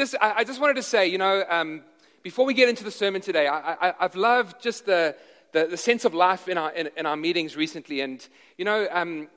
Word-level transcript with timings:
just, 0.00 0.14
I, 0.18 0.32
I, 0.38 0.44
just 0.44 0.58
wanted 0.58 0.76
to 0.76 0.82
say, 0.82 1.08
you 1.08 1.18
know, 1.18 1.44
um, 1.46 1.82
before 2.22 2.46
we 2.46 2.54
get 2.54 2.70
into 2.70 2.84
the 2.84 2.90
sermon 2.90 3.20
today, 3.20 3.46
I, 3.48 3.92
have 3.98 4.16
loved 4.16 4.62
just 4.62 4.86
the, 4.86 5.14
the, 5.52 5.66
the, 5.66 5.76
sense 5.76 6.06
of 6.06 6.14
life 6.14 6.48
in 6.48 6.56
our, 6.56 6.72
in, 6.72 6.88
in, 6.96 7.04
our 7.04 7.16
meetings 7.16 7.54
recently. 7.54 8.00
And, 8.00 8.26
you 8.56 8.64
know, 8.64 8.88
um, 8.90 9.28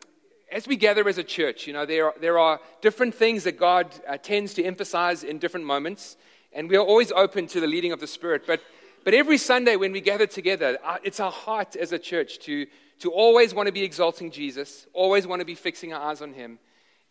as 0.49 0.65
we 0.65 0.77
gather 0.77 1.05
as 1.09 1.17
a 1.17 1.23
church, 1.23 1.67
you 1.67 1.73
know, 1.73 1.85
there 1.85 2.05
are, 2.05 2.13
there 2.21 2.39
are 2.39 2.61
different 2.81 3.13
things 3.13 3.43
that 3.43 3.59
God 3.59 3.93
uh, 4.07 4.15
tends 4.15 4.53
to 4.53 4.63
emphasize 4.63 5.25
in 5.25 5.37
different 5.37 5.65
moments. 5.65 6.15
And 6.53 6.69
we 6.69 6.77
are 6.77 6.85
always 6.85 7.11
open 7.11 7.45
to 7.47 7.59
the 7.59 7.67
leading 7.67 7.91
of 7.91 7.99
the 7.99 8.07
Spirit. 8.07 8.43
But, 8.47 8.61
but 9.03 9.13
every 9.13 9.39
Sunday 9.39 9.75
when 9.75 9.91
we 9.91 9.99
gather 9.99 10.27
together, 10.27 10.77
uh, 10.81 10.95
it's 11.03 11.19
our 11.19 11.31
heart 11.31 11.75
as 11.75 11.91
a 11.91 11.99
church 11.99 12.39
to, 12.39 12.67
to 12.99 13.11
always 13.11 13.53
want 13.53 13.67
to 13.67 13.73
be 13.73 13.83
exalting 13.83 14.31
Jesus, 14.31 14.87
always 14.93 15.27
want 15.27 15.41
to 15.41 15.45
be 15.45 15.55
fixing 15.55 15.91
our 15.91 16.09
eyes 16.09 16.21
on 16.21 16.31
Him. 16.31 16.57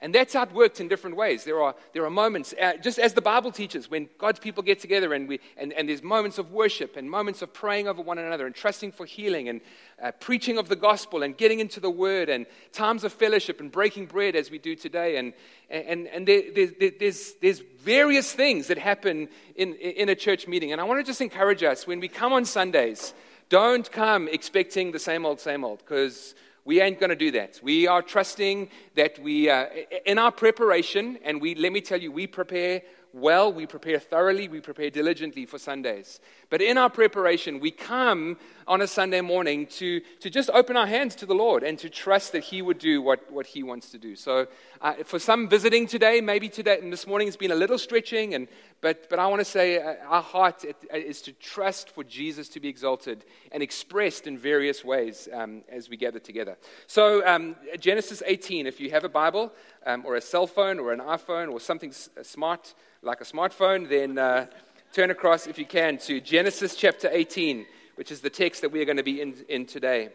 And 0.02 0.12
that's 0.12 0.34
how 0.34 0.42
it 0.42 0.52
works 0.52 0.80
in 0.80 0.88
different 0.88 1.14
ways. 1.14 1.44
There 1.44 1.62
are, 1.62 1.76
there 1.94 2.04
are 2.04 2.10
moments, 2.10 2.52
uh, 2.60 2.72
just 2.82 2.98
as 2.98 3.14
the 3.14 3.22
Bible 3.22 3.52
teaches, 3.52 3.88
when 3.88 4.08
God's 4.18 4.40
people 4.40 4.64
get 4.64 4.80
together 4.80 5.14
and, 5.14 5.28
we, 5.28 5.38
and, 5.56 5.72
and 5.72 5.88
there's 5.88 6.02
moments 6.02 6.38
of 6.38 6.50
worship 6.50 6.96
and 6.96 7.08
moments 7.08 7.40
of 7.40 7.54
praying 7.54 7.86
over 7.86 8.02
one 8.02 8.18
another 8.18 8.44
and 8.44 8.52
trusting 8.52 8.90
for 8.90 9.06
healing 9.06 9.48
and 9.48 9.60
uh, 10.02 10.10
preaching 10.10 10.58
of 10.58 10.68
the 10.68 10.74
gospel 10.74 11.22
and 11.22 11.36
getting 11.36 11.60
into 11.60 11.78
the 11.78 11.88
word 11.88 12.28
and 12.28 12.46
times 12.72 13.04
of 13.04 13.12
fellowship 13.12 13.60
and 13.60 13.70
breaking 13.70 14.06
bread 14.06 14.34
as 14.34 14.50
we 14.50 14.58
do 14.58 14.74
today. 14.74 15.18
And, 15.18 15.34
and, 15.70 16.08
and 16.08 16.26
there, 16.26 16.42
there, 16.52 16.90
there's, 16.98 17.34
there's 17.40 17.60
various 17.78 18.32
things 18.32 18.66
that 18.66 18.78
happen 18.78 19.28
in, 19.54 19.74
in 19.74 20.08
a 20.08 20.16
church 20.16 20.48
meeting. 20.48 20.72
And 20.72 20.80
I 20.80 20.84
want 20.84 20.98
to 20.98 21.04
just 21.04 21.20
encourage 21.20 21.62
us 21.62 21.86
when 21.86 22.00
we 22.00 22.08
come 22.08 22.32
on 22.32 22.44
Sundays, 22.44 23.14
don't 23.48 23.88
come 23.92 24.26
expecting 24.26 24.90
the 24.90 24.98
same 24.98 25.24
old, 25.24 25.38
same 25.38 25.64
old, 25.64 25.78
because 25.78 26.34
we 26.64 26.80
ain't 26.80 27.00
going 27.00 27.10
to 27.10 27.16
do 27.16 27.30
that. 27.32 27.60
We 27.62 27.86
are 27.86 28.02
trusting 28.02 28.70
that 28.94 29.18
we, 29.18 29.50
uh, 29.50 29.66
in 30.06 30.18
our 30.18 30.30
preparation, 30.30 31.18
and 31.24 31.40
we, 31.40 31.54
let 31.54 31.72
me 31.72 31.80
tell 31.80 32.00
you, 32.00 32.12
we 32.12 32.26
prepare 32.26 32.82
well, 33.14 33.52
we 33.52 33.66
prepare 33.66 33.98
thoroughly, 33.98 34.48
we 34.48 34.60
prepare 34.60 34.88
diligently 34.88 35.44
for 35.44 35.58
Sundays. 35.58 36.20
But 36.48 36.62
in 36.62 36.78
our 36.78 36.88
preparation, 36.88 37.60
we 37.60 37.70
come 37.70 38.38
on 38.66 38.80
a 38.80 38.86
Sunday 38.86 39.20
morning 39.20 39.66
to, 39.66 40.00
to 40.20 40.30
just 40.30 40.50
open 40.50 40.76
our 40.76 40.86
hands 40.86 41.14
to 41.16 41.26
the 41.26 41.34
Lord 41.34 41.62
and 41.62 41.78
to 41.78 41.90
trust 41.90 42.32
that 42.32 42.44
He 42.44 42.62
would 42.62 42.78
do 42.78 43.02
what, 43.02 43.30
what 43.32 43.46
He 43.46 43.62
wants 43.62 43.90
to 43.90 43.98
do. 43.98 44.16
So, 44.16 44.46
uh, 44.80 44.94
for 45.04 45.18
some 45.18 45.48
visiting 45.48 45.86
today, 45.86 46.20
maybe 46.20 46.48
today, 46.48 46.78
and 46.80 46.92
this 46.92 47.06
morning 47.06 47.28
has 47.28 47.36
been 47.36 47.50
a 47.50 47.56
little 47.56 47.78
stretching, 47.78 48.34
and, 48.34 48.48
but, 48.80 49.08
but 49.08 49.18
I 49.18 49.26
want 49.26 49.40
to 49.40 49.44
say 49.44 49.80
uh, 49.80 49.94
our 50.08 50.22
heart 50.22 50.64
uh, 50.64 50.96
is 50.96 51.22
to 51.22 51.32
trust 51.32 51.90
for 51.90 52.04
Jesus 52.04 52.48
to 52.50 52.60
be 52.60 52.68
exalted 52.68 53.24
and 53.50 53.62
expressed 53.62 54.26
in 54.26 54.38
various 54.38 54.84
ways 54.84 55.28
um, 55.32 55.62
as 55.68 55.88
we 55.88 55.96
gather 55.96 56.18
together. 56.18 56.56
So, 56.86 57.26
um, 57.26 57.56
Genesis 57.78 58.22
18, 58.24 58.66
if 58.66 58.80
you 58.80 58.90
have 58.90 59.04
a 59.04 59.08
Bible 59.08 59.52
um, 59.86 60.04
or 60.06 60.16
a 60.16 60.20
cell 60.20 60.46
phone 60.46 60.78
or 60.78 60.92
an 60.92 61.00
iPhone 61.00 61.50
or 61.50 61.60
something 61.60 61.92
smart, 62.22 62.74
like 63.02 63.20
a 63.20 63.24
smartphone, 63.24 63.88
then 63.88 64.18
uh, 64.18 64.46
turn 64.92 65.10
across, 65.10 65.46
if 65.46 65.58
you 65.58 65.64
can, 65.64 65.98
to 65.98 66.20
Genesis 66.20 66.76
chapter 66.76 67.08
18, 67.10 67.66
which 67.96 68.10
is 68.10 68.20
the 68.20 68.30
text 68.30 68.62
that 68.62 68.72
we 68.72 68.80
are 68.80 68.84
going 68.84 68.96
to 68.96 69.02
be 69.02 69.20
in, 69.20 69.34
in 69.48 69.66
today. 69.66 70.10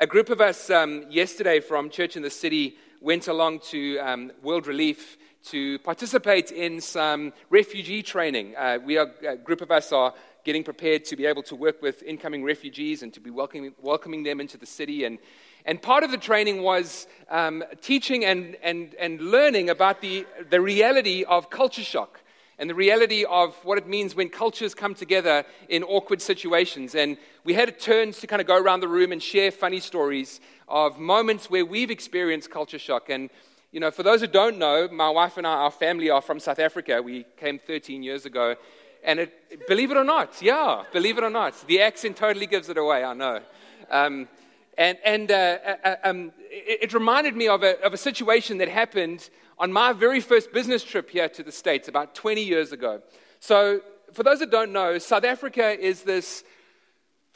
A 0.00 0.06
group 0.06 0.30
of 0.30 0.40
us 0.40 0.70
um, 0.70 1.04
yesterday 1.10 1.60
from 1.60 1.90
Church 1.90 2.16
in 2.16 2.22
the 2.22 2.30
City 2.30 2.76
went 3.00 3.28
along 3.28 3.60
to 3.70 3.98
um, 3.98 4.32
World 4.42 4.66
Relief 4.66 5.16
to 5.46 5.78
participate 5.80 6.52
in 6.52 6.80
some 6.80 7.32
refugee 7.50 8.02
training. 8.02 8.54
Uh, 8.56 8.78
we 8.84 8.98
are, 8.98 9.10
a 9.26 9.36
group 9.36 9.60
of 9.60 9.70
us 9.70 9.92
are 9.92 10.12
getting 10.44 10.62
prepared 10.62 11.04
to 11.04 11.16
be 11.16 11.26
able 11.26 11.42
to 11.42 11.56
work 11.56 11.82
with 11.82 12.02
incoming 12.02 12.44
refugees 12.44 13.02
and 13.02 13.12
to 13.14 13.20
be 13.20 13.30
welcoming, 13.30 13.72
welcoming 13.80 14.22
them 14.22 14.40
into 14.40 14.56
the 14.56 14.66
city. 14.66 15.04
And, 15.04 15.18
and 15.64 15.80
part 15.82 16.04
of 16.04 16.10
the 16.10 16.16
training 16.16 16.62
was 16.62 17.06
um, 17.28 17.64
teaching 17.80 18.24
and, 18.24 18.56
and, 18.62 18.94
and 18.94 19.20
learning 19.20 19.70
about 19.70 20.00
the, 20.00 20.26
the 20.50 20.60
reality 20.60 21.24
of 21.24 21.50
culture 21.50 21.84
shock 21.84 22.20
and 22.58 22.68
the 22.68 22.74
reality 22.74 23.24
of 23.24 23.54
what 23.64 23.78
it 23.78 23.86
means 23.86 24.16
when 24.16 24.28
cultures 24.28 24.74
come 24.74 24.94
together 24.94 25.44
in 25.68 25.84
awkward 25.84 26.20
situations. 26.20 26.94
And 26.94 27.16
we 27.44 27.54
had 27.54 27.78
turns 27.78 28.18
to 28.20 28.26
kind 28.26 28.40
of 28.40 28.48
go 28.48 28.56
around 28.56 28.80
the 28.80 28.88
room 28.88 29.12
and 29.12 29.22
share 29.22 29.52
funny 29.52 29.78
stories 29.78 30.40
of 30.66 30.98
moments 30.98 31.48
where 31.48 31.64
we've 31.64 31.90
experienced 31.90 32.50
culture 32.50 32.78
shock. 32.78 33.10
And, 33.10 33.30
you 33.70 33.78
know, 33.78 33.92
for 33.92 34.02
those 34.02 34.22
who 34.22 34.26
don't 34.26 34.58
know, 34.58 34.88
my 34.90 35.08
wife 35.08 35.36
and 35.36 35.46
I, 35.46 35.52
our 35.52 35.70
family 35.70 36.10
are 36.10 36.20
from 36.20 36.40
South 36.40 36.58
Africa. 36.58 37.00
We 37.00 37.24
came 37.36 37.60
13 37.60 38.02
years 38.02 38.26
ago. 38.26 38.56
And 39.04 39.20
it, 39.20 39.68
believe 39.68 39.92
it 39.92 39.96
or 39.96 40.02
not, 40.02 40.42
yeah, 40.42 40.82
believe 40.92 41.18
it 41.18 41.24
or 41.24 41.30
not, 41.30 41.54
the 41.68 41.80
accent 41.80 42.16
totally 42.16 42.46
gives 42.46 42.68
it 42.68 42.76
away, 42.76 43.04
I 43.04 43.14
know. 43.14 43.40
Um, 43.88 44.28
and, 44.76 44.98
and 45.04 45.30
uh, 45.30 45.34
uh, 45.34 45.76
uh, 45.84 45.96
um, 46.04 46.32
it, 46.50 46.82
it, 46.82 46.94
reminded 46.94 47.36
me 47.36 47.48
of 47.48 47.62
a, 47.62 47.80
of 47.84 47.94
a 47.94 47.96
situation 47.96 48.58
that 48.58 48.68
happened 48.68 49.30
on 49.58 49.72
my 49.72 49.92
very 49.92 50.20
first 50.20 50.52
business 50.52 50.84
trip 50.84 51.10
here 51.10 51.28
to 51.28 51.42
the 51.42 51.52
States 51.52 51.88
about 51.88 52.14
20 52.14 52.42
years 52.42 52.72
ago. 52.72 53.02
So, 53.40 53.80
for 54.12 54.22
those 54.22 54.38
that 54.38 54.50
don't 54.50 54.72
know, 54.72 54.98
South 54.98 55.24
Africa 55.24 55.78
is 55.78 56.02
this 56.02 56.44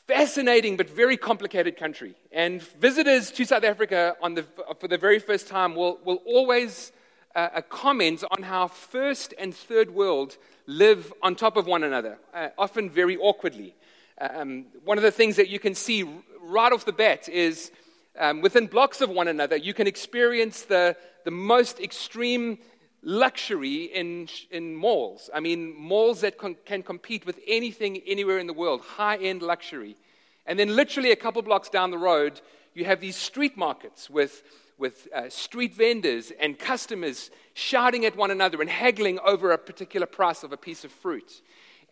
fascinating 0.07 0.77
but 0.77 0.89
very 0.89 1.17
complicated 1.17 1.77
country. 1.77 2.15
And 2.31 2.63
visitors 2.63 3.31
to 3.33 3.45
South 3.45 3.65
Africa 3.65 4.17
the, 4.35 4.45
for 4.81 4.89
the 4.89 4.99
very 4.99 5.19
first 5.19 5.49
time 5.49 5.75
will, 5.75 5.99
will 6.05 6.23
always 6.25 6.93
uh, 7.35 7.61
comment 7.69 8.25
on 8.31 8.43
how 8.43 8.69
first 8.69 9.35
and 9.39 9.55
third 9.55 9.95
world 9.95 10.37
live 10.67 11.13
on 11.23 11.35
top 11.35 11.57
of 11.57 11.67
one 11.67 11.83
another, 11.83 12.19
uh, 12.33 12.49
often 12.57 12.89
very 12.89 13.17
awkwardly. 13.17 13.75
Um, 14.21 14.67
one 14.85 14.97
of 14.97 15.03
the 15.03 15.11
things 15.11 15.37
that 15.37 15.49
you 15.49 15.59
can 15.59 15.75
see 15.75 16.09
right 16.41 16.73
off 16.73 16.85
the 16.85 16.93
bat 16.93 17.29
is 17.29 17.73
um, 18.19 18.41
within 18.41 18.67
blocks 18.67 19.01
of 19.01 19.11
one 19.11 19.29
another, 19.29 19.57
you 19.57 19.75
can 19.75 19.87
experience 19.87 20.63
the, 20.63 20.97
the 21.25 21.31
most 21.31 21.81
extreme 21.81 22.59
luxury 23.03 23.85
in, 23.85 24.29
in 24.51 24.75
malls. 24.75 25.29
I 25.35 25.41
mean, 25.41 25.75
malls 25.77 26.21
that 26.21 26.39
con- 26.39 26.57
can 26.65 26.83
compete 26.83 27.27
with 27.27 27.39
anything 27.47 28.01
anywhere 28.07 28.39
in 28.39 28.47
the 28.47 28.53
world, 28.53 28.81
high 28.83 29.17
end 29.17 29.43
luxury. 29.43 29.97
And 30.47 30.59
then, 30.59 30.75
literally, 30.75 31.13
a 31.13 31.17
couple 31.17 31.43
blocks 31.43 31.69
down 31.69 31.91
the 31.91 31.99
road, 31.99 32.41
you 32.75 32.85
have 32.85 33.01
these 33.01 33.17
street 33.17 33.57
markets 33.57 34.09
with, 34.09 34.43
with 34.79 35.09
uh, 35.15 35.29
street 35.29 35.75
vendors 35.75 36.33
and 36.41 36.59
customers 36.59 37.31
shouting 37.55 38.05
at 38.05 38.17
one 38.17 38.31
another 38.31 38.61
and 38.61 38.71
haggling 38.71 39.19
over 39.21 39.53
a 39.53 39.59
particular 39.59 40.07
price 40.07 40.43
of 40.43 40.53
a 40.53 40.57
piece 40.57 40.85
of 40.85 40.91
fruit. 40.91 41.43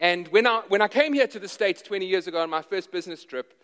And 0.00 0.26
when 0.28 0.46
I, 0.46 0.62
when 0.68 0.80
I 0.80 0.88
came 0.88 1.12
here 1.12 1.26
to 1.26 1.38
the 1.38 1.48
States 1.48 1.82
20 1.82 2.06
years 2.06 2.26
ago 2.26 2.40
on 2.40 2.50
my 2.50 2.62
first 2.62 2.90
business 2.90 3.24
trip, 3.24 3.54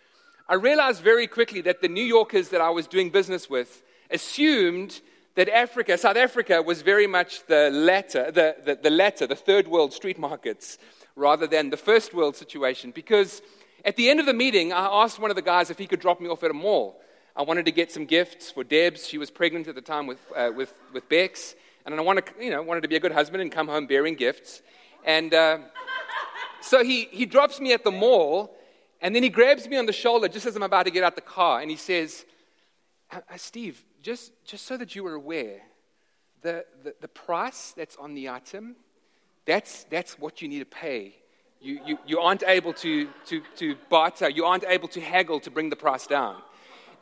I 0.49 0.55
realized 0.55 1.03
very 1.03 1.27
quickly 1.27 1.61
that 1.63 1.81
the 1.81 1.89
New 1.89 2.05
Yorkers 2.05 2.51
that 2.51 2.61
I 2.61 2.71
was 2.71 2.87
doing 2.87 3.11
business 3.11 3.51
with 3.51 3.83
assumed 4.11 5.01
that 5.37 5.49
Africa, 5.49 5.97
South 5.97 6.17
Africa, 6.17 6.61
was 6.63 6.83
very 6.83 7.07
much 7.07 7.47
the 7.47 7.71
latter, 7.71 8.31
the, 8.31 8.57
the, 8.65 8.75
the 8.83 8.91
latter, 8.91 9.27
the 9.27 9.37
third 9.37 9.69
world 9.69 9.93
street 9.93 10.19
markets, 10.19 10.79
rather 11.15 11.47
than 11.47 11.71
the 11.71 11.77
first 11.77 12.13
world 12.13 12.37
situation. 12.37 12.91
Because 12.91 13.43
at 13.85 13.97
the 13.97 14.09
end 14.09 14.19
of 14.19 14.27
the 14.27 14.35
meeting, 14.35 14.73
I 14.73 14.87
asked 15.05 15.19
one 15.19 15.31
of 15.31 15.37
the 15.37 15.43
guys 15.43 15.71
if 15.71 15.79
he 15.79 15.87
could 15.87 16.01
drop 16.01 16.21
me 16.21 16.29
off 16.29 16.43
at 16.43 16.51
a 16.51 16.55
mall. 16.55 17.01
I 17.37 17.43
wanted 17.43 17.67
to 17.67 17.71
get 17.71 17.93
some 17.93 18.07
gifts 18.07 18.51
for 18.51 18.65
Debs. 18.65 19.07
She 19.07 19.19
was 19.19 19.31
pregnant 19.31 19.69
at 19.69 19.75
the 19.75 19.83
time 19.83 20.07
with, 20.07 20.19
uh, 20.35 20.51
with, 20.57 20.73
with 20.93 21.07
Bex. 21.09 21.55
And 21.85 21.95
I 21.95 22.01
wanted, 22.01 22.25
you 22.41 22.51
know, 22.51 22.63
wanted 22.63 22.81
to 22.81 22.89
be 22.89 22.97
a 22.97 23.01
good 23.01 23.13
husband 23.13 23.43
and 23.43 23.53
come 23.53 23.69
home 23.69 23.87
bearing 23.87 24.15
gifts. 24.15 24.63
And 25.05 25.35
uh, 25.35 25.59
so 26.63 26.83
he, 26.83 27.05
he 27.11 27.27
drops 27.27 27.61
me 27.61 27.75
at 27.75 27.85
the 27.85 27.93
mall 27.93 28.57
and 29.03 29.15
then 29.15 29.23
he 29.23 29.29
grabs 29.29 29.69
me 29.69 29.77
on 29.77 29.85
the 29.85 29.93
shoulder 29.93 30.29
just 30.29 30.47
as 30.47 30.57
I'm 30.57 30.63
about 30.63 30.85
to 30.85 30.91
get 30.91 31.05
out 31.05 31.15
the 31.15 31.21
car 31.21 31.61
and 31.61 31.71
he 31.71 31.77
says, 31.77 32.25
uh, 33.13 33.21
uh, 33.31 33.37
Steve, 33.37 33.85
just, 34.07 34.31
just 34.45 34.67
so 34.67 34.77
that 34.77 34.95
you 34.95 35.05
are 35.09 35.15
aware, 35.15 35.63
the, 36.43 36.65
the, 36.85 36.95
the 37.01 37.09
price 37.09 37.75
that's 37.77 37.97
on 37.97 38.15
the 38.15 38.29
item, 38.29 38.77
that's, 39.47 39.83
that's 39.91 40.17
what 40.17 40.41
you 40.41 40.47
need 40.47 40.61
to 40.61 40.65
pay. 40.65 41.17
You, 41.61 41.81
you, 41.85 41.99
you 42.07 42.21
aren't 42.21 42.45
able 42.47 42.73
to, 42.75 43.09
to, 43.27 43.43
to 43.57 43.75
barter, 43.91 44.31
you 44.31 44.45
aren't 44.45 44.63
able 44.69 44.87
to 44.89 45.01
haggle 45.01 45.41
to 45.41 45.51
bring 45.51 45.71
the 45.71 45.77
price 45.77 46.07
down. 46.07 46.37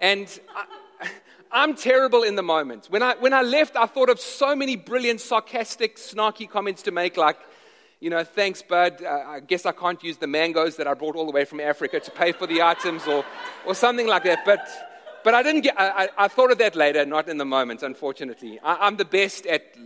And 0.01 0.27
I, 0.57 1.09
I'm 1.53 1.75
terrible 1.75 2.23
in 2.23 2.37
the 2.37 2.43
moment. 2.43 2.87
When 2.89 3.03
I, 3.03 3.17
when 3.17 3.35
I 3.35 3.43
left, 3.43 3.77
I 3.77 3.85
thought 3.85 4.09
of 4.09 4.19
so 4.19 4.57
many 4.57 4.75
brilliant, 4.75 5.21
sarcastic, 5.21 5.97
snarky 5.97 6.49
comments 6.49 6.81
to 6.85 6.91
make, 6.91 7.19
like, 7.19 7.37
you 8.01 8.09
know, 8.09 8.25
thanks, 8.25 8.63
bud. 8.63 9.05
Uh, 9.05 9.25
I 9.27 9.41
guess 9.41 9.67
I 9.67 9.73
can't 9.73 10.03
use 10.03 10.17
the 10.17 10.27
mangoes 10.27 10.77
that 10.77 10.87
I 10.87 10.95
brought 10.95 11.17
all 11.17 11.27
the 11.27 11.33
way 11.33 11.45
from 11.45 11.61
Africa 11.61 12.01
to 12.01 12.11
pay 12.11 12.33
for 12.33 12.47
the 12.47 12.63
items 12.63 13.07
or, 13.07 13.27
or 13.67 13.75
something 13.75 14.07
like 14.07 14.25
that. 14.25 14.47
But, 14.47 14.67
but 15.25 15.35
I 15.35 15.43
didn't 15.43 15.63
get, 15.63 15.75
I, 15.79 16.09
I 16.17 16.29
thought 16.29 16.53
of 16.53 16.59
that 16.59 16.77
later, 16.77 17.05
not 17.05 17.29
in 17.29 17.39
the 17.39 17.45
moment, 17.45 17.83
unfortunately. 17.83 18.61
I, 18.63 18.87
am 18.87 18.97
the 18.97 19.05
best 19.05 19.47
at 19.47 19.77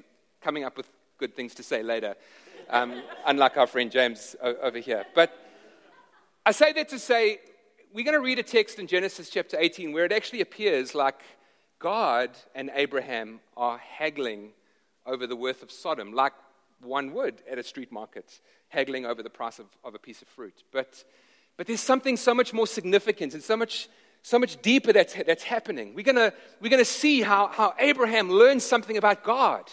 coming 0.42 0.64
up 0.64 0.76
with 0.76 0.88
good 1.16 1.34
things 1.34 1.54
to 1.54 1.62
say 1.62 1.82
later, 1.82 2.16
um, 2.68 3.02
unlike 3.26 3.56
our 3.56 3.66
friend 3.66 3.90
James 3.90 4.36
over 4.42 4.78
here. 4.78 5.06
But 5.14 5.32
I 6.44 6.52
say 6.52 6.72
that 6.72 6.88
to 6.90 6.98
say, 6.98 7.38
we're 7.92 8.04
going 8.04 8.14
to 8.16 8.20
read 8.20 8.38
a 8.38 8.42
text 8.42 8.78
in 8.78 8.86
Genesis 8.86 9.30
chapter 9.30 9.56
18 9.58 9.92
where 9.92 10.04
it 10.04 10.12
actually 10.12 10.40
appears 10.40 10.94
like 10.94 11.20
God 11.78 12.30
and 12.54 12.70
Abraham 12.74 13.40
are 13.56 13.78
haggling 13.78 14.50
over 15.06 15.26
the 15.26 15.36
worth 15.36 15.62
of 15.62 15.70
Sodom, 15.70 16.12
like 16.12 16.32
one 16.80 17.12
would 17.14 17.42
at 17.50 17.58
a 17.58 17.62
street 17.62 17.90
market, 17.90 18.40
haggling 18.68 19.06
over 19.06 19.22
the 19.22 19.30
price 19.30 19.58
of, 19.58 19.66
of 19.84 19.94
a 19.94 19.98
piece 19.98 20.22
of 20.22 20.28
fruit. 20.28 20.62
But, 20.72 21.02
but 21.56 21.66
there's 21.66 21.80
something 21.80 22.16
so 22.16 22.34
much 22.34 22.52
more 22.52 22.66
significant 22.66 23.34
and 23.34 23.42
so 23.42 23.56
much, 23.56 23.88
so 24.22 24.38
much 24.38 24.60
deeper 24.62 24.92
that's, 24.92 25.14
that's 25.26 25.42
happening. 25.42 25.94
We're 25.94 26.04
going 26.04 26.32
we're 26.60 26.70
gonna 26.70 26.84
see 26.84 27.22
how, 27.22 27.48
how 27.48 27.74
Abraham 27.78 28.30
learns 28.30 28.64
something 28.64 28.96
about 28.96 29.24
God. 29.24 29.64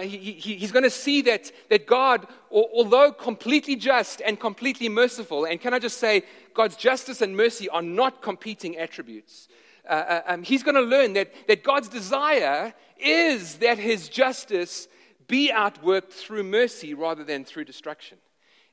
He, 0.00 0.08
he, 0.08 0.56
he's 0.56 0.72
going 0.72 0.82
to 0.82 0.90
see 0.90 1.22
that, 1.22 1.52
that 1.70 1.86
God, 1.86 2.26
although 2.50 3.12
completely 3.12 3.76
just 3.76 4.20
and 4.20 4.38
completely 4.38 4.88
merciful, 4.88 5.44
and 5.44 5.60
can 5.60 5.72
I 5.72 5.78
just 5.78 5.98
say, 5.98 6.24
God's 6.54 6.74
justice 6.74 7.22
and 7.22 7.36
mercy 7.36 7.68
are 7.68 7.82
not 7.82 8.20
competing 8.20 8.76
attributes. 8.76 9.48
Uh, 9.88 9.92
uh 9.92 10.22
um, 10.26 10.42
he's 10.42 10.64
going 10.64 10.74
to 10.74 10.80
learn 10.80 11.12
that, 11.12 11.32
that 11.46 11.62
God's 11.62 11.88
desire 11.88 12.74
is 12.98 13.56
that 13.56 13.78
his 13.78 14.08
justice 14.08 14.88
be 15.28 15.52
outworked 15.54 16.10
through 16.10 16.42
mercy 16.42 16.94
rather 16.94 17.22
than 17.22 17.44
through 17.44 17.64
destruction. 17.64 18.18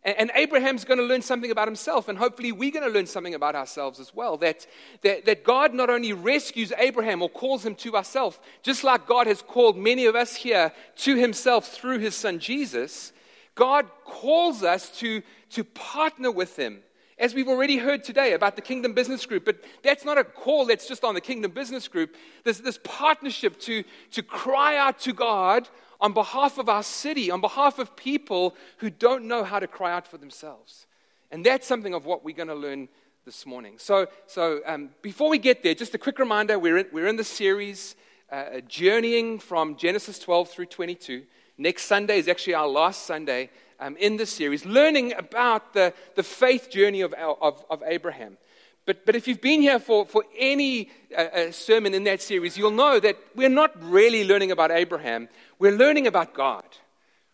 And, 0.05 0.31
Abraham's 0.35 0.83
going 0.83 0.97
to 0.97 1.05
learn 1.05 1.21
something 1.21 1.49
about 1.49 1.67
himself, 1.67 2.09
and 2.09 2.17
hopefully 2.17 2.51
we're 2.51 2.71
going 2.71 2.85
to 2.85 2.93
learn 2.93 3.05
something 3.05 3.35
about 3.35 3.55
ourselves 3.55 4.01
as 4.01 4.13
well. 4.13 4.35
That, 4.37 4.67
that, 5.01 5.25
that 5.25 5.43
God 5.45 5.73
not 5.73 5.89
only 5.89 6.11
rescues 6.11 6.73
Abraham 6.77 7.21
or 7.21 7.29
calls 7.29 7.65
him 7.65 7.75
to 7.75 7.95
ourselves, 7.95 8.37
just 8.63 8.83
like 8.83 9.07
God 9.07 9.27
has 9.27 9.41
called 9.41 9.77
many 9.77 10.05
of 10.05 10.15
us 10.15 10.35
here 10.35 10.73
to 10.97 11.15
himself 11.15 11.69
through 11.69 11.99
his 11.99 12.15
son 12.15 12.39
Jesus, 12.39 13.13
God 13.55 13.85
calls 14.03 14.61
us 14.61 14.89
to, 14.99 15.21
to 15.51 15.63
partner 15.63 16.31
with 16.31 16.57
him 16.57 16.83
as 17.17 17.33
we've 17.33 17.47
already 17.47 17.77
heard 17.77 18.03
today 18.03 18.33
about 18.33 18.55
the 18.55 18.61
Kingdom 18.61 18.93
Business 18.93 19.25
Group, 19.25 19.45
but 19.45 19.63
that's 19.83 20.03
not 20.03 20.17
a 20.17 20.23
call 20.23 20.65
that's 20.65 20.87
just 20.87 21.03
on 21.03 21.13
the 21.13 21.21
Kingdom 21.21 21.51
Business 21.51 21.87
Group. 21.87 22.15
There's 22.43 22.59
this 22.59 22.79
partnership 22.83 23.59
to, 23.61 23.83
to 24.11 24.23
cry 24.23 24.75
out 24.77 24.99
to 25.01 25.13
God 25.13 25.69
on 26.03 26.11
behalf 26.11 26.57
of 26.57 26.67
our 26.67 26.83
city, 26.83 27.31
on 27.31 27.39
behalf 27.39 27.79
of 27.79 27.95
people 27.95 28.55
who 28.77 28.89
don't 28.89 29.23
know 29.23 29.45
how 29.45 29.57
to 29.57 29.67
cry 29.67 29.93
out 29.93 30.05
for 30.05 30.17
themselves. 30.17 30.85
And 31.31 31.45
that's 31.45 31.65
something 31.65 31.93
of 31.93 32.05
what 32.05 32.25
we're 32.25 32.35
going 32.35 32.49
to 32.49 32.55
learn 32.55 32.89
this 33.23 33.45
morning. 33.45 33.75
So, 33.77 34.07
so 34.27 34.59
um, 34.65 34.89
before 35.01 35.29
we 35.29 35.37
get 35.37 35.63
there, 35.63 35.73
just 35.73 35.95
a 35.95 35.97
quick 35.97 36.19
reminder 36.19 36.59
we're 36.59 36.79
in, 36.79 36.87
we're 36.91 37.07
in 37.07 37.15
the 37.15 37.23
series 37.23 37.95
uh, 38.29 38.59
journeying 38.67 39.39
from 39.39 39.77
Genesis 39.77 40.19
12 40.19 40.49
through 40.49 40.65
22. 40.65 41.23
Next 41.57 41.83
Sunday 41.83 42.19
is 42.19 42.27
actually 42.27 42.55
our 42.55 42.67
last 42.67 43.03
Sunday 43.05 43.49
um, 43.79 43.95
in 43.95 44.17
this 44.17 44.29
series, 44.29 44.65
learning 44.65 45.13
about 45.13 45.73
the, 45.73 45.93
the 46.15 46.23
faith 46.23 46.69
journey 46.69 46.99
of, 46.99 47.13
of, 47.13 47.63
of 47.69 47.81
Abraham. 47.85 48.37
But, 48.85 49.05
but 49.05 49.15
if 49.15 49.27
you've 49.27 49.41
been 49.41 49.61
here 49.61 49.79
for, 49.79 50.05
for 50.05 50.23
any 50.37 50.89
uh, 51.17 51.21
uh, 51.21 51.51
sermon 51.51 51.93
in 51.93 52.03
that 52.03 52.21
series, 52.21 52.57
you'll 52.57 52.71
know 52.71 52.99
that 52.99 53.17
we're 53.35 53.49
not 53.49 53.71
really 53.81 54.25
learning 54.25 54.51
about 54.51 54.71
Abraham. 54.71 55.29
We're 55.57 55.71
learning 55.71 56.07
about 56.07 56.33
God. 56.33 56.65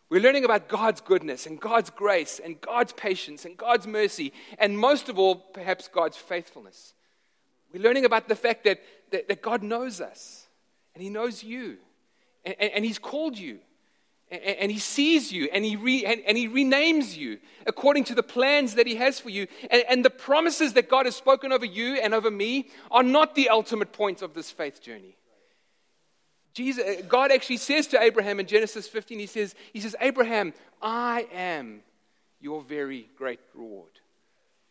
We're 0.09 0.21
learning 0.21 0.45
about 0.45 0.67
God's 0.67 1.01
goodness 1.01 1.45
and 1.45 1.59
God's 1.59 1.89
grace 1.89 2.39
and 2.43 2.59
God's 2.61 2.93
patience 2.93 3.45
and 3.45 3.57
God's 3.57 3.87
mercy, 3.87 4.33
and 4.57 4.77
most 4.77 5.09
of 5.09 5.19
all, 5.19 5.35
perhaps 5.35 5.87
God's 5.87 6.17
faithfulness. 6.17 6.93
We're 7.71 7.83
learning 7.83 8.05
about 8.05 8.27
the 8.27 8.35
fact 8.35 8.63
that, 8.63 8.81
that, 9.11 9.27
that 9.27 9.41
God 9.41 9.61
knows 9.61 10.01
us 10.01 10.47
and 10.95 11.03
He 11.03 11.09
knows 11.09 11.43
you, 11.43 11.77
and, 12.43 12.55
and, 12.59 12.71
and 12.73 12.85
He's 12.85 12.99
called 12.99 13.37
you 13.37 13.59
and, 14.31 14.71
he 14.71 14.79
sees 14.79 15.31
you 15.31 15.49
and 15.51 15.65
he, 15.65 15.75
re, 15.75 16.05
and, 16.05 16.21
and, 16.27 16.37
he 16.37 16.47
renames 16.47 17.17
you 17.17 17.39
according 17.65 18.03
to 18.05 18.15
the 18.15 18.23
plans 18.23 18.75
that 18.75 18.85
he 18.85 18.95
has 18.95 19.19
for 19.19 19.29
you. 19.29 19.47
And, 19.71 19.83
and 19.89 20.05
the 20.05 20.09
promises 20.09 20.73
that 20.73 20.89
God 20.89 21.05
has 21.05 21.15
spoken 21.15 21.51
over 21.51 21.65
you 21.65 21.95
and 21.95 22.13
over 22.13 22.29
me 22.29 22.67
are 22.91 23.03
not 23.03 23.35
the 23.35 23.49
ultimate 23.49 23.91
point 23.91 24.21
of 24.21 24.33
this 24.33 24.51
faith 24.51 24.81
journey. 24.81 25.15
Jesus, 26.53 26.83
uh, 26.83 27.01
God 27.07 27.31
actually 27.31 27.57
says 27.57 27.87
to 27.87 28.01
Abraham 28.01 28.39
in 28.39 28.45
Genesis 28.45 28.87
15, 28.87 29.19
he 29.19 29.25
says, 29.25 29.55
he 29.73 29.79
says, 29.79 29.95
Abraham, 29.99 30.53
I 30.81 31.27
am 31.33 31.81
your 32.39 32.61
very 32.61 33.09
great 33.17 33.39
reward. 33.55 33.91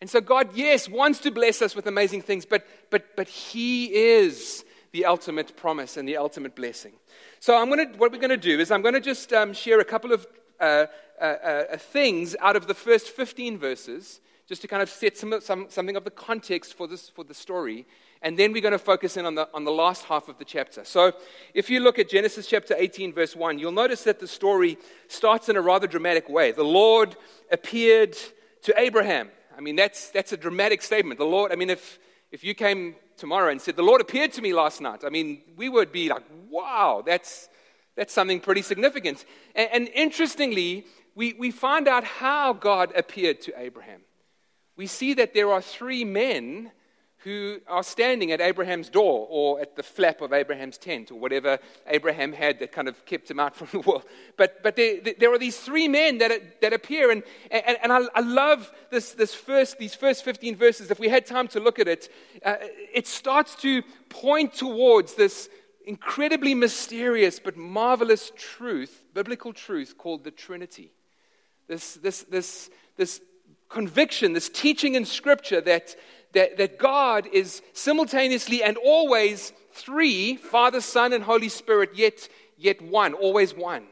And 0.00 0.08
so 0.08 0.20
God, 0.20 0.50
yes, 0.54 0.88
wants 0.88 1.20
to 1.20 1.30
bless 1.30 1.60
us 1.60 1.74
with 1.74 1.86
amazing 1.86 2.22
things, 2.22 2.44
but, 2.44 2.66
but, 2.90 3.16
but 3.16 3.28
He 3.28 3.86
is 3.86 4.64
the 4.92 5.04
ultimate 5.04 5.56
promise 5.56 5.96
and 5.96 6.08
the 6.08 6.16
ultimate 6.16 6.54
blessing. 6.54 6.92
So, 7.40 7.56
I'm 7.56 7.68
gonna, 7.68 7.86
what 7.96 8.12
we're 8.12 8.18
going 8.18 8.30
to 8.30 8.36
do 8.36 8.58
is 8.58 8.70
I'm 8.70 8.82
going 8.82 8.94
to 8.94 9.00
just 9.00 9.32
um, 9.32 9.52
share 9.52 9.80
a 9.80 9.84
couple 9.84 10.12
of 10.12 10.26
uh, 10.60 10.86
uh, 11.20 11.24
uh, 11.24 11.76
things 11.76 12.36
out 12.40 12.56
of 12.56 12.66
the 12.66 12.74
first 12.74 13.08
15 13.08 13.58
verses, 13.58 14.20
just 14.48 14.62
to 14.62 14.68
kind 14.68 14.82
of 14.82 14.88
set 14.88 15.16
some, 15.16 15.40
some, 15.40 15.66
something 15.68 15.96
of 15.96 16.04
the 16.04 16.10
context 16.10 16.74
for, 16.74 16.86
this, 16.86 17.08
for 17.08 17.24
the 17.24 17.34
story. 17.34 17.86
And 18.22 18.38
then 18.38 18.52
we're 18.52 18.62
going 18.62 18.72
to 18.72 18.78
focus 18.78 19.16
in 19.16 19.26
on 19.26 19.34
the, 19.34 19.48
on 19.52 19.64
the 19.64 19.70
last 19.70 20.04
half 20.04 20.28
of 20.28 20.38
the 20.38 20.44
chapter. 20.44 20.84
So, 20.84 21.12
if 21.54 21.70
you 21.70 21.80
look 21.80 21.98
at 21.98 22.08
Genesis 22.08 22.46
chapter 22.46 22.74
18, 22.76 23.12
verse 23.12 23.36
1, 23.36 23.58
you'll 23.58 23.72
notice 23.72 24.04
that 24.04 24.20
the 24.20 24.28
story 24.28 24.78
starts 25.08 25.48
in 25.48 25.56
a 25.56 25.60
rather 25.60 25.86
dramatic 25.86 26.28
way. 26.28 26.52
The 26.52 26.64
Lord 26.64 27.16
appeared 27.50 28.16
to 28.62 28.74
Abraham. 28.76 29.30
I 29.56 29.60
mean, 29.60 29.76
that's, 29.76 30.10
that's 30.10 30.32
a 30.32 30.36
dramatic 30.36 30.82
statement. 30.82 31.18
The 31.18 31.26
Lord, 31.26 31.52
I 31.52 31.56
mean, 31.56 31.70
if, 31.70 31.98
if 32.30 32.44
you 32.44 32.54
came 32.54 32.94
tomorrow 33.18 33.50
and 33.50 33.60
said, 33.60 33.76
The 33.76 33.82
Lord 33.82 34.00
appeared 34.00 34.32
to 34.32 34.42
me 34.42 34.54
last 34.54 34.80
night, 34.80 35.04
I 35.04 35.10
mean, 35.10 35.42
we 35.56 35.68
would 35.68 35.92
be 35.92 36.08
like, 36.08 36.22
wow, 36.48 37.02
that's, 37.04 37.48
that's 37.96 38.12
something 38.12 38.40
pretty 38.40 38.62
significant. 38.62 39.24
And, 39.54 39.68
and 39.72 39.88
interestingly, 39.94 40.86
we, 41.14 41.34
we 41.34 41.50
find 41.50 41.88
out 41.88 42.04
how 42.04 42.52
God 42.52 42.92
appeared 42.96 43.40
to 43.42 43.60
Abraham. 43.60 44.00
We 44.76 44.86
see 44.86 45.14
that 45.14 45.34
there 45.34 45.50
are 45.50 45.60
three 45.60 46.04
men 46.04 46.70
who 47.24 47.58
are 47.66 47.82
standing 47.82 48.30
at 48.30 48.40
Abraham's 48.40 48.88
door 48.88 49.26
or 49.28 49.60
at 49.60 49.74
the 49.74 49.82
flap 49.82 50.20
of 50.20 50.32
Abraham's 50.32 50.78
tent 50.78 51.10
or 51.10 51.16
whatever 51.18 51.58
Abraham 51.88 52.32
had 52.32 52.60
that 52.60 52.70
kind 52.70 52.86
of 52.86 53.04
kept 53.06 53.28
him 53.28 53.40
out 53.40 53.56
from 53.56 53.68
the 53.72 53.80
world. 53.80 54.04
But, 54.36 54.62
but 54.62 54.76
there, 54.76 55.00
there 55.18 55.32
are 55.32 55.38
these 55.38 55.58
three 55.58 55.88
men 55.88 56.18
that, 56.18 56.60
that 56.60 56.72
appear, 56.72 57.10
and, 57.10 57.22
and, 57.50 57.76
and 57.82 57.92
I, 57.92 58.02
I 58.14 58.20
love 58.20 58.70
this, 58.90 59.12
this 59.12 59.34
first, 59.34 59.78
these 59.78 59.94
first 59.94 60.24
15 60.24 60.54
verses. 60.54 60.90
If 60.90 61.00
we 61.00 61.08
had 61.08 61.26
time 61.26 61.48
to 61.48 61.60
look 61.60 61.78
at 61.78 61.88
it, 61.88 62.08
uh, 62.44 62.56
it 62.94 63.06
starts 63.06 63.56
to 63.56 63.82
point 64.08 64.54
towards 64.54 65.14
this 65.14 65.48
incredibly 65.86 66.54
mysterious 66.54 67.40
but 67.40 67.56
marvelous 67.56 68.30
truth, 68.36 69.02
biblical 69.12 69.52
truth 69.52 69.96
called 69.98 70.22
the 70.22 70.30
Trinity. 70.30 70.92
This, 71.66 71.94
this, 71.94 72.22
this, 72.24 72.70
this 72.96 73.20
conviction, 73.68 74.32
this 74.32 74.48
teaching 74.48 74.94
in 74.94 75.04
Scripture 75.04 75.60
that 75.62 75.96
that, 76.32 76.56
that 76.58 76.78
God 76.78 77.26
is 77.32 77.62
simultaneously 77.72 78.62
and 78.62 78.76
always 78.76 79.52
three 79.72 80.36
Father, 80.36 80.80
Son, 80.80 81.12
and 81.12 81.24
Holy 81.24 81.48
Spirit, 81.48 81.90
yet, 81.94 82.28
yet 82.56 82.82
one, 82.82 83.14
always 83.14 83.54
one. 83.54 83.86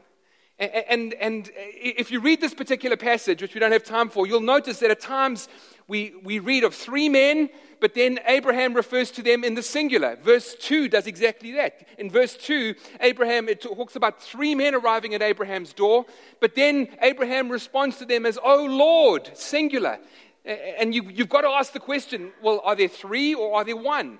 And, 0.59 0.71
and, 0.89 1.13
and 1.15 1.51
if 1.55 2.11
you 2.11 2.19
read 2.19 2.41
this 2.41 2.53
particular 2.53 2.97
passage, 2.97 3.41
which 3.41 3.53
we 3.53 3.59
don't 3.59 3.71
have 3.71 3.83
time 3.83 4.09
for, 4.09 4.25
you'll 4.25 4.41
notice 4.41 4.79
that 4.79 4.89
at 4.89 4.99
times 4.99 5.47
we, 5.87 6.15
we 6.23 6.39
read 6.39 6.63
of 6.63 6.73
three 6.73 7.09
men, 7.09 7.49
but 7.79 7.93
then 7.93 8.19
Abraham 8.25 8.73
refers 8.73 9.11
to 9.11 9.21
them 9.21 9.43
in 9.43 9.53
the 9.53 9.61
singular. 9.61 10.17
Verse 10.21 10.55
2 10.55 10.89
does 10.89 11.05
exactly 11.05 11.51
that. 11.53 11.87
In 11.99 12.09
verse 12.09 12.35
2, 12.35 12.73
Abraham, 13.01 13.47
it 13.47 13.61
talks 13.61 13.95
about 13.95 14.21
three 14.21 14.55
men 14.55 14.73
arriving 14.73 15.13
at 15.13 15.21
Abraham's 15.21 15.73
door, 15.73 16.05
but 16.39 16.55
then 16.55 16.89
Abraham 17.01 17.49
responds 17.49 17.97
to 17.97 18.05
them 18.05 18.25
as, 18.25 18.39
Oh 18.43 18.65
Lord, 18.65 19.29
singular. 19.35 19.99
And 20.47 20.95
you, 20.95 21.03
you've 21.03 21.29
got 21.29 21.41
to 21.41 21.49
ask 21.49 21.73
the 21.73 21.79
question 21.79 22.31
well, 22.41 22.61
are 22.63 22.75
there 22.75 22.87
three 22.87 23.33
or 23.33 23.55
are 23.55 23.63
there 23.63 23.75
one? 23.75 24.19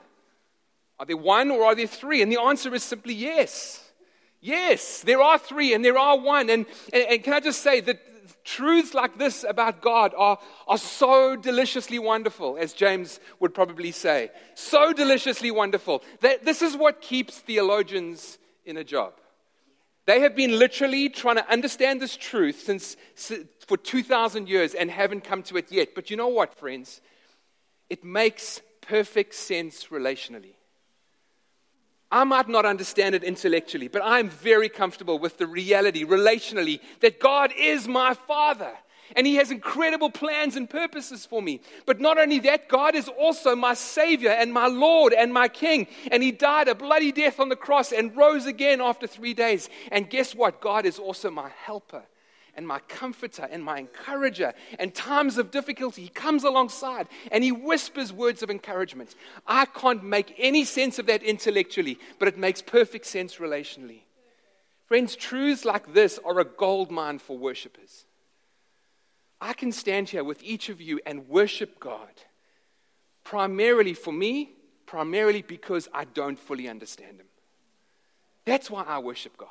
Are 0.99 1.05
there 1.05 1.17
one 1.17 1.51
or 1.51 1.63
are 1.63 1.75
there 1.75 1.87
three? 1.87 2.21
And 2.21 2.31
the 2.31 2.41
answer 2.41 2.73
is 2.73 2.83
simply 2.83 3.13
yes. 3.13 3.83
Yes, 4.41 5.01
there 5.01 5.21
are 5.21 5.37
three 5.37 5.73
and 5.73 5.83
there 5.83 5.97
are 5.97 6.17
one. 6.17 6.49
And, 6.49 6.65
and, 6.93 7.03
and 7.09 7.23
can 7.23 7.33
I 7.33 7.39
just 7.39 7.61
say 7.61 7.79
that 7.81 7.99
truths 8.43 8.93
like 8.93 9.17
this 9.17 9.45
about 9.47 9.81
God 9.81 10.13
are, 10.17 10.39
are 10.67 10.77
so 10.77 11.35
deliciously 11.35 11.99
wonderful, 11.99 12.57
as 12.57 12.73
James 12.73 13.19
would 13.39 13.53
probably 13.53 13.91
say. 13.91 14.31
So 14.55 14.93
deliciously 14.93 15.51
wonderful. 15.51 16.03
That 16.21 16.45
this 16.45 16.61
is 16.61 16.75
what 16.75 17.01
keeps 17.01 17.37
theologians 17.39 18.37
in 18.65 18.77
a 18.77 18.83
job. 18.83 19.13
They 20.05 20.21
have 20.21 20.35
been 20.35 20.57
literally 20.57 21.09
trying 21.09 21.35
to 21.35 21.51
understand 21.51 22.01
this 22.01 22.15
truth 22.15 22.61
since, 22.61 22.95
for 23.67 23.77
2,000 23.77 24.47
years 24.47 24.73
and 24.73 24.89
haven't 24.89 25.23
come 25.23 25.43
to 25.43 25.57
it 25.57 25.71
yet. 25.71 25.93
But 25.93 26.09
you 26.09 26.17
know 26.17 26.29
what, 26.29 26.55
friends? 26.55 27.01
It 27.89 28.03
makes 28.03 28.61
perfect 28.81 29.35
sense 29.35 29.87
relationally. 29.87 30.55
I 32.09 32.23
might 32.23 32.47
not 32.47 32.65
understand 32.65 33.15
it 33.15 33.23
intellectually, 33.23 33.89
but 33.89 34.01
I'm 34.03 34.29
very 34.29 34.69
comfortable 34.69 35.19
with 35.19 35.37
the 35.37 35.47
reality 35.47 36.05
relationally 36.05 36.79
that 37.01 37.19
God 37.19 37.51
is 37.57 37.85
my 37.85 38.13
Father 38.13 38.71
and 39.15 39.27
He 39.27 39.35
has 39.35 39.51
incredible 39.51 40.09
plans 40.09 40.55
and 40.55 40.69
purposes 40.69 41.25
for 41.25 41.41
me. 41.41 41.61
But 41.85 41.99
not 41.99 42.17
only 42.17 42.39
that, 42.39 42.69
God 42.69 42.95
is 42.95 43.07
also 43.07 43.55
my 43.55 43.73
Savior 43.73 44.29
and 44.29 44.53
my 44.53 44.67
Lord 44.67 45.13
and 45.13 45.33
my 45.33 45.47
King. 45.47 45.87
And 46.11 46.23
He 46.23 46.31
died 46.31 46.67
a 46.67 46.75
bloody 46.75 47.11
death 47.11 47.39
on 47.39 47.49
the 47.49 47.55
cross 47.55 47.91
and 47.91 48.15
rose 48.15 48.45
again 48.45 48.81
after 48.81 49.07
three 49.07 49.33
days. 49.33 49.69
And 49.91 50.09
guess 50.09 50.35
what? 50.35 50.61
God 50.61 50.85
is 50.85 50.99
also 50.99 51.29
my 51.29 51.49
helper 51.65 52.03
and 52.57 52.67
my 52.67 52.79
comforter 52.79 53.47
and 53.49 53.63
my 53.63 53.79
encourager. 53.79 54.53
And 54.79 54.93
times 54.93 55.37
of 55.37 55.51
difficulty, 55.51 56.01
He 56.01 56.09
comes 56.09 56.43
alongside 56.43 57.07
and 57.31 57.43
He 57.43 57.51
whispers 57.51 58.11
words 58.11 58.43
of 58.43 58.49
encouragement. 58.49 59.15
I 59.45 59.65
can't 59.65 60.03
make 60.03 60.33
any 60.37 60.65
sense 60.65 60.99
of 60.99 61.05
that 61.05 61.23
intellectually, 61.23 61.99
but 62.19 62.27
it 62.27 62.37
makes 62.37 62.61
perfect 62.61 63.05
sense 63.05 63.35
relationally. 63.35 64.01
Friends, 64.87 65.15
truths 65.15 65.63
like 65.63 65.93
this 65.93 66.19
are 66.25 66.39
a 66.39 66.45
gold 66.45 66.91
mine 66.91 67.19
for 67.19 67.37
worshipers. 67.37 68.05
I 69.39 69.53
can 69.53 69.71
stand 69.71 70.09
here 70.09 70.23
with 70.23 70.41
each 70.41 70.69
of 70.69 70.81
you 70.81 70.99
and 71.05 71.29
worship 71.29 71.79
God. 71.79 72.09
Primarily 73.23 73.93
for 73.93 74.11
me, 74.11 74.51
primarily 74.85 75.43
because 75.43 75.87
I 75.93 76.05
don't 76.05 76.39
fully 76.39 76.67
understand 76.67 77.19
Him. 77.19 77.27
That's 78.45 78.71
why 78.71 78.83
I 78.83 78.99
worship 78.99 79.37
God. 79.37 79.49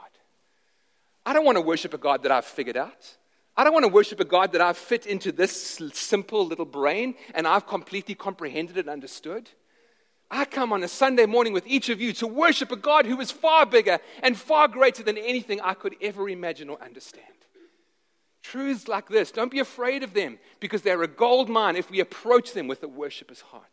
I 1.27 1.33
don't 1.33 1.45
want 1.45 1.57
to 1.57 1.63
worship 1.63 1.93
a 1.93 1.99
God 1.99 2.23
that 2.23 2.31
I've 2.31 2.45
figured 2.45 2.77
out. 2.77 3.17
I 3.57 3.65
don't 3.65 3.73
want 3.73 3.85
to 3.85 3.93
worship 3.93 4.21
a 4.21 4.25
God 4.25 4.53
that 4.53 4.61
I've 4.61 4.79
fit 4.79 5.07
into 5.07 5.33
this 5.33 5.81
simple 5.93 6.47
little 6.47 6.65
brain 6.65 7.15
and 7.35 7.49
I've 7.49 7.67
completely 7.67 8.15
comprehended 8.15 8.79
and 8.79 8.89
understood. 8.89 9.51
I 10.31 10.45
come 10.45 10.73
on 10.73 10.85
a 10.85 10.89
Sunday 10.89 11.27
morning 11.27 11.53
with 11.53 11.67
each 11.67 11.89
of 11.89 12.01
you 12.01 12.13
to 12.15 12.27
worship 12.27 12.71
a 12.71 12.77
God 12.77 13.07
who 13.07 13.21
is 13.21 13.31
far 13.31 13.67
bigger 13.67 13.99
and 14.23 14.37
far 14.37 14.69
greater 14.69 15.03
than 15.03 15.19
anything 15.19 15.61
I 15.61 15.75
could 15.75 15.97
ever 16.01 16.29
imagine 16.29 16.69
or 16.69 16.83
understand. 16.83 17.27
Truths 18.43 18.87
like 18.87 19.09
this, 19.09 19.33
don't 19.33 19.51
be 19.51 19.59
afraid 19.59 20.05
of 20.05 20.15
them 20.15 20.39
because 20.61 20.83
they're 20.83 21.03
a 21.03 21.09
gold 21.09 21.49
mine 21.49 21.75
if 21.75 21.91
we 21.91 21.99
approach 21.99 22.53
them 22.53 22.69
with 22.69 22.83
a 22.85 22.89
worshiper's 22.89 23.41
heart. 23.41 23.65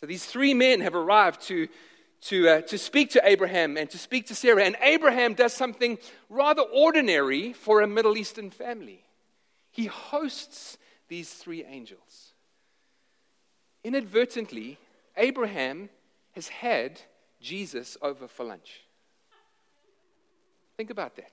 So 0.00 0.06
these 0.06 0.24
three 0.24 0.54
men 0.54 0.80
have 0.80 0.94
arrived 0.94 1.42
to, 1.42 1.68
to, 2.22 2.48
uh, 2.48 2.60
to 2.62 2.78
speak 2.78 3.10
to 3.10 3.20
Abraham 3.24 3.76
and 3.76 3.88
to 3.90 3.98
speak 3.98 4.26
to 4.26 4.34
Sarah. 4.34 4.64
And 4.64 4.76
Abraham 4.82 5.34
does 5.34 5.52
something 5.52 5.98
rather 6.28 6.62
ordinary 6.62 7.52
for 7.52 7.80
a 7.80 7.86
Middle 7.86 8.16
Eastern 8.16 8.50
family. 8.50 9.04
He 9.70 9.86
hosts 9.86 10.78
these 11.08 11.32
three 11.32 11.64
angels. 11.64 12.32
Inadvertently, 13.84 14.78
Abraham 15.16 15.88
has 16.32 16.48
had 16.48 17.00
Jesus 17.40 17.96
over 18.02 18.28
for 18.28 18.44
lunch. 18.44 18.82
Think 20.76 20.90
about 20.90 21.16
that. 21.16 21.32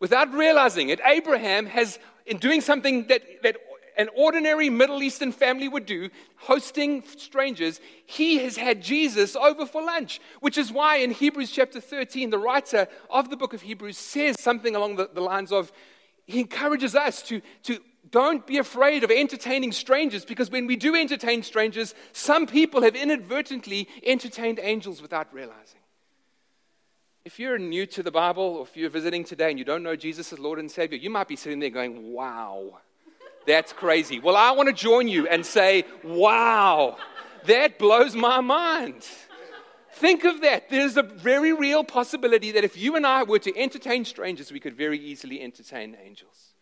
Without 0.00 0.32
realizing 0.34 0.90
it, 0.90 1.00
Abraham 1.04 1.66
has, 1.66 1.98
in 2.26 2.36
doing 2.38 2.60
something 2.60 3.06
that, 3.06 3.22
that 3.42 3.56
an 3.96 4.08
ordinary 4.16 4.70
Middle 4.70 5.02
Eastern 5.02 5.32
family 5.32 5.68
would 5.68 5.86
do, 5.86 6.10
hosting 6.36 7.02
strangers, 7.16 7.80
he 8.06 8.38
has 8.38 8.56
had 8.56 8.82
Jesus 8.82 9.36
over 9.36 9.66
for 9.66 9.82
lunch. 9.82 10.20
Which 10.40 10.58
is 10.58 10.72
why 10.72 10.96
in 10.96 11.10
Hebrews 11.10 11.50
chapter 11.50 11.80
13, 11.80 12.30
the 12.30 12.38
writer 12.38 12.88
of 13.10 13.30
the 13.30 13.36
book 13.36 13.54
of 13.54 13.62
Hebrews 13.62 13.98
says 13.98 14.40
something 14.40 14.74
along 14.74 14.96
the, 14.96 15.08
the 15.12 15.20
lines 15.20 15.52
of, 15.52 15.72
he 16.26 16.40
encourages 16.40 16.94
us 16.94 17.22
to, 17.22 17.40
to 17.64 17.78
don't 18.10 18.46
be 18.46 18.58
afraid 18.58 19.04
of 19.04 19.10
entertaining 19.10 19.72
strangers 19.72 20.24
because 20.24 20.50
when 20.50 20.66
we 20.66 20.76
do 20.76 20.94
entertain 20.94 21.42
strangers, 21.42 21.94
some 22.12 22.46
people 22.46 22.82
have 22.82 22.96
inadvertently 22.96 23.88
entertained 24.04 24.60
angels 24.62 25.00
without 25.00 25.32
realizing. 25.32 25.80
If 27.24 27.38
you're 27.38 27.58
new 27.58 27.86
to 27.86 28.02
the 28.02 28.10
Bible 28.10 28.42
or 28.42 28.62
if 28.64 28.76
you're 28.76 28.90
visiting 28.90 29.24
today 29.24 29.48
and 29.48 29.58
you 29.58 29.64
don't 29.64 29.82
know 29.82 29.96
Jesus 29.96 30.32
as 30.32 30.38
Lord 30.38 30.58
and 30.58 30.70
Savior, 30.70 30.98
you 30.98 31.08
might 31.08 31.26
be 31.26 31.36
sitting 31.36 31.58
there 31.58 31.70
going, 31.70 32.12
wow, 32.12 32.80
that's 33.46 33.72
crazy. 33.72 34.20
Well, 34.20 34.36
I 34.36 34.52
want 34.52 34.68
to 34.68 34.74
join 34.74 35.08
you 35.08 35.26
and 35.28 35.44
say, 35.44 35.84
wow, 36.02 36.96
that 37.46 37.78
blows 37.78 38.14
my 38.14 38.40
mind. 38.40 39.06
Think 39.92 40.24
of 40.24 40.40
that. 40.40 40.70
There's 40.70 40.96
a 40.96 41.02
very 41.02 41.52
real 41.52 41.84
possibility 41.84 42.50
that 42.52 42.64
if 42.64 42.76
you 42.76 42.96
and 42.96 43.06
I 43.06 43.22
were 43.22 43.38
to 43.38 43.56
entertain 43.56 44.04
strangers, 44.04 44.50
we 44.50 44.60
could 44.60 44.74
very 44.74 44.98
easily 44.98 45.40
entertain 45.40 45.96
angels. 46.04 46.54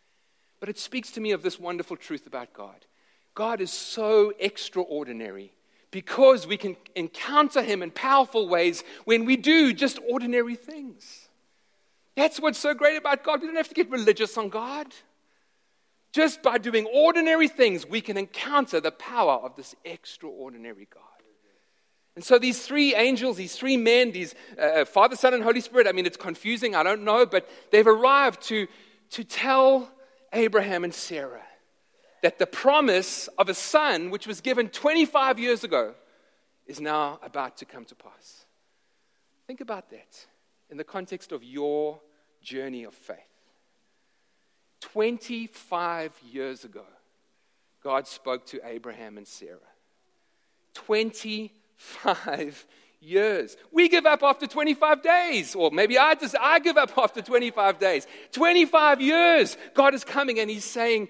But 0.61 0.69
it 0.69 0.79
speaks 0.79 1.11
to 1.13 1.21
me 1.21 1.33
of 1.33 1.43
this 1.43 1.59
wonderful 1.59 1.97
truth 1.97 2.27
about 2.27 2.53
God. 2.53 2.87
God 3.35 3.61
is 3.61 3.73
so 3.73 4.33
extraordinary 4.39 5.53
because 5.91 6.47
we 6.47 6.57
can 6.57 6.77
encounter 6.95 7.63
Him 7.63 7.83
in 7.83 7.91
powerful 7.91 8.49
ways 8.49 8.85
when 9.05 9.25
we 9.25 9.37
do 9.37 9.73
just 9.73 9.99
ordinary 10.09 10.55
things. 10.55 11.29
That's 12.17 12.39
what's 12.39 12.59
so 12.59 12.75
great 12.75 12.97
about 12.97 13.25
God. 13.25 13.41
We 13.41 13.47
don't 13.47 13.57
have 13.57 13.69
to 13.69 13.75
get 13.75 13.91
religious 13.91 14.37
on 14.37 14.51
God. 14.51 14.89
Just 16.13 16.43
by 16.43 16.59
doing 16.59 16.87
ordinary 16.87 17.49
things, 17.49 17.87
we 17.87 18.03
can 18.03 18.19
encounter 18.19 18.81
the 18.81 18.91
power 18.91 19.41
of 19.43 19.57
this 19.57 19.75
extraordinary 19.85 20.87
God. 20.93 21.03
And 22.15 22.23
so 22.23 22.39
these 22.39 22.67
three 22.67 22.95
angels, 22.95 23.39
these 23.39 23.57
three 23.57 23.79
men, 23.79 24.13
these 24.13 24.35
uh, 24.61 24.85
Father, 24.85 25.17
Son, 25.17 25.33
and 25.33 25.43
Holy 25.43 25.63
Spirit, 25.63 25.87
I 25.87 25.93
mean, 25.93 26.05
it's 26.05 26.19
confusing, 26.19 26.75
I 26.75 26.83
don't 26.83 27.05
know, 27.05 27.25
but 27.25 27.49
they've 27.71 27.87
arrived 27.87 28.43
to, 28.49 28.69
to 29.13 29.25
tell 29.25 29.91
Abraham 30.35 30.85
and 30.85 30.93
Sarah 30.93 31.43
that 32.23 32.39
the 32.39 32.47
promise 32.47 33.29
of 33.39 33.49
a 33.49 33.55
son, 33.55 34.11
which 34.11 34.27
was 34.27 34.43
given 34.43 34.69
25 34.69 35.39
years 35.39 35.65
ago, 35.65 35.95
is 36.67 36.81
now 36.81 37.19
about 37.23 37.57
to 37.57 37.65
come 37.65 37.87
to 37.87 37.95
pass. 37.95 38.45
Think 39.47 39.63
about 39.63 39.91
that 39.91 40.27
in 40.71 40.77
the 40.77 40.85
context 40.85 41.33
of 41.33 41.43
your 41.43 42.01
journey 42.43 42.85
of 42.85 42.95
faith. 42.95 43.19
25 44.83 46.13
years 46.31 46.65
ago, 46.65 46.85
God 47.83 48.07
spoke 48.07 48.47
to 48.47 48.61
Abraham 48.65 49.17
and 49.17 49.27
Sarah. 49.27 49.59
25 50.75 52.67
years. 53.01 53.57
We 53.71 53.89
give 53.89 54.07
up 54.07 54.23
after 54.23 54.47
25 54.47 55.03
days, 55.03 55.55
or 55.55 55.71
maybe 55.71 55.99
I 55.99 56.15
just 56.15 56.37
I 56.41 56.59
give 56.59 56.77
up 56.77 56.97
after 56.97 57.23
25 57.23 57.79
days. 57.79 58.07
25 58.33 59.01
years, 59.01 59.57
God 59.75 59.95
is 59.95 60.05
coming 60.05 60.39
and 60.39 60.51
He's 60.51 60.65
saying, 60.65 61.09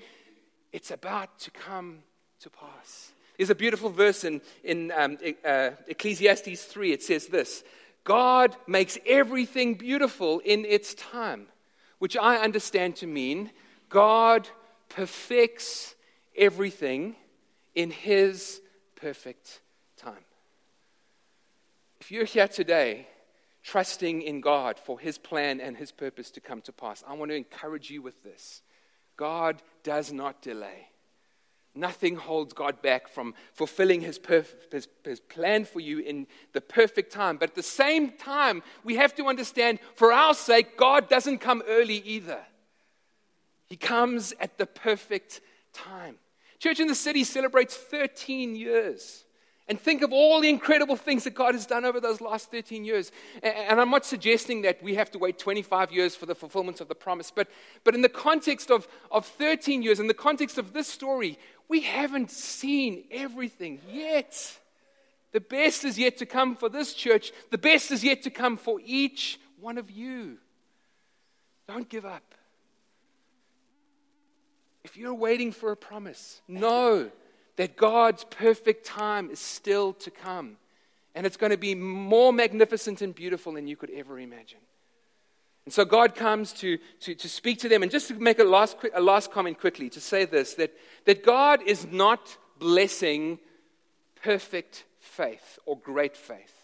It's 0.73 0.91
about 0.91 1.38
to 1.41 1.50
come 1.50 1.99
to 2.41 2.50
pass. 2.50 3.12
There's 3.37 3.50
a 3.50 3.55
beautiful 3.55 3.91
verse 3.91 4.25
in, 4.25 4.41
in 4.62 4.93
um, 4.93 5.19
uh, 5.45 5.71
Ecclesiastes 5.88 6.64
3. 6.64 6.93
It 6.93 7.02
says 7.02 7.26
this 7.26 7.64
God 8.05 8.57
makes 8.67 8.99
everything 9.07 9.75
beautiful 9.75 10.41
in 10.45 10.64
its 10.64 10.95
time, 10.95 11.47
which 11.99 12.17
I 12.17 12.37
understand 12.37 12.97
to 12.97 13.07
mean 13.07 13.50
God 13.92 14.49
perfects 14.88 15.94
everything 16.34 17.14
in 17.75 17.90
His 17.90 18.62
perfect 18.96 19.61
time. 19.99 20.25
If 22.00 22.11
you're 22.11 22.25
here 22.25 22.49
today 22.49 23.06
trusting 23.62 24.22
in 24.22 24.40
God 24.40 24.78
for 24.78 24.99
His 24.99 25.18
plan 25.18 25.61
and 25.61 25.76
His 25.76 25.92
purpose 25.92 26.30
to 26.32 26.40
come 26.40 26.62
to 26.62 26.72
pass, 26.72 27.04
I 27.06 27.12
want 27.12 27.30
to 27.32 27.37
encourage 27.37 27.90
you 27.90 28.00
with 28.00 28.22
this 28.25 28.62
God 29.18 29.62
does 29.84 30.11
not 30.11 30.40
delay. 30.40 30.88
Nothing 31.75 32.16
holds 32.16 32.54
God 32.54 32.80
back 32.80 33.08
from 33.08 33.34
fulfilling 33.54 34.02
his, 34.02 34.18
perf- 34.18 34.70
his, 34.70 34.88
his, 35.04 35.20
plan 35.20 35.64
for 35.64 35.80
you 35.80 36.00
in 36.00 36.26
the 36.52 36.61
perfect 36.61 37.12
time. 37.12 37.38
But 37.38 37.50
at 37.50 37.54
the 37.54 37.62
same 37.62 38.11
time, 38.11 38.62
we 38.84 38.96
have 38.96 39.14
to 39.14 39.26
understand 39.26 39.78
for 39.94 40.12
our 40.12 40.34
sake, 40.34 40.76
God 40.76 41.08
doesn't 41.08 41.38
come 41.38 41.62
early 41.66 41.96
either. 42.04 42.40
He 43.73 43.79
comes 43.79 44.35
at 44.38 44.59
the 44.59 44.67
perfect 44.67 45.41
time. 45.73 46.17
Church 46.59 46.79
in 46.79 46.88
the 46.88 46.95
City 46.95 47.25
celebrates 47.25 47.75
13 47.75 48.55
years. 48.55 49.25
And 49.67 49.81
think 49.81 50.02
of 50.02 50.12
all 50.12 50.43
the 50.43 50.50
incredible 50.50 50.95
things 50.95 51.25
that 51.25 51.33
God 51.33 51.55
has 51.55 51.64
done 51.64 51.87
over 51.87 51.99
those 51.99 52.21
last 52.21 52.50
13 52.50 52.85
years. 52.85 53.11
And 53.43 53.81
I'm 53.81 53.88
not 53.88 54.05
suggesting 54.05 54.61
that 54.61 54.83
we 54.83 54.97
have 54.97 55.11
to 55.12 55.19
wait 55.19 55.38
25 55.38 55.91
years 55.91 56.14
for 56.14 56.26
the 56.26 56.35
fulfillment 56.35 56.83
of 56.83 56.88
the 56.88 56.95
promise, 56.95 57.33
but, 57.35 57.49
but 57.83 57.95
in 57.95 58.02
the 58.02 58.11
context 58.11 58.71
of, 58.71 58.87
of 59.11 59.25
13 59.25 59.81
years, 59.81 60.00
in 60.00 60.07
the 60.07 60.12
context 60.12 60.59
of 60.59 60.75
this 60.75 60.87
story, 60.87 61.38
we 61.67 61.81
haven't 61.81 62.31
seen 62.31 63.05
everything 63.11 63.81
yet. 63.91 64.59
The 65.33 65.41
best 65.41 65.83
is 65.87 65.99
yet 65.99 66.19
to 66.19 66.26
come 66.26 66.57
for 66.57 66.69
this 66.69 66.93
church, 66.93 67.33
the 67.50 67.57
best 67.57 67.91
is 67.91 68.05
yet 68.05 68.25
to 68.25 68.31
come 68.31 68.59
for 68.59 68.81
each 68.85 69.41
one 69.59 69.79
of 69.79 69.91
you. 69.91 70.37
Don't 71.67 71.88
give 71.88 72.05
up. 72.05 72.35
If 74.92 74.99
you're 74.99 75.14
waiting 75.14 75.52
for 75.52 75.72
a 75.72 75.76
promise, 75.76 76.42
know 76.46 77.11
that 77.56 77.78
God's 77.78 78.25
perfect 78.25 78.84
time 78.84 79.30
is 79.30 79.38
still 79.38 79.94
to 79.94 80.11
come. 80.11 80.58
And 81.14 81.25
it's 81.25 81.38
going 81.38 81.50
to 81.50 81.56
be 81.56 81.75
more 81.75 82.30
magnificent 82.30 83.00
and 83.00 83.14
beautiful 83.14 83.54
than 83.54 83.66
you 83.66 83.75
could 83.75 83.88
ever 83.88 84.20
imagine. 84.20 84.58
And 85.64 85.72
so 85.72 85.87
God 85.87 86.14
comes 86.14 86.52
to, 86.54 86.76
to, 87.00 87.14
to 87.14 87.26
speak 87.26 87.61
to 87.61 87.70
them. 87.70 87.82
And 87.82 87.90
just 87.90 88.08
to 88.08 88.14
make 88.16 88.38
a 88.38 88.44
last, 88.44 88.76
a 88.92 89.00
last 89.00 89.32
comment 89.32 89.58
quickly, 89.58 89.88
to 89.88 89.99
say 89.99 90.26
this 90.26 90.56
that, 90.56 90.75
that 91.06 91.25
God 91.25 91.62
is 91.62 91.87
not 91.90 92.37
blessing 92.58 93.38
perfect 94.22 94.84
faith 95.00 95.58
or 95.64 95.78
great 95.78 96.18
faith. 96.18 96.54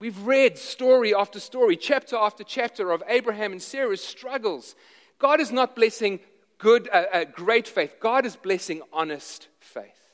We've 0.00 0.20
read 0.26 0.58
story 0.58 1.14
after 1.14 1.40
story, 1.40 1.78
chapter 1.78 2.16
after 2.16 2.44
chapter 2.44 2.90
of 2.90 3.02
Abraham 3.08 3.52
and 3.52 3.62
Sarah's 3.62 4.04
struggles. 4.04 4.74
God 5.18 5.40
is 5.40 5.50
not 5.50 5.74
blessing 5.74 6.20
good, 6.58 6.88
uh, 6.92 7.04
uh, 7.12 7.24
great 7.24 7.68
faith. 7.68 7.96
God 8.00 8.26
is 8.26 8.36
blessing 8.36 8.82
honest 8.92 9.48
faith. 9.60 10.04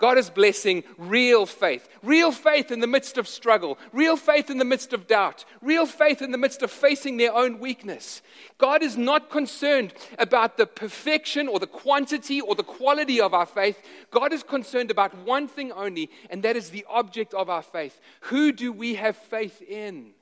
God 0.00 0.16
is 0.16 0.30
blessing 0.30 0.82
real 0.96 1.44
faith. 1.44 1.86
Real 2.02 2.32
faith 2.32 2.70
in 2.70 2.80
the 2.80 2.86
midst 2.86 3.18
of 3.18 3.28
struggle. 3.28 3.78
Real 3.92 4.16
faith 4.16 4.48
in 4.48 4.56
the 4.56 4.64
midst 4.64 4.94
of 4.94 5.06
doubt. 5.06 5.44
Real 5.60 5.84
faith 5.84 6.22
in 6.22 6.32
the 6.32 6.38
midst 6.38 6.62
of 6.62 6.70
facing 6.70 7.18
their 7.18 7.34
own 7.34 7.60
weakness. 7.60 8.22
God 8.56 8.82
is 8.82 8.96
not 8.96 9.30
concerned 9.30 9.92
about 10.18 10.56
the 10.56 10.66
perfection 10.66 11.48
or 11.48 11.58
the 11.58 11.66
quantity 11.66 12.40
or 12.40 12.54
the 12.54 12.64
quality 12.64 13.20
of 13.20 13.34
our 13.34 13.46
faith. 13.46 13.78
God 14.10 14.32
is 14.32 14.42
concerned 14.42 14.90
about 14.90 15.14
one 15.18 15.46
thing 15.46 15.70
only, 15.72 16.10
and 16.30 16.42
that 16.44 16.56
is 16.56 16.70
the 16.70 16.86
object 16.88 17.34
of 17.34 17.50
our 17.50 17.62
faith. 17.62 18.00
Who 18.22 18.52
do 18.52 18.72
we 18.72 18.94
have 18.94 19.16
faith 19.16 19.60
in? 19.60 20.14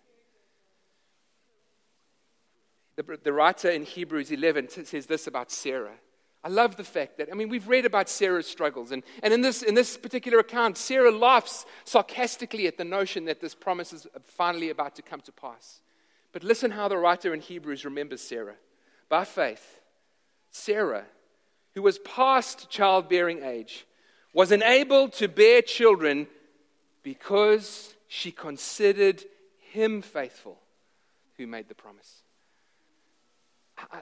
The, 2.98 3.16
the 3.22 3.32
writer 3.32 3.70
in 3.70 3.84
Hebrews 3.84 4.32
11 4.32 4.70
says 4.70 5.06
this 5.06 5.28
about 5.28 5.52
Sarah. 5.52 5.94
I 6.42 6.48
love 6.48 6.74
the 6.74 6.82
fact 6.82 7.18
that, 7.18 7.28
I 7.30 7.34
mean, 7.36 7.48
we've 7.48 7.68
read 7.68 7.86
about 7.86 8.08
Sarah's 8.08 8.48
struggles, 8.48 8.90
and, 8.90 9.04
and 9.22 9.32
in, 9.32 9.40
this, 9.40 9.62
in 9.62 9.76
this 9.76 9.96
particular 9.96 10.40
account, 10.40 10.76
Sarah 10.76 11.12
laughs 11.12 11.64
sarcastically 11.84 12.66
at 12.66 12.76
the 12.76 12.84
notion 12.84 13.26
that 13.26 13.40
this 13.40 13.54
promise 13.54 13.92
is 13.92 14.08
finally 14.24 14.70
about 14.70 14.96
to 14.96 15.02
come 15.02 15.20
to 15.20 15.32
pass. 15.32 15.80
But 16.32 16.42
listen 16.42 16.72
how 16.72 16.88
the 16.88 16.98
writer 16.98 17.32
in 17.32 17.40
Hebrews 17.40 17.84
remembers 17.84 18.20
Sarah. 18.20 18.56
By 19.08 19.24
faith, 19.24 19.80
Sarah, 20.50 21.04
who 21.76 21.82
was 21.82 22.00
past 22.00 22.68
childbearing 22.68 23.44
age, 23.44 23.86
was 24.32 24.50
enabled 24.50 25.12
to 25.14 25.28
bear 25.28 25.62
children 25.62 26.26
because 27.04 27.94
she 28.08 28.32
considered 28.32 29.22
him 29.70 30.02
faithful 30.02 30.58
who 31.36 31.46
made 31.46 31.68
the 31.68 31.76
promise. 31.76 32.22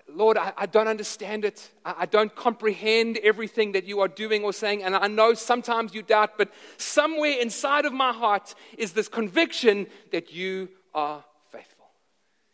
Lord, 0.08 0.38
I, 0.38 0.52
I, 0.56 0.66
don't 0.66 0.88
understand 0.88 1.44
it. 1.44 1.70
I, 1.84 1.94
I 1.98 2.06
don't 2.06 2.34
comprehend 2.34 3.18
everything 3.18 3.72
that 3.72 3.84
you 3.84 4.00
are 4.00 4.08
doing 4.08 4.42
or 4.42 4.52
saying. 4.52 4.82
And 4.82 4.96
I 4.96 5.08
know 5.08 5.34
sometimes 5.34 5.94
you 5.94 6.02
doubt, 6.02 6.38
but 6.38 6.52
somewhere 6.76 7.38
inside 7.40 7.84
of 7.84 7.92
my 7.92 8.12
heart 8.12 8.54
is 8.78 8.92
this 8.92 9.08
conviction 9.08 9.86
that 10.12 10.32
you 10.32 10.68
are 10.94 11.24
faithful. 11.50 11.86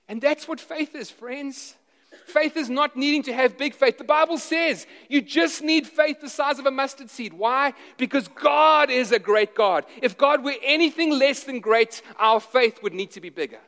And 0.08 0.20
that's 0.20 0.48
what 0.48 0.60
faith 0.60 0.94
is, 0.94 1.10
friends. 1.10 1.76
Faith 2.26 2.56
is 2.56 2.70
not 2.70 2.96
needing 2.96 3.22
to 3.24 3.32
have 3.32 3.58
big 3.58 3.74
faith. 3.74 3.98
The 3.98 4.04
Bible 4.04 4.38
says 4.38 4.86
you 5.08 5.22
just 5.22 5.62
need 5.62 5.86
faith 5.86 6.20
the 6.20 6.28
size 6.28 6.58
of 6.58 6.66
a 6.66 6.70
mustard 6.70 7.10
seed. 7.10 7.32
Why? 7.32 7.72
Because 7.96 8.28
God 8.28 8.90
is 8.90 9.12
a 9.12 9.18
great 9.18 9.54
God. 9.54 9.84
If 10.00 10.16
God 10.16 10.44
were 10.44 10.54
anything 10.62 11.10
less 11.10 11.44
than 11.44 11.60
great, 11.60 12.02
our 12.18 12.40
faith 12.40 12.82
would 12.82 12.94
need 12.94 13.10
to 13.12 13.20
be 13.20 13.30
bigger. 13.30 13.60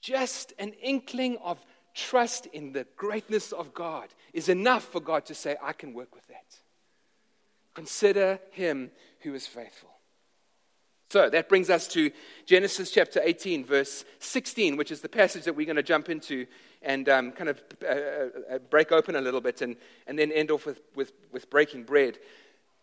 Just 0.00 0.52
an 0.58 0.72
inkling 0.82 1.38
of 1.42 1.58
trust 1.96 2.46
in 2.46 2.72
the 2.72 2.86
greatness 2.96 3.50
of 3.50 3.74
God 3.74 4.08
is 4.32 4.48
enough 4.48 4.84
for 4.84 5.00
God 5.00 5.24
to 5.26 5.34
say, 5.34 5.56
I 5.62 5.72
can 5.72 5.94
work 5.94 6.14
with 6.14 6.26
that. 6.28 6.44
Consider 7.74 8.38
him 8.52 8.90
who 9.20 9.34
is 9.34 9.46
faithful. 9.46 9.90
So 11.08 11.30
that 11.30 11.48
brings 11.48 11.70
us 11.70 11.86
to 11.88 12.10
Genesis 12.46 12.90
chapter 12.90 13.20
18, 13.22 13.64
verse 13.64 14.04
16, 14.18 14.76
which 14.76 14.90
is 14.90 15.00
the 15.00 15.08
passage 15.08 15.44
that 15.44 15.54
we're 15.54 15.66
going 15.66 15.76
to 15.76 15.82
jump 15.82 16.08
into 16.08 16.46
and 16.82 17.08
um, 17.08 17.32
kind 17.32 17.48
of 17.48 17.62
uh, 17.82 17.86
uh, 17.86 18.28
uh, 18.54 18.58
break 18.70 18.92
open 18.92 19.16
a 19.16 19.20
little 19.20 19.40
bit 19.40 19.62
and, 19.62 19.76
and 20.06 20.18
then 20.18 20.32
end 20.32 20.50
off 20.50 20.66
with, 20.66 20.80
with, 20.94 21.12
with 21.32 21.48
breaking 21.48 21.84
bread. 21.84 22.18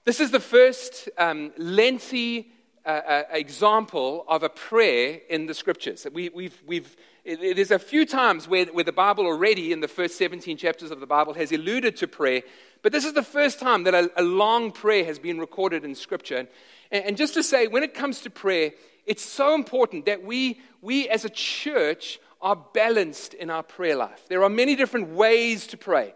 This 0.06 0.20
is 0.20 0.32
the 0.32 0.40
first 0.40 1.10
um, 1.18 1.52
lengthy 1.58 2.52
uh, 2.86 2.90
uh, 2.90 3.24
example 3.32 4.26
of 4.28 4.44
a 4.44 4.50
prayer 4.50 5.20
in 5.30 5.46
the 5.46 5.54
scriptures. 5.54 6.04
That 6.04 6.14
we, 6.14 6.30
we've, 6.30 6.62
we've, 6.66 6.96
there's 7.26 7.72
a 7.72 7.80
few 7.80 8.06
times 8.06 8.48
where, 8.48 8.66
where 8.66 8.84
the 8.84 8.92
Bible 8.92 9.26
already, 9.26 9.72
in 9.72 9.80
the 9.80 9.88
first 9.88 10.18
17 10.18 10.58
chapters 10.58 10.92
of 10.92 11.00
the 11.00 11.08
Bible, 11.08 11.34
has 11.34 11.52
alluded 11.52 11.96
to 11.98 12.08
prayer, 12.08 12.42
but 12.82 12.92
this 12.92 13.06
is 13.06 13.14
the 13.14 13.24
first 13.24 13.60
time 13.60 13.84
that 13.86 13.94
a, 13.94 14.12
a 14.18 14.24
long 14.24 14.72
prayer 14.72 15.06
has 15.06 15.20
been 15.20 15.40
recorded 15.40 15.86
in 15.86 15.96
scripture. 15.96 16.48
And, 16.92 17.06
and 17.06 17.18
just 17.18 17.34
to 17.36 17.44
say, 17.44 17.68
when 17.68 17.82
it 17.82 17.94
comes 17.94 18.22
to 18.22 18.30
prayer, 18.30 18.72
it's 19.06 19.24
so 19.24 19.56
important 19.56 20.06
that 20.06 20.24
we, 20.24 20.60
we 20.82 21.08
as 21.08 21.24
a 21.24 21.30
church 21.30 22.20
are 22.42 22.58
balanced 22.74 23.34
in 23.34 23.50
our 23.50 23.64
prayer 23.64 23.96
life. 23.96 24.26
There 24.28 24.44
are 24.44 24.50
many 24.50 24.76
different 24.76 25.10
ways 25.10 25.66
to 25.68 25.78
pray. 25.78 26.14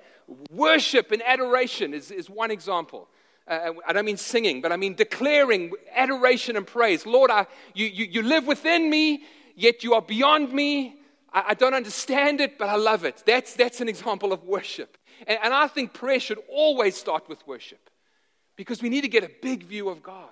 Worship 0.51 1.13
and 1.13 1.23
adoration 1.25 1.93
is, 1.93 2.11
is 2.11 2.29
one 2.29 2.51
example. 2.51 3.07
Uh, 3.47 3.71
I 3.87 3.93
don't 3.93 4.03
mean 4.03 4.17
singing, 4.17 4.61
but 4.61 4.73
I 4.73 4.75
mean 4.75 4.93
declaring 4.93 5.71
adoration 5.95 6.57
and 6.57 6.67
praise. 6.67 7.05
Lord, 7.05 7.31
I, 7.31 7.47
you, 7.73 7.85
you, 7.85 8.05
you 8.05 8.21
live 8.23 8.45
within 8.45 8.89
me, 8.89 9.23
yet 9.55 9.85
you 9.85 9.93
are 9.93 10.01
beyond 10.01 10.51
me. 10.51 10.96
I, 11.37 11.49
I, 11.49 11.53
don't 11.53 11.73
understand 11.73 12.41
it, 12.41 12.57
but 12.57 12.69
I 12.69 12.75
love 12.75 13.05
it. 13.05 13.23
That's, 13.25 13.53
that's 13.53 13.81
an 13.81 13.87
example 13.87 14.33
of 14.33 14.43
worship. 14.43 14.97
And, 15.27 15.37
and 15.43 15.53
I 15.53 15.67
think 15.67 15.93
prayer 15.93 16.19
should 16.19 16.39
always 16.49 16.95
start 16.95 17.29
with 17.29 17.45
worship 17.45 17.89
because 18.55 18.81
we 18.81 18.89
need 18.89 19.01
to 19.01 19.07
get 19.07 19.23
a 19.23 19.31
big 19.41 19.63
view 19.63 19.89
of 19.89 20.01
God. 20.01 20.29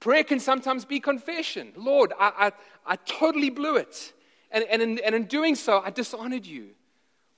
Prayer 0.00 0.24
can 0.24 0.40
sometimes 0.40 0.84
be 0.84 1.00
confession. 1.00 1.72
Lord, 1.76 2.12
I, 2.18 2.52
I, 2.86 2.92
I 2.94 2.96
totally 2.96 3.50
blew 3.50 3.76
it. 3.76 4.12
And, 4.50 4.64
and, 4.64 4.82
in, 4.82 4.98
and 5.04 5.14
in 5.14 5.24
doing 5.24 5.54
so, 5.54 5.80
I 5.84 5.90
dishonored 5.90 6.46
you. 6.46 6.70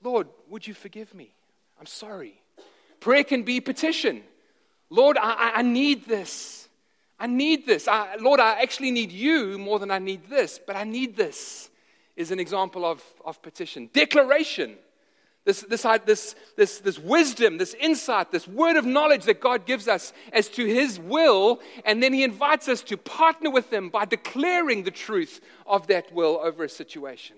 Lord, 0.02 0.28
would 0.48 0.66
you 0.66 0.74
forgive 0.74 1.14
me? 1.14 1.34
I'm 1.78 1.86
sorry. 1.86 2.40
Prayer 3.00 3.24
can 3.24 3.42
be 3.42 3.60
petition. 3.60 4.22
Lord, 4.90 5.16
I, 5.20 5.52
I 5.56 5.62
need 5.62 6.06
this. 6.06 6.68
I 7.18 7.26
need 7.26 7.66
this. 7.66 7.88
I, 7.88 8.16
Lord, 8.16 8.40
I 8.40 8.60
actually 8.62 8.90
need 8.90 9.12
you 9.12 9.58
more 9.58 9.78
than 9.78 9.90
I 9.90 9.98
need 9.98 10.28
this, 10.28 10.60
but 10.66 10.76
I 10.76 10.84
need 10.84 11.16
this, 11.16 11.69
is 12.20 12.30
an 12.30 12.38
example 12.38 12.84
of, 12.84 13.02
of 13.24 13.40
petition. 13.42 13.88
Declaration. 13.92 14.76
This, 15.46 15.62
this, 15.62 15.86
uh, 15.86 15.96
this, 16.04 16.36
this, 16.56 16.78
this 16.80 16.98
wisdom, 16.98 17.56
this 17.56 17.74
insight, 17.80 18.30
this 18.30 18.46
word 18.46 18.76
of 18.76 18.84
knowledge 18.84 19.24
that 19.24 19.40
God 19.40 19.64
gives 19.64 19.88
us 19.88 20.12
as 20.32 20.48
to 20.50 20.66
His 20.66 21.00
will, 21.00 21.60
and 21.86 22.02
then 22.02 22.12
He 22.12 22.22
invites 22.22 22.68
us 22.68 22.82
to 22.82 22.98
partner 22.98 23.50
with 23.50 23.72
Him 23.72 23.88
by 23.88 24.04
declaring 24.04 24.82
the 24.82 24.90
truth 24.90 25.40
of 25.66 25.86
that 25.86 26.12
will 26.12 26.38
over 26.42 26.64
a 26.64 26.68
situation. 26.68 27.36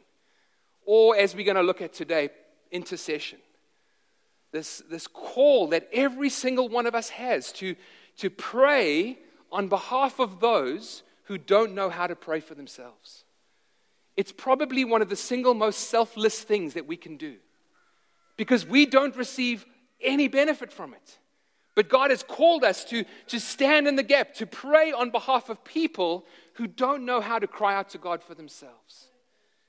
Or, 0.84 1.16
as 1.16 1.36
we're 1.36 1.44
going 1.44 1.56
to 1.56 1.62
look 1.62 1.80
at 1.80 1.92
today, 1.92 2.30
intercession. 2.72 3.38
This, 4.50 4.82
this 4.90 5.06
call 5.06 5.68
that 5.68 5.88
every 5.92 6.28
single 6.28 6.68
one 6.68 6.86
of 6.86 6.96
us 6.96 7.08
has 7.10 7.52
to, 7.52 7.76
to 8.16 8.30
pray 8.30 9.16
on 9.52 9.68
behalf 9.68 10.18
of 10.18 10.40
those 10.40 11.04
who 11.24 11.38
don't 11.38 11.72
know 11.72 11.88
how 11.88 12.08
to 12.08 12.16
pray 12.16 12.40
for 12.40 12.56
themselves. 12.56 13.24
It's 14.16 14.32
probably 14.32 14.84
one 14.84 15.02
of 15.02 15.08
the 15.08 15.16
single 15.16 15.54
most 15.54 15.88
selfless 15.88 16.40
things 16.40 16.74
that 16.74 16.86
we 16.86 16.96
can 16.96 17.16
do 17.16 17.36
because 18.36 18.66
we 18.66 18.86
don't 18.86 19.16
receive 19.16 19.64
any 20.02 20.28
benefit 20.28 20.72
from 20.72 20.94
it. 20.94 21.18
But 21.74 21.88
God 21.88 22.10
has 22.10 22.22
called 22.22 22.64
us 22.64 22.84
to, 22.86 23.04
to 23.28 23.40
stand 23.40 23.88
in 23.88 23.96
the 23.96 24.02
gap, 24.02 24.34
to 24.34 24.46
pray 24.46 24.92
on 24.92 25.10
behalf 25.10 25.48
of 25.48 25.64
people 25.64 26.26
who 26.54 26.66
don't 26.66 27.06
know 27.06 27.20
how 27.20 27.38
to 27.38 27.46
cry 27.46 27.74
out 27.74 27.90
to 27.90 27.98
God 27.98 28.22
for 28.22 28.34
themselves. 28.34 29.06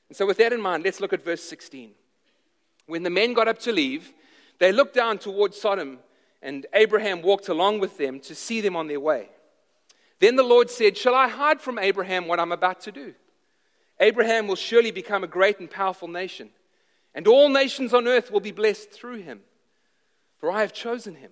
And 0.10 0.18
so, 0.18 0.26
with 0.26 0.38
that 0.38 0.52
in 0.52 0.60
mind, 0.60 0.84
let's 0.84 1.00
look 1.00 1.14
at 1.14 1.24
verse 1.24 1.42
16. 1.44 1.92
When 2.88 3.04
the 3.04 3.10
men 3.10 3.34
got 3.34 3.48
up 3.48 3.60
to 3.60 3.72
leave, 3.72 4.12
they 4.60 4.74
looked 4.74 4.94
down 4.94 5.18
towards 5.18 5.60
Sodom, 5.60 6.00
and 6.42 6.66
Abraham 6.74 7.22
walked 7.22 7.48
along 7.48 7.80
with 7.80 7.98
them 7.98 8.20
to 8.22 8.36
see 8.36 8.60
them 8.60 8.76
on 8.76 8.88
their 8.88 9.00
way. 9.00 9.30
Then 10.20 10.36
the 10.36 10.44
Lord 10.44 10.70
said, 10.70 10.98
Shall 10.98 11.16
I 11.16 11.30
hide 11.30 11.62
from 11.62 11.80
Abraham 11.80 12.28
what 12.28 12.40
I'm 12.40 12.52
about 12.52 12.82
to 12.82 12.92
do? 12.92 13.14
Abraham 14.00 14.48
will 14.48 14.56
surely 14.56 14.92
become 14.92 15.24
a 15.24 15.28
great 15.28 15.60
and 15.60 15.70
powerful 15.70 16.08
nation 16.08 16.50
and 17.16 17.28
all 17.28 17.50
nations 17.50 17.94
on 17.94 18.08
earth 18.08 18.32
will 18.32 18.40
be 18.40 18.52
blessed 18.52 18.92
through 18.92 19.22
him. 19.22 19.42
For 20.38 20.52
I 20.52 20.62
have 20.62 20.74
chosen 20.74 21.16
him, 21.16 21.32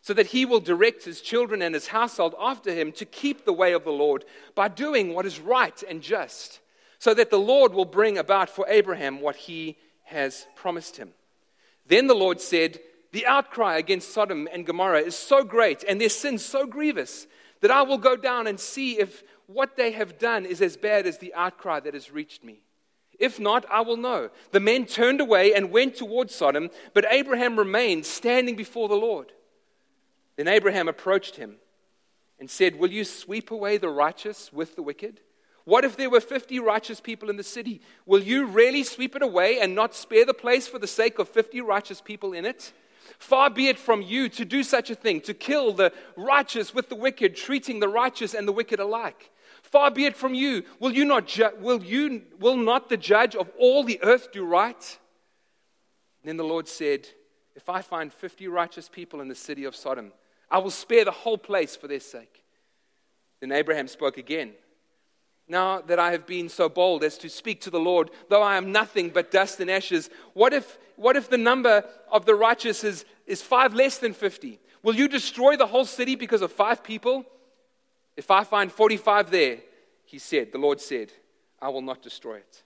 so 0.00 0.14
that 0.14 0.28
he 0.28 0.44
will 0.44 0.60
direct 0.60 1.04
his 1.04 1.20
children 1.20 1.62
and 1.62 1.74
his 1.74 1.88
household 1.88 2.34
after 2.40 2.72
him 2.72 2.92
to 2.92 3.04
keep 3.04 3.44
the 3.44 3.52
way 3.52 3.72
of 3.72 3.84
the 3.84 3.92
Lord 3.92 4.24
by 4.54 4.68
doing 4.68 5.14
what 5.14 5.26
is 5.26 5.38
right 5.38 5.82
and 5.88 6.02
just, 6.02 6.60
so 6.98 7.14
that 7.14 7.30
the 7.30 7.38
Lord 7.38 7.72
will 7.72 7.84
bring 7.84 8.18
about 8.18 8.48
for 8.48 8.66
Abraham 8.68 9.20
what 9.20 9.36
he 9.36 9.76
has 10.04 10.46
promised 10.56 10.96
him. 10.96 11.10
Then 11.86 12.06
the 12.06 12.14
Lord 12.14 12.40
said, 12.40 12.80
The 13.12 13.26
outcry 13.26 13.76
against 13.76 14.12
Sodom 14.12 14.48
and 14.50 14.66
Gomorrah 14.66 15.02
is 15.02 15.14
so 15.14 15.44
great, 15.44 15.84
and 15.86 16.00
their 16.00 16.08
sin 16.08 16.38
so 16.38 16.66
grievous, 16.66 17.26
that 17.60 17.70
I 17.70 17.82
will 17.82 17.98
go 17.98 18.16
down 18.16 18.46
and 18.46 18.58
see 18.58 18.98
if 18.98 19.22
what 19.48 19.76
they 19.76 19.92
have 19.92 20.18
done 20.18 20.44
is 20.44 20.60
as 20.60 20.76
bad 20.76 21.06
as 21.06 21.18
the 21.18 21.34
outcry 21.34 21.80
that 21.80 21.94
has 21.94 22.12
reached 22.12 22.44
me. 22.44 22.60
If 23.18 23.40
not, 23.40 23.66
I 23.70 23.80
will 23.80 23.96
know. 23.96 24.30
The 24.52 24.60
men 24.60 24.86
turned 24.86 25.20
away 25.20 25.54
and 25.54 25.72
went 25.72 25.96
towards 25.96 26.34
Sodom, 26.34 26.70
but 26.94 27.06
Abraham 27.10 27.58
remained 27.58 28.06
standing 28.06 28.54
before 28.54 28.88
the 28.88 28.94
Lord. 28.94 29.32
Then 30.36 30.46
Abraham 30.46 30.86
approached 30.86 31.36
him 31.36 31.56
and 32.38 32.48
said, 32.48 32.78
Will 32.78 32.92
you 32.92 33.04
sweep 33.04 33.50
away 33.50 33.78
the 33.78 33.88
righteous 33.88 34.52
with 34.52 34.76
the 34.76 34.82
wicked? 34.82 35.20
What 35.64 35.84
if 35.84 35.96
there 35.96 36.10
were 36.10 36.20
50 36.20 36.60
righteous 36.60 37.00
people 37.00 37.28
in 37.28 37.36
the 37.36 37.42
city? 37.42 37.80
Will 38.06 38.22
you 38.22 38.46
really 38.46 38.84
sweep 38.84 39.16
it 39.16 39.22
away 39.22 39.60
and 39.60 39.74
not 39.74 39.94
spare 39.94 40.24
the 40.24 40.34
place 40.34 40.68
for 40.68 40.78
the 40.78 40.86
sake 40.86 41.18
of 41.18 41.28
50 41.28 41.60
righteous 41.62 42.00
people 42.00 42.34
in 42.34 42.44
it? 42.44 42.72
Far 43.18 43.50
be 43.50 43.68
it 43.68 43.78
from 43.78 44.02
you 44.02 44.28
to 44.30 44.44
do 44.44 44.62
such 44.62 44.90
a 44.90 44.94
thing, 44.94 45.20
to 45.22 45.34
kill 45.34 45.72
the 45.72 45.92
righteous 46.16 46.74
with 46.74 46.88
the 46.88 46.94
wicked, 46.94 47.34
treating 47.34 47.80
the 47.80 47.88
righteous 47.88 48.34
and 48.34 48.46
the 48.46 48.52
wicked 48.52 48.78
alike. 48.78 49.30
Far 49.70 49.90
be 49.90 50.06
it 50.06 50.16
from 50.16 50.34
you. 50.34 50.64
Will 50.80 50.92
you 50.92 51.04
not, 51.04 51.26
ju- 51.26 51.50
will 51.60 51.82
you, 51.82 52.22
will 52.40 52.56
not 52.56 52.88
the 52.88 52.96
judge 52.96 53.36
of 53.36 53.50
all 53.58 53.84
the 53.84 54.00
earth 54.02 54.32
do 54.32 54.44
right? 54.44 54.98
then 56.24 56.36
the 56.36 56.44
Lord 56.44 56.68
said, 56.68 57.08
If 57.54 57.68
I 57.70 57.80
find 57.80 58.12
50 58.12 58.48
righteous 58.48 58.88
people 58.88 59.20
in 59.22 59.28
the 59.28 59.34
city 59.34 59.64
of 59.64 59.74
Sodom, 59.74 60.12
I 60.50 60.58
will 60.58 60.70
spare 60.70 61.04
the 61.04 61.10
whole 61.10 61.38
place 61.38 61.74
for 61.74 61.88
their 61.88 62.00
sake. 62.00 62.44
Then 63.40 63.52
Abraham 63.52 63.88
spoke 63.88 64.18
again. 64.18 64.52
Now 65.48 65.80
that 65.82 65.98
I 65.98 66.12
have 66.12 66.26
been 66.26 66.48
so 66.50 66.68
bold 66.68 67.04
as 67.04 67.16
to 67.18 67.30
speak 67.30 67.62
to 67.62 67.70
the 67.70 67.80
Lord, 67.80 68.10
though 68.28 68.42
I 68.42 68.56
am 68.56 68.72
nothing 68.72 69.08
but 69.08 69.30
dust 69.30 69.60
and 69.60 69.70
ashes, 69.70 70.10
what 70.34 70.52
if, 70.52 70.78
what 70.96 71.16
if 71.16 71.30
the 71.30 71.38
number 71.38 71.84
of 72.10 72.26
the 72.26 72.34
righteous 72.34 72.84
is, 72.84 73.06
is 73.26 73.40
five 73.40 73.72
less 73.72 73.98
than 73.98 74.12
50? 74.12 74.60
Will 74.82 74.94
you 74.94 75.08
destroy 75.08 75.56
the 75.56 75.66
whole 75.66 75.86
city 75.86 76.14
because 76.14 76.42
of 76.42 76.52
five 76.52 76.82
people? 76.82 77.24
If 78.18 78.32
I 78.32 78.42
find 78.42 78.72
45 78.72 79.30
there, 79.30 79.58
he 80.04 80.18
said, 80.18 80.50
the 80.50 80.58
Lord 80.58 80.80
said, 80.80 81.12
I 81.62 81.68
will 81.68 81.82
not 81.82 82.02
destroy 82.02 82.38
it. 82.38 82.64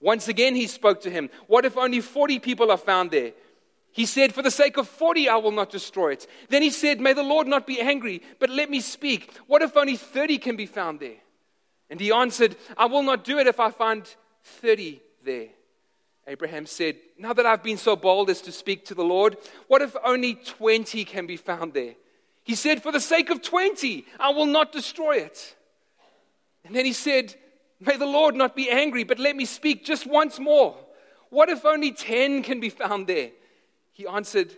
Once 0.00 0.28
again, 0.28 0.54
he 0.54 0.66
spoke 0.66 1.02
to 1.02 1.10
him, 1.10 1.28
What 1.46 1.66
if 1.66 1.76
only 1.76 2.00
40 2.00 2.38
people 2.38 2.70
are 2.70 2.78
found 2.78 3.10
there? 3.10 3.32
He 3.92 4.06
said, 4.06 4.32
For 4.32 4.40
the 4.40 4.50
sake 4.50 4.78
of 4.78 4.88
40, 4.88 5.28
I 5.28 5.36
will 5.36 5.50
not 5.50 5.68
destroy 5.68 6.12
it. 6.12 6.26
Then 6.48 6.62
he 6.62 6.70
said, 6.70 7.02
May 7.02 7.12
the 7.12 7.22
Lord 7.22 7.46
not 7.46 7.66
be 7.66 7.82
angry, 7.82 8.22
but 8.38 8.48
let 8.48 8.70
me 8.70 8.80
speak. 8.80 9.30
What 9.46 9.60
if 9.60 9.76
only 9.76 9.98
30 9.98 10.38
can 10.38 10.56
be 10.56 10.64
found 10.64 11.00
there? 11.00 11.20
And 11.90 12.00
he 12.00 12.10
answered, 12.10 12.56
I 12.78 12.86
will 12.86 13.02
not 13.02 13.24
do 13.24 13.38
it 13.38 13.46
if 13.46 13.60
I 13.60 13.70
find 13.70 14.08
30 14.42 15.02
there. 15.22 15.48
Abraham 16.26 16.64
said, 16.64 16.96
Now 17.18 17.34
that 17.34 17.44
I've 17.44 17.62
been 17.62 17.76
so 17.76 17.94
bold 17.94 18.30
as 18.30 18.40
to 18.40 18.52
speak 18.52 18.86
to 18.86 18.94
the 18.94 19.04
Lord, 19.04 19.36
what 19.68 19.82
if 19.82 19.94
only 20.02 20.36
20 20.36 21.04
can 21.04 21.26
be 21.26 21.36
found 21.36 21.74
there? 21.74 21.94
He 22.44 22.54
said, 22.54 22.82
For 22.82 22.92
the 22.92 23.00
sake 23.00 23.30
of 23.30 23.42
20, 23.42 24.04
I 24.20 24.30
will 24.30 24.46
not 24.46 24.70
destroy 24.70 25.16
it. 25.16 25.56
And 26.64 26.76
then 26.76 26.84
he 26.84 26.92
said, 26.92 27.34
May 27.80 27.96
the 27.96 28.06
Lord 28.06 28.36
not 28.36 28.54
be 28.54 28.70
angry, 28.70 29.02
but 29.02 29.18
let 29.18 29.34
me 29.34 29.44
speak 29.44 29.84
just 29.84 30.06
once 30.06 30.38
more. 30.38 30.76
What 31.30 31.48
if 31.48 31.64
only 31.64 31.90
10 31.90 32.42
can 32.42 32.60
be 32.60 32.68
found 32.68 33.06
there? 33.06 33.30
He 33.92 34.06
answered, 34.06 34.52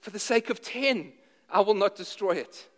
For 0.00 0.10
the 0.10 0.18
sake 0.18 0.50
of 0.50 0.60
10, 0.60 1.12
I 1.48 1.60
will 1.60 1.74
not 1.74 1.96
destroy 1.96 2.32
it. 2.32 2.68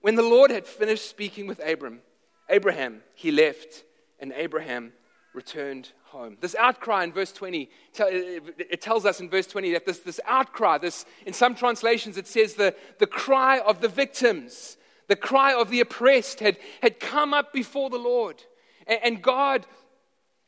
When 0.00 0.14
the 0.14 0.22
Lord 0.22 0.50
had 0.50 0.66
finished 0.66 1.08
speaking 1.08 1.46
with 1.46 1.60
Abram, 1.64 2.00
Abraham, 2.48 3.02
he 3.14 3.30
left, 3.30 3.84
and 4.18 4.32
Abraham 4.32 4.92
returned 5.34 5.90
home. 6.04 6.36
This 6.40 6.54
outcry 6.54 7.04
in 7.04 7.12
verse 7.12 7.32
20, 7.32 7.68
it 7.98 8.80
tells 8.80 9.04
us 9.04 9.20
in 9.20 9.28
verse 9.28 9.46
20 9.46 9.72
that 9.72 9.86
this, 9.86 9.98
this 10.00 10.20
outcry, 10.26 10.78
this, 10.78 11.04
in 11.26 11.32
some 11.32 11.54
translations, 11.54 12.16
it 12.16 12.26
says 12.26 12.54
the, 12.54 12.74
the 12.98 13.06
cry 13.06 13.60
of 13.60 13.80
the 13.80 13.88
victims, 13.88 14.76
the 15.06 15.16
cry 15.16 15.54
of 15.54 15.70
the 15.70 15.80
oppressed 15.80 16.40
had, 16.40 16.56
had 16.82 16.98
come 17.00 17.34
up 17.34 17.52
before 17.52 17.90
the 17.90 17.98
Lord. 17.98 18.42
And, 18.86 19.00
and 19.02 19.22
God 19.22 19.66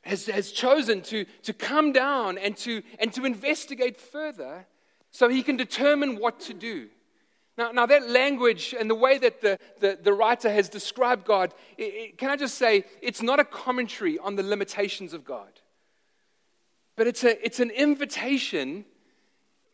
has, 0.02 0.26
has 0.26 0.50
chosen 0.50 1.02
to, 1.02 1.24
to 1.42 1.52
come 1.52 1.92
down 1.92 2.38
and 2.38 2.56
to, 2.58 2.82
and 2.98 3.12
to 3.12 3.24
investigate 3.24 4.00
further 4.00 4.66
so 5.10 5.28
he 5.28 5.42
can 5.42 5.56
determine 5.56 6.18
what 6.18 6.40
to 6.40 6.54
do. 6.54 6.88
Now, 7.60 7.72
now 7.72 7.84
that 7.84 8.08
language 8.08 8.74
and 8.78 8.88
the 8.88 8.94
way 8.94 9.18
that 9.18 9.42
the, 9.42 9.58
the, 9.80 9.98
the 10.02 10.14
writer 10.14 10.50
has 10.50 10.70
described 10.70 11.26
God, 11.26 11.52
it, 11.76 11.82
it, 11.82 12.18
can 12.18 12.30
I 12.30 12.36
just 12.36 12.54
say, 12.54 12.84
it's 13.02 13.20
not 13.20 13.38
a 13.38 13.44
commentary 13.44 14.18
on 14.18 14.36
the 14.36 14.42
limitations 14.42 15.12
of 15.12 15.26
God, 15.26 15.50
but 16.96 17.06
it's, 17.06 17.22
a, 17.22 17.44
it's 17.44 17.60
an 17.60 17.68
invitation. 17.68 18.86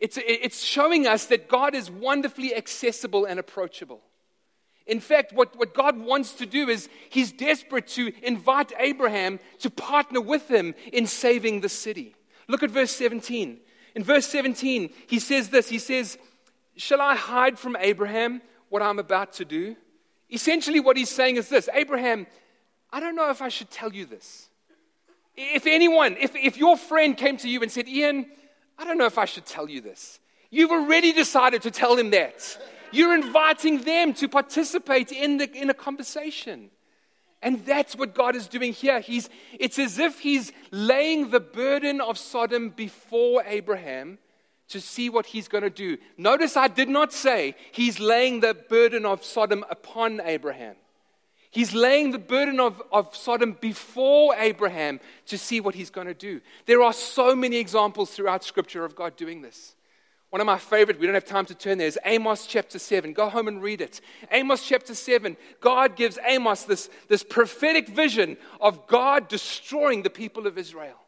It's, 0.00 0.18
it's 0.20 0.64
showing 0.64 1.06
us 1.06 1.26
that 1.26 1.48
God 1.48 1.76
is 1.76 1.88
wonderfully 1.88 2.56
accessible 2.56 3.24
and 3.24 3.38
approachable. 3.38 4.00
In 4.88 4.98
fact, 4.98 5.32
what, 5.32 5.56
what 5.56 5.72
God 5.72 5.96
wants 5.96 6.32
to 6.34 6.46
do 6.46 6.68
is 6.68 6.88
He's 7.08 7.30
desperate 7.30 7.86
to 7.90 8.12
invite 8.20 8.72
Abraham 8.80 9.38
to 9.60 9.70
partner 9.70 10.20
with 10.20 10.48
Him 10.48 10.74
in 10.92 11.06
saving 11.06 11.60
the 11.60 11.68
city. 11.68 12.16
Look 12.48 12.64
at 12.64 12.70
verse 12.72 12.90
17. 12.90 13.60
In 13.94 14.02
verse 14.02 14.26
17, 14.26 14.90
He 15.06 15.20
says 15.20 15.50
this 15.50 15.68
He 15.68 15.78
says, 15.78 16.18
Shall 16.76 17.00
I 17.00 17.16
hide 17.16 17.58
from 17.58 17.76
Abraham 17.78 18.42
what 18.68 18.82
I'm 18.82 18.98
about 18.98 19.32
to 19.34 19.44
do? 19.44 19.76
Essentially, 20.30 20.80
what 20.80 20.96
He's 20.96 21.10
saying 21.10 21.36
is 21.36 21.48
this 21.48 21.68
Abraham, 21.72 22.26
I 22.92 23.00
don't 23.00 23.16
know 23.16 23.30
if 23.30 23.42
I 23.42 23.48
should 23.48 23.70
tell 23.70 23.92
you 23.92 24.06
this. 24.06 24.48
If 25.36 25.66
anyone, 25.66 26.16
if, 26.18 26.34
if 26.34 26.56
your 26.56 26.76
friend 26.76 27.16
came 27.16 27.36
to 27.38 27.48
you 27.48 27.62
and 27.62 27.70
said, 27.70 27.88
Ian, 27.88 28.26
I 28.78 28.84
don't 28.84 28.98
know 28.98 29.06
if 29.06 29.18
I 29.18 29.26
should 29.26 29.46
tell 29.46 29.68
you 29.68 29.80
this, 29.80 30.18
you've 30.50 30.70
already 30.70 31.12
decided 31.12 31.62
to 31.62 31.70
tell 31.70 31.96
him 31.96 32.10
that. 32.10 32.58
You're 32.92 33.14
inviting 33.14 33.82
them 33.82 34.14
to 34.14 34.28
participate 34.28 35.12
in, 35.12 35.38
the, 35.38 35.52
in 35.52 35.70
a 35.70 35.74
conversation. 35.74 36.70
And 37.42 37.64
that's 37.66 37.94
what 37.94 38.14
God 38.14 38.34
is 38.34 38.48
doing 38.48 38.72
here. 38.72 39.00
He's, 39.00 39.28
it's 39.58 39.78
as 39.78 39.98
if 39.98 40.20
He's 40.20 40.52
laying 40.70 41.30
the 41.30 41.40
burden 41.40 42.00
of 42.00 42.16
Sodom 42.16 42.70
before 42.70 43.44
Abraham 43.46 44.18
to 44.68 44.80
see 44.80 45.10
what 45.10 45.26
He's 45.26 45.48
going 45.48 45.64
to 45.64 45.70
do. 45.70 45.98
Notice 46.16 46.56
I 46.56 46.68
did 46.68 46.88
not 46.88 47.12
say 47.12 47.54
He's 47.72 48.00
laying 48.00 48.40
the 48.40 48.54
burden 48.54 49.04
of 49.06 49.24
Sodom 49.24 49.64
upon 49.70 50.20
Abraham. 50.20 50.76
He's 51.56 51.72
laying 51.72 52.10
the 52.10 52.18
burden 52.18 52.60
of, 52.60 52.82
of 52.92 53.16
Sodom 53.16 53.56
before 53.58 54.34
Abraham 54.36 55.00
to 55.26 55.38
see 55.38 55.60
what 55.60 55.74
he's 55.74 55.88
going 55.88 56.06
to 56.06 56.12
do. 56.12 56.42
There 56.66 56.82
are 56.82 56.92
so 56.92 57.34
many 57.34 57.56
examples 57.56 58.10
throughout 58.10 58.44
Scripture 58.44 58.84
of 58.84 58.94
God 58.94 59.16
doing 59.16 59.40
this. 59.40 59.74
One 60.28 60.40
of 60.42 60.46
my 60.46 60.58
favorite, 60.58 60.98
we 60.98 61.06
don't 61.06 61.14
have 61.14 61.24
time 61.24 61.46
to 61.46 61.54
turn 61.54 61.78
there, 61.78 61.86
is 61.86 61.98
Amos 62.04 62.46
chapter 62.46 62.78
7. 62.78 63.14
Go 63.14 63.30
home 63.30 63.48
and 63.48 63.62
read 63.62 63.80
it. 63.80 64.02
Amos 64.30 64.66
chapter 64.66 64.94
7, 64.94 65.34
God 65.60 65.96
gives 65.96 66.18
Amos 66.26 66.64
this, 66.64 66.90
this 67.08 67.22
prophetic 67.22 67.88
vision 67.88 68.36
of 68.60 68.86
God 68.86 69.28
destroying 69.28 70.02
the 70.02 70.10
people 70.10 70.46
of 70.46 70.58
Israel. 70.58 70.98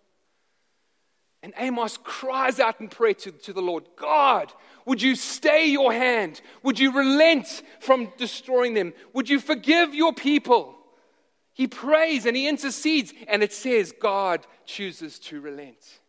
And 1.43 1.55
Amos 1.57 1.99
cries 2.03 2.59
out 2.59 2.81
in 2.81 2.89
prayer 2.89 3.15
to, 3.15 3.31
to 3.31 3.53
the 3.53 3.63
Lord 3.63 3.85
God, 3.97 4.53
would 4.85 5.01
you 5.01 5.15
stay 5.15 5.67
your 5.67 5.93
hand? 5.93 6.41
Would 6.63 6.79
you 6.81 6.97
relent 6.97 7.63
from 7.81 8.13
destroying 8.17 8.75
them? 8.75 8.93
Would 9.13 9.29
you 9.29 9.39
forgive 9.39 9.95
your 9.95 10.13
people? 10.13 10.75
He 11.53 11.67
prays 11.67 12.27
and 12.27 12.37
he 12.37 12.49
intercedes, 12.49 13.13
and 13.27 13.43
it 13.43 13.53
says 13.53 13.93
God 13.93 14.47
chooses 14.65 15.19
to 15.21 15.41
relent. 15.41 16.01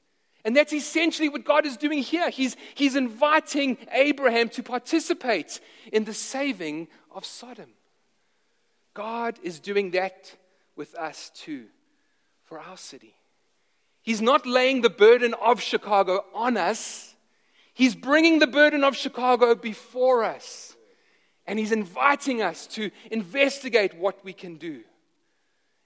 And 0.45 0.55
that's 0.55 0.73
essentially 0.73 1.29
what 1.29 1.43
God 1.43 1.65
is 1.65 1.77
doing 1.77 1.99
here. 1.99 2.29
He's, 2.29 2.55
he's 2.73 2.95
inviting 2.95 3.77
Abraham 3.91 4.49
to 4.49 4.63
participate 4.63 5.59
in 5.91 6.05
the 6.05 6.13
saving 6.13 6.87
of 7.11 7.25
Sodom. 7.25 7.69
God 8.93 9.37
is 9.43 9.59
doing 9.59 9.91
that 9.91 10.35
with 10.75 10.95
us 10.95 11.31
too, 11.35 11.65
for 12.45 12.59
our 12.59 12.77
city. 12.77 13.13
He's 14.01 14.21
not 14.21 14.45
laying 14.45 14.81
the 14.81 14.89
burden 14.89 15.33
of 15.33 15.61
Chicago 15.61 16.25
on 16.33 16.57
us, 16.57 17.15
He's 17.73 17.95
bringing 17.95 18.39
the 18.39 18.47
burden 18.47 18.83
of 18.83 18.95
Chicago 18.95 19.55
before 19.55 20.25
us. 20.25 20.75
And 21.47 21.57
He's 21.57 21.71
inviting 21.71 22.41
us 22.41 22.67
to 22.67 22.91
investigate 23.09 23.95
what 23.95 24.23
we 24.23 24.33
can 24.33 24.57
do. 24.57 24.81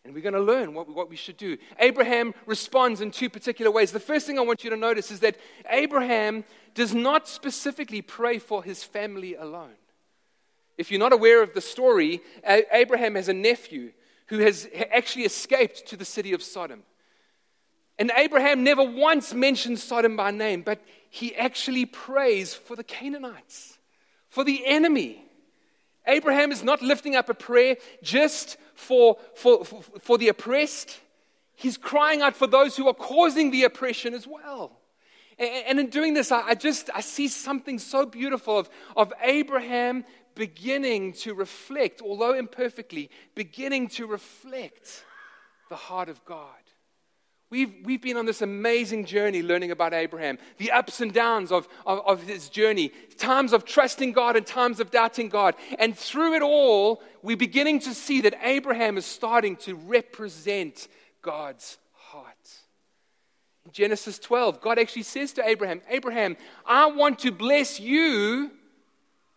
And 0.03 0.13
we're 0.13 0.21
going 0.21 0.33
to 0.33 0.41
learn 0.41 0.73
what, 0.73 0.89
what 0.89 1.09
we 1.09 1.15
should 1.15 1.37
do. 1.37 1.57
Abraham 1.79 2.33
responds 2.45 2.99
in 2.99 3.11
two 3.11 3.29
particular 3.29 3.71
ways. 3.71 3.91
The 3.91 3.99
first 3.99 4.27
thing 4.27 4.37
I 4.37 4.41
want 4.41 4.63
you 4.63 4.69
to 4.71 4.75
notice 4.75 5.11
is 5.11 5.21
that 5.21 5.37
Abraham 5.69 6.43
does 6.73 6.93
not 6.93 7.27
specifically 7.27 8.01
pray 8.01 8.39
for 8.39 8.63
his 8.63 8.83
family 8.83 9.35
alone. 9.35 9.75
If 10.77 10.91
you're 10.91 10.99
not 10.99 11.13
aware 11.13 11.41
of 11.41 11.53
the 11.53 11.61
story, 11.61 12.21
Abraham 12.43 13.15
has 13.15 13.29
a 13.29 13.33
nephew 13.33 13.91
who 14.27 14.39
has 14.39 14.67
actually 14.91 15.25
escaped 15.25 15.85
to 15.87 15.95
the 15.95 16.05
city 16.05 16.33
of 16.33 16.43
Sodom. 16.43 16.83
And 17.99 18.11
Abraham 18.15 18.63
never 18.63 18.83
once 18.83 19.33
mentions 19.33 19.83
Sodom 19.83 20.15
by 20.15 20.31
name, 20.31 20.61
but 20.61 20.81
he 21.09 21.35
actually 21.35 21.85
prays 21.85 22.53
for 22.53 22.75
the 22.75 22.83
Canaanites, 22.83 23.77
for 24.29 24.43
the 24.43 24.65
enemy. 24.65 25.23
Abraham 26.07 26.51
is 26.51 26.63
not 26.63 26.81
lifting 26.81 27.15
up 27.15 27.29
a 27.29 27.33
prayer 27.33 27.77
just 28.01 28.57
for, 28.73 29.17
for, 29.35 29.63
for, 29.63 29.83
for 30.01 30.17
the 30.17 30.29
oppressed, 30.29 30.99
he's 31.55 31.77
crying 31.77 32.21
out 32.21 32.35
for 32.35 32.47
those 32.47 32.75
who 32.75 32.87
are 32.87 32.93
causing 32.93 33.51
the 33.51 33.63
oppression 33.63 34.13
as 34.13 34.27
well. 34.27 34.79
And, 35.39 35.79
in 35.79 35.89
doing 35.89 36.13
this, 36.13 36.31
I, 36.31 36.53
just 36.53 36.91
I 36.93 37.01
see 37.01 37.27
something 37.27 37.79
so 37.79 38.05
beautiful 38.05 38.59
of, 38.59 38.69
of 38.95 39.11
Abraham 39.21 40.05
beginning 40.35 41.13
to 41.13 41.33
reflect, 41.33 42.01
although 42.01 42.33
imperfectly, 42.33 43.09
beginning 43.33 43.87
to 43.89 44.05
reflect 44.05 45.03
the 45.69 45.75
heart 45.75 46.09
of 46.09 46.23
God. 46.25 46.62
We've, 47.53 47.75
we've 47.83 48.01
been 48.01 48.17
on 48.17 48.25
this 48.25 48.41
amazing 48.41 49.05
journey 49.05 49.43
learning 49.43 49.69
about 49.69 49.93
Abraham, 49.93 50.39
the 50.57 50.71
ups 50.71 51.01
and 51.01 51.13
downs 51.13 51.51
of, 51.51 51.67
of, 51.85 51.99
of, 52.03 52.23
his 52.23 52.49
journey, 52.49 52.91
times 53.19 53.53
of 53.53 53.63
trusting 53.63 54.13
God 54.13 54.35
and 54.35 54.43
times 54.43 54.79
of 54.79 54.89
doubting 54.89 55.29
God. 55.29 55.53
And 55.77 55.95
through 55.95 56.33
it 56.33 56.41
all, 56.41 57.03
we're 57.21 57.37
beginning 57.37 57.81
to 57.81 57.93
see 57.93 58.21
that 58.21 58.33
Abraham 58.41 58.97
is 58.97 59.05
starting 59.05 59.55
to 59.57 59.75
represent 59.75 60.87
God's 61.21 61.77
heart. 61.93 62.49
In 63.67 63.71
Genesis 63.71 64.17
12, 64.17 64.59
God 64.59 64.79
actually 64.79 65.03
says 65.03 65.33
to 65.33 65.47
Abraham, 65.47 65.81
Abraham, 65.89 66.37
I 66.65 66.87
want 66.87 67.19
to 67.19 67.31
bless 67.31 67.79
you 67.79 68.49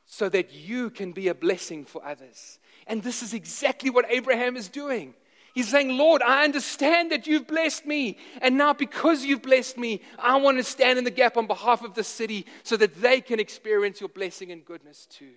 so 0.06 0.30
that 0.30 0.54
you 0.54 0.88
can 0.88 1.12
be 1.12 1.28
a 1.28 1.34
blessing 1.34 1.84
for 1.84 2.02
others. 2.02 2.60
And 2.86 3.02
this 3.02 3.22
is 3.22 3.34
exactly 3.34 3.90
what 3.90 4.06
Abraham 4.08 4.56
is 4.56 4.68
doing. 4.68 5.12
He's 5.56 5.70
saying, 5.70 5.96
Lord, 5.96 6.20
I 6.20 6.44
understand 6.44 7.12
that 7.12 7.26
you've 7.26 7.46
blessed 7.46 7.86
me. 7.86 8.18
And 8.42 8.58
now, 8.58 8.74
because 8.74 9.24
you've 9.24 9.40
blessed 9.40 9.78
me, 9.78 10.02
I 10.18 10.36
want 10.36 10.58
to 10.58 10.62
stand 10.62 10.98
in 10.98 11.04
the 11.04 11.10
gap 11.10 11.38
on 11.38 11.46
behalf 11.46 11.82
of 11.82 11.94
the 11.94 12.04
city 12.04 12.44
so 12.62 12.76
that 12.76 13.00
they 13.00 13.22
can 13.22 13.40
experience 13.40 13.98
your 13.98 14.10
blessing 14.10 14.52
and 14.52 14.62
goodness 14.62 15.06
too. 15.06 15.32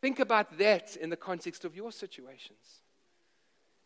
Think 0.00 0.18
about 0.18 0.58
that 0.58 0.96
in 0.96 1.08
the 1.08 1.16
context 1.16 1.64
of 1.64 1.76
your 1.76 1.92
situations. 1.92 2.80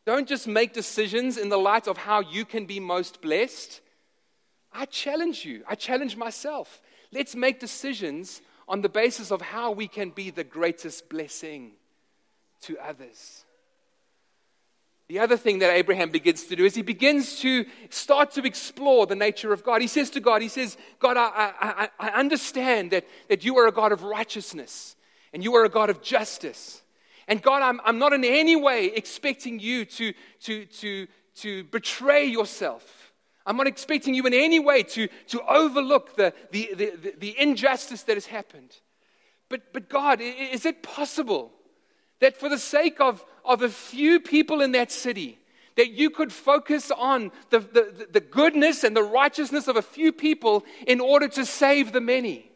Don't 0.07 0.27
just 0.27 0.49
make 0.49 0.73
decisions 0.73 1.37
in 1.37 1.51
the 1.51 1.59
light 1.59 1.87
of 1.87 1.99
how 1.99 2.21
you 2.21 2.47
can 2.47 2.65
be 2.65 2.81
most 2.81 3.21
blessed. 3.21 3.83
I 4.73 4.87
challenge 4.87 5.45
you, 5.45 5.65
I 5.69 5.75
challenge 5.75 6.17
myself. 6.17 6.81
Let's 7.13 7.37
make 7.37 7.61
decisions 7.61 8.41
on 8.67 8.81
the 8.81 8.89
basis 8.89 9.31
of 9.31 9.43
how 9.43 9.73
we 9.73 9.87
can 9.87 10.09
be 10.09 10.31
the 10.31 10.45
greatest 10.45 11.11
blessing 11.11 11.73
to 12.63 12.79
others. 12.79 13.45
The 15.09 15.21
other 15.21 15.39
thing 15.39 15.61
that 15.61 15.71
Abraham 15.71 16.11
begins 16.11 16.45
to 16.45 16.57
do 16.57 16.67
is 16.67 16.75
he 16.75 16.83
begins 16.83 17.41
to 17.41 17.65
start 17.89 18.33
to 18.33 18.43
explore 18.43 19.07
the 19.07 19.17
nature 19.17 19.55
of 19.55 19.65
God. 19.65 19.81
He 19.81 19.87
says 19.89 20.11
to 20.11 20.21
God, 20.21 20.43
He 20.43 20.49
says, 20.49 20.77
God, 20.99 21.17
I, 21.17 21.53
I, 21.61 21.89
I 21.99 22.09
understand 22.11 22.91
that, 22.91 23.07
that 23.29 23.43
you 23.43 23.57
are 23.57 23.67
a 23.67 23.73
God 23.73 23.93
of 23.93 24.03
righteousness 24.03 24.97
and 25.33 25.43
you 25.43 25.55
are 25.55 25.65
a 25.65 25.71
God 25.71 25.89
of 25.89 26.03
justice. 26.03 26.83
And 27.27 27.41
God, 27.41 27.63
I'm, 27.63 27.81
I'm 27.85 27.99
not 27.99 28.13
in 28.13 28.23
any 28.23 28.55
way 28.55 28.87
expecting 28.87 29.61
you 29.61 29.87
to, 29.87 30.13
to, 30.43 30.67
to, 30.67 31.07
to 31.37 31.65
betray 31.65 32.27
yourself. 32.27 33.13
I'm 33.47 33.57
not 33.57 33.67
expecting 33.67 34.13
you 34.15 34.27
in 34.27 34.35
any 34.35 34.61
way 34.61 34.83
to, 34.83 35.09
to 35.29 35.43
overlook 35.47 36.17
the, 36.17 36.35
the, 36.51 36.75
the, 36.75 37.15
the 37.19 37.41
injustice 37.41 38.03
that 38.03 38.17
has 38.17 38.27
happened. 38.27 38.77
But, 39.49 39.73
but 39.73 39.89
God, 39.89 40.21
is 40.21 40.67
it 40.67 40.83
possible 40.83 41.53
that 42.21 42.37
for 42.37 42.49
the 42.49 42.59
sake 42.59 43.01
of, 43.01 43.25
of 43.45 43.63
a 43.63 43.69
few 43.69 44.21
people 44.21 44.61
in 44.61 44.73
that 44.73 44.91
city, 44.91 45.39
that 45.77 45.91
you 45.93 46.11
could 46.11 46.33
focus 46.33 46.91
on 46.91 47.31
the, 47.51 47.61
the, 47.61 48.09
the 48.11 48.21
goodness 48.21 48.83
and 48.83 48.97
the 48.97 49.03
righteousness 49.03 49.69
of 49.69 49.77
a 49.77 49.83
few 49.83 50.13
people 50.13 50.65
in 50.87 51.01
order 51.01 51.29
to 51.29 51.47
save 51.47 51.93
the 51.93 52.01
many? 52.01 52.51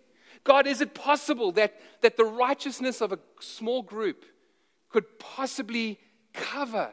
God, 0.45 0.67
is 0.67 0.81
it 0.81 0.93
possible 0.93 1.53
that, 1.53 1.75
that 2.01 2.17
the 2.17 2.25
righteousness 2.25 3.01
of 3.01 3.13
a 3.13 3.19
small 3.39 3.83
group 3.83 4.25
could 4.89 5.19
possibly 5.19 6.01
cover 6.33 6.93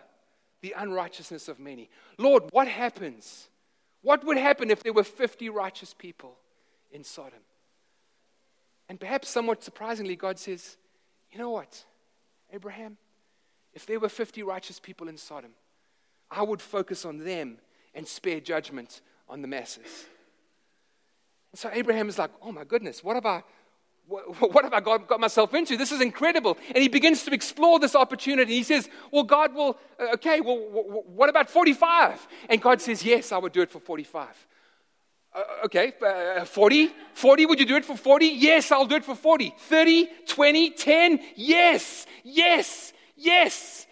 the 0.62 0.76
unrighteousness 0.78 1.48
of 1.48 1.60
many? 1.60 1.90
Lord, 2.20 2.44
what 2.52 2.68
happens? 2.68 3.50
What 4.02 4.24
would 4.26 4.38
happen 4.38 4.70
if 4.70 4.84
there 4.84 4.94
were 4.94 5.04
50 5.04 5.50
righteous 5.50 5.96
people 5.98 6.38
in 6.92 7.04
Sodom? 7.04 7.40
And 8.88 9.00
perhaps 9.00 9.30
somewhat 9.30 9.64
surprisingly, 9.64 10.16
God 10.16 10.38
says, 10.38 10.78
You 11.32 11.40
know 11.40 11.50
what, 11.50 11.84
Abraham? 12.54 12.98
If 13.74 13.86
there 13.86 14.00
were 14.00 14.10
50 14.10 14.44
righteous 14.44 14.80
people 14.80 15.08
in 15.08 15.18
Sodom, 15.18 15.52
I 16.32 16.44
would 16.44 16.62
focus 16.62 17.06
on 17.06 17.20
them 17.20 17.58
and 17.94 18.08
spare 18.08 18.40
judgment 18.40 19.02
on 19.28 19.42
the 19.42 19.48
masses. 19.48 20.06
And 21.52 21.60
so 21.60 21.70
Abraham 21.72 22.10
is 22.10 22.18
like, 22.18 22.32
oh 22.42 22.52
my 22.52 22.64
goodness, 22.64 23.04
what 23.04 23.16
have 23.16 23.26
I, 23.26 23.44
what, 24.08 24.54
what 24.54 24.64
have 24.64 24.74
I 24.74 24.80
got, 24.80 25.08
got, 25.08 25.20
myself 25.20 25.54
into? 25.54 25.78
This 25.78 25.92
is 25.92 26.02
incredible. 26.02 26.58
And 26.68 26.82
he 26.82 26.90
begins 26.90 27.24
to 27.26 27.34
explore 27.34 27.80
this 27.80 27.96
opportunity. 27.96 28.54
He 28.54 28.64
says, 28.64 28.90
well, 29.12 29.24
God 29.24 29.54
will, 29.54 29.78
uh, 30.00 30.14
okay, 30.14 30.42
well, 30.42 30.58
what 30.58 31.30
about 31.30 31.50
45? 31.50 32.28
And 32.50 32.62
God 32.62 32.82
says, 32.82 33.04
yes, 33.04 33.32
I 33.32 33.38
would 33.38 33.54
do 33.54 33.62
it 33.62 33.72
for 33.72 33.80
45. 33.80 34.28
Uh, 35.34 35.44
okay, 35.66 35.94
uh, 36.06 36.44
40? 36.44 36.92
40, 37.14 37.46
would 37.46 37.60
you 37.60 37.66
do 37.66 37.76
it 37.76 37.86
for 37.86 37.96
40? 37.96 38.26
Yes, 38.26 38.72
I'll 38.72 38.86
do 38.86 38.96
it 38.96 39.06
for 39.06 39.16
40. 39.16 39.54
30, 39.58 40.08
20, 40.28 40.72
10? 40.72 41.20
Yes, 41.36 42.08
yes, 42.24 42.94
yes. 43.16 43.86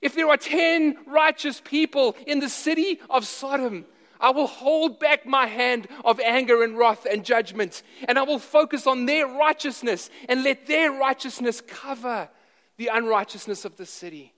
If 0.00 0.14
there 0.14 0.28
are 0.28 0.36
10 0.36 0.98
righteous 1.06 1.60
people 1.60 2.16
in 2.26 2.38
the 2.38 2.48
city 2.48 3.00
of 3.10 3.26
Sodom, 3.26 3.86
I 4.20 4.30
will 4.30 4.46
hold 4.46 5.00
back 5.00 5.26
my 5.26 5.46
hand 5.46 5.88
of 6.04 6.20
anger 6.20 6.62
and 6.62 6.78
wrath 6.78 7.06
and 7.10 7.24
judgment, 7.24 7.82
and 8.06 8.18
I 8.18 8.22
will 8.22 8.38
focus 8.38 8.86
on 8.86 9.06
their 9.06 9.26
righteousness 9.26 10.10
and 10.28 10.44
let 10.44 10.66
their 10.66 10.92
righteousness 10.92 11.60
cover 11.60 12.28
the 12.76 12.88
unrighteousness 12.92 13.64
of 13.64 13.76
the 13.76 13.86
city. 13.86 14.32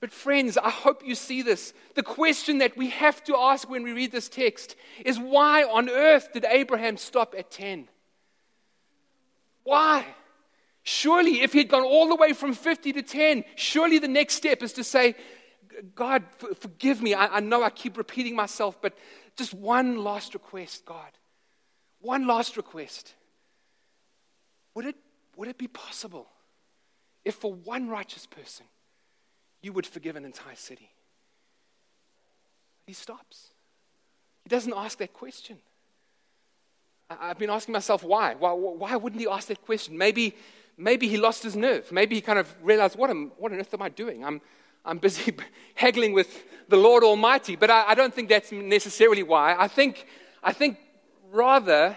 But, 0.00 0.12
friends, 0.12 0.56
I 0.56 0.70
hope 0.70 1.04
you 1.04 1.14
see 1.14 1.42
this. 1.42 1.74
The 1.94 2.02
question 2.02 2.58
that 2.58 2.76
we 2.76 2.88
have 2.88 3.22
to 3.24 3.36
ask 3.36 3.68
when 3.68 3.82
we 3.82 3.92
read 3.92 4.12
this 4.12 4.30
text 4.30 4.74
is 5.04 5.18
why 5.18 5.62
on 5.62 5.90
earth 5.90 6.32
did 6.32 6.46
Abraham 6.46 6.96
stop 6.96 7.34
at 7.36 7.50
10? 7.50 7.86
Why? 9.62 10.06
Surely, 10.82 11.42
if 11.42 11.52
he'd 11.52 11.68
gone 11.68 11.84
all 11.84 12.08
the 12.08 12.16
way 12.16 12.32
from 12.32 12.54
50 12.54 12.94
to 12.94 13.02
10, 13.02 13.44
surely 13.56 13.98
the 13.98 14.08
next 14.08 14.36
step 14.36 14.62
is 14.62 14.72
to 14.74 14.84
say, 14.84 15.14
God, 15.94 16.24
forgive 16.58 17.02
me. 17.02 17.12
I, 17.12 17.36
I 17.36 17.40
know 17.40 17.62
I 17.62 17.68
keep 17.68 17.98
repeating 17.98 18.34
myself, 18.34 18.80
but 18.80 18.96
just 19.36 19.52
one 19.52 20.02
last 20.02 20.32
request, 20.32 20.86
God. 20.86 21.10
One 22.00 22.26
last 22.26 22.56
request. 22.56 23.14
Would 24.74 24.86
it, 24.86 24.96
would 25.36 25.48
it 25.48 25.58
be 25.58 25.68
possible 25.68 26.26
if 27.22 27.34
for 27.34 27.52
one 27.52 27.90
righteous 27.90 28.24
person 28.24 28.64
you 29.62 29.72
would 29.72 29.86
forgive 29.86 30.16
an 30.16 30.24
entire 30.24 30.56
city? 30.56 30.90
He 32.86 32.92
stops. 32.92 33.50
He 34.44 34.48
doesn't 34.48 34.72
ask 34.74 34.98
that 34.98 35.12
question. 35.12 35.58
I've 37.08 37.38
been 37.38 37.50
asking 37.50 37.72
myself 37.72 38.02
why. 38.02 38.34
Why, 38.34 38.52
why 38.52 38.96
wouldn't 38.96 39.20
he 39.20 39.28
ask 39.28 39.48
that 39.48 39.64
question? 39.64 39.98
Maybe 39.98 40.34
maybe 40.80 41.06
he 41.06 41.16
lost 41.16 41.42
his 41.42 41.54
nerve. 41.54 41.92
Maybe 41.92 42.14
he 42.14 42.20
kind 42.20 42.38
of 42.38 42.52
realized, 42.62 42.96
what, 42.96 43.10
am, 43.10 43.32
what 43.36 43.52
on 43.52 43.60
earth 43.60 43.72
am 43.74 43.82
I 43.82 43.90
doing? 43.90 44.24
I'm, 44.24 44.40
I'm 44.84 44.98
busy 44.98 45.34
haggling 45.74 46.12
with 46.12 46.44
the 46.68 46.76
Lord 46.76 47.04
Almighty. 47.04 47.54
But 47.54 47.70
I, 47.70 47.88
I 47.88 47.94
don't 47.94 48.12
think 48.12 48.28
that's 48.28 48.50
necessarily 48.50 49.22
why. 49.22 49.54
I 49.58 49.68
think, 49.68 50.06
I 50.42 50.52
think 50.52 50.78
rather, 51.30 51.96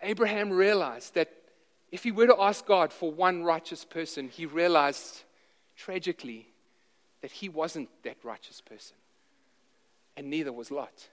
Abraham 0.00 0.50
realized 0.50 1.14
that 1.14 1.30
if 1.90 2.04
he 2.04 2.12
were 2.12 2.26
to 2.26 2.40
ask 2.40 2.64
God 2.66 2.92
for 2.92 3.10
one 3.10 3.44
righteous 3.44 3.84
person, 3.84 4.28
he 4.28 4.46
realized 4.46 5.22
tragically 5.76 6.48
that 7.24 7.32
he 7.32 7.48
wasn't 7.48 7.88
that 8.02 8.18
righteous 8.22 8.60
person. 8.60 8.98
And 10.14 10.28
neither 10.28 10.52
was 10.52 10.70
Lot. 10.70 11.08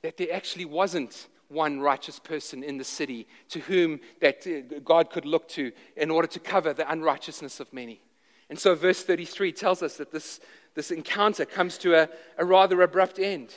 That 0.00 0.16
there 0.16 0.32
actually 0.32 0.64
wasn't 0.64 1.26
one 1.48 1.80
righteous 1.80 2.18
person 2.18 2.64
in 2.64 2.78
the 2.78 2.82
city 2.82 3.26
to 3.50 3.60
whom 3.60 4.00
that 4.22 4.46
uh, 4.46 4.78
God 4.82 5.10
could 5.10 5.26
look 5.26 5.46
to 5.48 5.72
in 5.94 6.10
order 6.10 6.26
to 6.28 6.40
cover 6.40 6.72
the 6.72 6.90
unrighteousness 6.90 7.60
of 7.60 7.70
many. 7.70 8.00
And 8.48 8.58
so, 8.58 8.74
verse 8.74 9.02
33 9.02 9.52
tells 9.52 9.82
us 9.82 9.98
that 9.98 10.10
this, 10.10 10.40
this 10.74 10.90
encounter 10.90 11.44
comes 11.44 11.76
to 11.76 11.94
a, 11.94 12.08
a 12.38 12.44
rather 12.46 12.80
abrupt 12.80 13.18
end. 13.18 13.54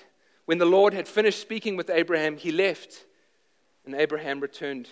When 0.48 0.58
the 0.58 0.66
Lord 0.66 0.94
had 0.94 1.08
finished 1.08 1.40
speaking 1.40 1.78
with 1.78 1.90
Abraham, 1.90 2.36
he 2.36 2.52
left, 2.52 3.06
and 3.86 3.96
Abraham 3.96 4.42
returned 4.42 4.90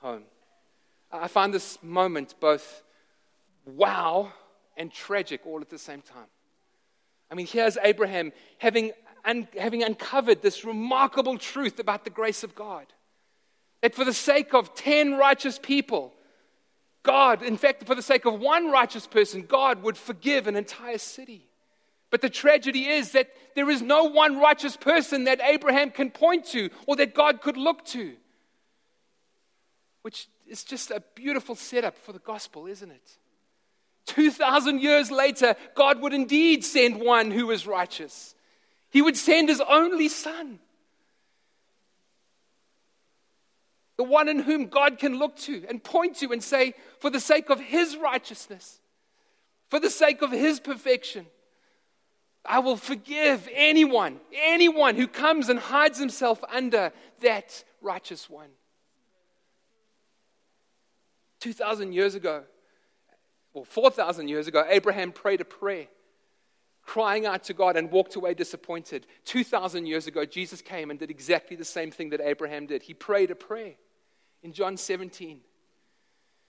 home. 0.00 0.24
I 1.12 1.28
find 1.28 1.54
this 1.54 1.78
moment 1.80 2.34
both 2.40 2.82
wow 3.64 4.32
and 4.78 4.90
tragic 4.90 5.44
all 5.44 5.60
at 5.60 5.68
the 5.68 5.78
same 5.78 6.00
time. 6.00 6.28
I 7.30 7.34
mean, 7.34 7.46
here's 7.46 7.76
Abraham 7.82 8.32
having 8.56 8.92
un- 9.24 9.48
having 9.58 9.82
uncovered 9.82 10.40
this 10.40 10.64
remarkable 10.64 11.36
truth 11.36 11.78
about 11.78 12.04
the 12.04 12.10
grace 12.10 12.42
of 12.42 12.54
God. 12.54 12.86
That 13.82 13.94
for 13.94 14.04
the 14.04 14.14
sake 14.14 14.54
of 14.54 14.74
10 14.74 15.14
righteous 15.16 15.58
people, 15.58 16.14
God, 17.02 17.42
in 17.42 17.56
fact, 17.56 17.86
for 17.86 17.94
the 17.94 18.02
sake 18.02 18.24
of 18.24 18.40
one 18.40 18.70
righteous 18.70 19.06
person, 19.06 19.42
God 19.42 19.82
would 19.82 19.96
forgive 19.96 20.46
an 20.46 20.56
entire 20.56 20.98
city. 20.98 21.46
But 22.10 22.22
the 22.22 22.30
tragedy 22.30 22.86
is 22.86 23.12
that 23.12 23.28
there 23.54 23.70
is 23.70 23.82
no 23.82 24.04
one 24.04 24.38
righteous 24.38 24.76
person 24.76 25.24
that 25.24 25.40
Abraham 25.42 25.90
can 25.90 26.10
point 26.10 26.46
to 26.46 26.70
or 26.86 26.96
that 26.96 27.14
God 27.14 27.42
could 27.42 27.56
look 27.56 27.84
to. 27.86 28.14
Which 30.02 30.28
is 30.46 30.64
just 30.64 30.90
a 30.90 31.02
beautiful 31.14 31.54
setup 31.54 31.98
for 31.98 32.12
the 32.12 32.18
gospel, 32.18 32.66
isn't 32.66 32.90
it? 32.90 33.18
2,000 34.08 34.80
years 34.80 35.10
later, 35.10 35.54
God 35.74 36.00
would 36.00 36.12
indeed 36.12 36.64
send 36.64 37.00
one 37.00 37.30
who 37.30 37.50
is 37.50 37.66
righteous. 37.66 38.34
He 38.90 39.02
would 39.02 39.16
send 39.16 39.48
his 39.48 39.60
only 39.60 40.08
son. 40.08 40.58
The 43.96 44.04
one 44.04 44.28
in 44.28 44.38
whom 44.38 44.66
God 44.66 44.98
can 44.98 45.18
look 45.18 45.36
to 45.38 45.64
and 45.68 45.82
point 45.82 46.16
to 46.16 46.32
and 46.32 46.42
say, 46.42 46.74
for 47.00 47.10
the 47.10 47.20
sake 47.20 47.50
of 47.50 47.60
his 47.60 47.96
righteousness, 47.96 48.80
for 49.68 49.80
the 49.80 49.90
sake 49.90 50.22
of 50.22 50.30
his 50.30 50.60
perfection, 50.60 51.26
I 52.44 52.60
will 52.60 52.76
forgive 52.76 53.48
anyone, 53.52 54.20
anyone 54.32 54.94
who 54.94 55.06
comes 55.06 55.48
and 55.48 55.58
hides 55.58 55.98
himself 55.98 56.42
under 56.50 56.92
that 57.20 57.62
righteous 57.82 58.30
one. 58.30 58.48
2,000 61.40 61.92
years 61.92 62.14
ago, 62.14 62.44
or 63.58 63.64
4,000 63.64 64.28
years 64.28 64.46
ago, 64.46 64.64
Abraham 64.68 65.12
prayed 65.12 65.40
a 65.40 65.44
prayer 65.44 65.86
crying 66.84 67.26
out 67.26 67.44
to 67.44 67.52
God 67.52 67.76
and 67.76 67.90
walked 67.90 68.16
away 68.16 68.32
disappointed. 68.32 69.06
2,000 69.26 69.84
years 69.86 70.06
ago, 70.06 70.24
Jesus 70.24 70.62
came 70.62 70.90
and 70.90 70.98
did 70.98 71.10
exactly 71.10 71.54
the 71.54 71.64
same 71.64 71.90
thing 71.90 72.10
that 72.10 72.20
Abraham 72.22 72.66
did. 72.66 72.82
He 72.82 72.94
prayed 72.94 73.30
a 73.30 73.34
prayer 73.34 73.74
in 74.42 74.52
John 74.54 74.78
17. 74.78 75.40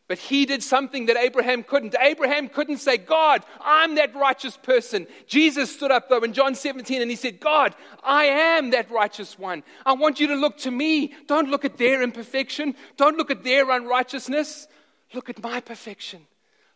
But 0.07 0.17
he 0.17 0.45
did 0.45 0.63
something 0.63 1.07
that 1.07 1.17
Abraham 1.17 1.61
couldn't. 1.61 1.93
Abraham 1.99 2.47
couldn't 2.47 2.77
say, 2.77 2.97
God, 2.97 3.43
I'm 3.59 3.95
that 3.95 4.15
righteous 4.15 4.55
person. 4.57 5.07
Jesus 5.27 5.75
stood 5.75 5.91
up, 5.91 6.09
though, 6.09 6.23
in 6.23 6.33
John 6.33 6.55
17 6.55 7.01
and 7.01 7.11
he 7.11 7.17
said, 7.17 7.39
God, 7.39 7.75
I 8.01 8.25
am 8.25 8.71
that 8.71 8.89
righteous 8.89 9.37
one. 9.37 9.61
I 9.85 9.93
want 9.93 10.19
you 10.19 10.27
to 10.27 10.35
look 10.35 10.57
to 10.59 10.71
me. 10.71 11.13
Don't 11.27 11.49
look 11.49 11.65
at 11.65 11.77
their 11.77 12.01
imperfection. 12.01 12.75
Don't 12.97 13.17
look 13.17 13.29
at 13.29 13.43
their 13.43 13.69
unrighteousness. 13.69 14.67
Look 15.13 15.29
at 15.29 15.43
my 15.43 15.59
perfection. 15.59 16.25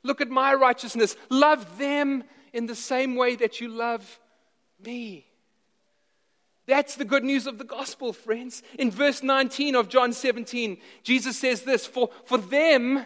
Look 0.04 0.22
at 0.22 0.30
my 0.30 0.54
righteousness. 0.54 1.16
Love 1.30 1.78
them 1.78 2.24
in 2.52 2.68
the 2.68 2.76
same 2.76 3.16
way 3.16 3.36
that 3.38 3.60
you 3.60 3.70
love 3.70 4.20
me. 4.84 5.26
That's 6.66 6.96
the 6.96 7.06
good 7.06 7.24
news 7.24 7.48
of 7.48 7.58
the 7.58 7.66
gospel, 7.66 8.14
friends. 8.14 8.64
In 8.80 8.90
verse 8.90 9.22
19 9.22 9.76
of 9.76 9.90
John 9.90 10.14
17, 10.14 10.78
Jesus 11.04 11.38
says 11.38 11.64
this 11.64 11.86
For, 11.86 12.10
for 12.26 12.38
them, 12.38 13.06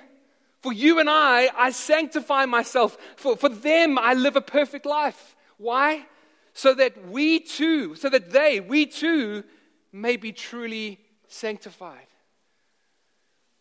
for 0.61 0.73
you 0.73 0.99
and 0.99 1.09
I, 1.09 1.49
I 1.55 1.71
sanctify 1.71 2.45
myself. 2.45 2.97
For, 3.15 3.35
for 3.35 3.49
them, 3.49 3.97
I 3.97 4.13
live 4.13 4.35
a 4.35 4.41
perfect 4.41 4.85
life. 4.85 5.35
Why? 5.57 6.05
So 6.53 6.73
that 6.75 7.07
we 7.09 7.39
too, 7.39 7.95
so 7.95 8.09
that 8.09 8.31
they, 8.31 8.59
we 8.59 8.85
too, 8.85 9.43
may 9.91 10.17
be 10.17 10.31
truly 10.31 10.99
sanctified. 11.27 12.07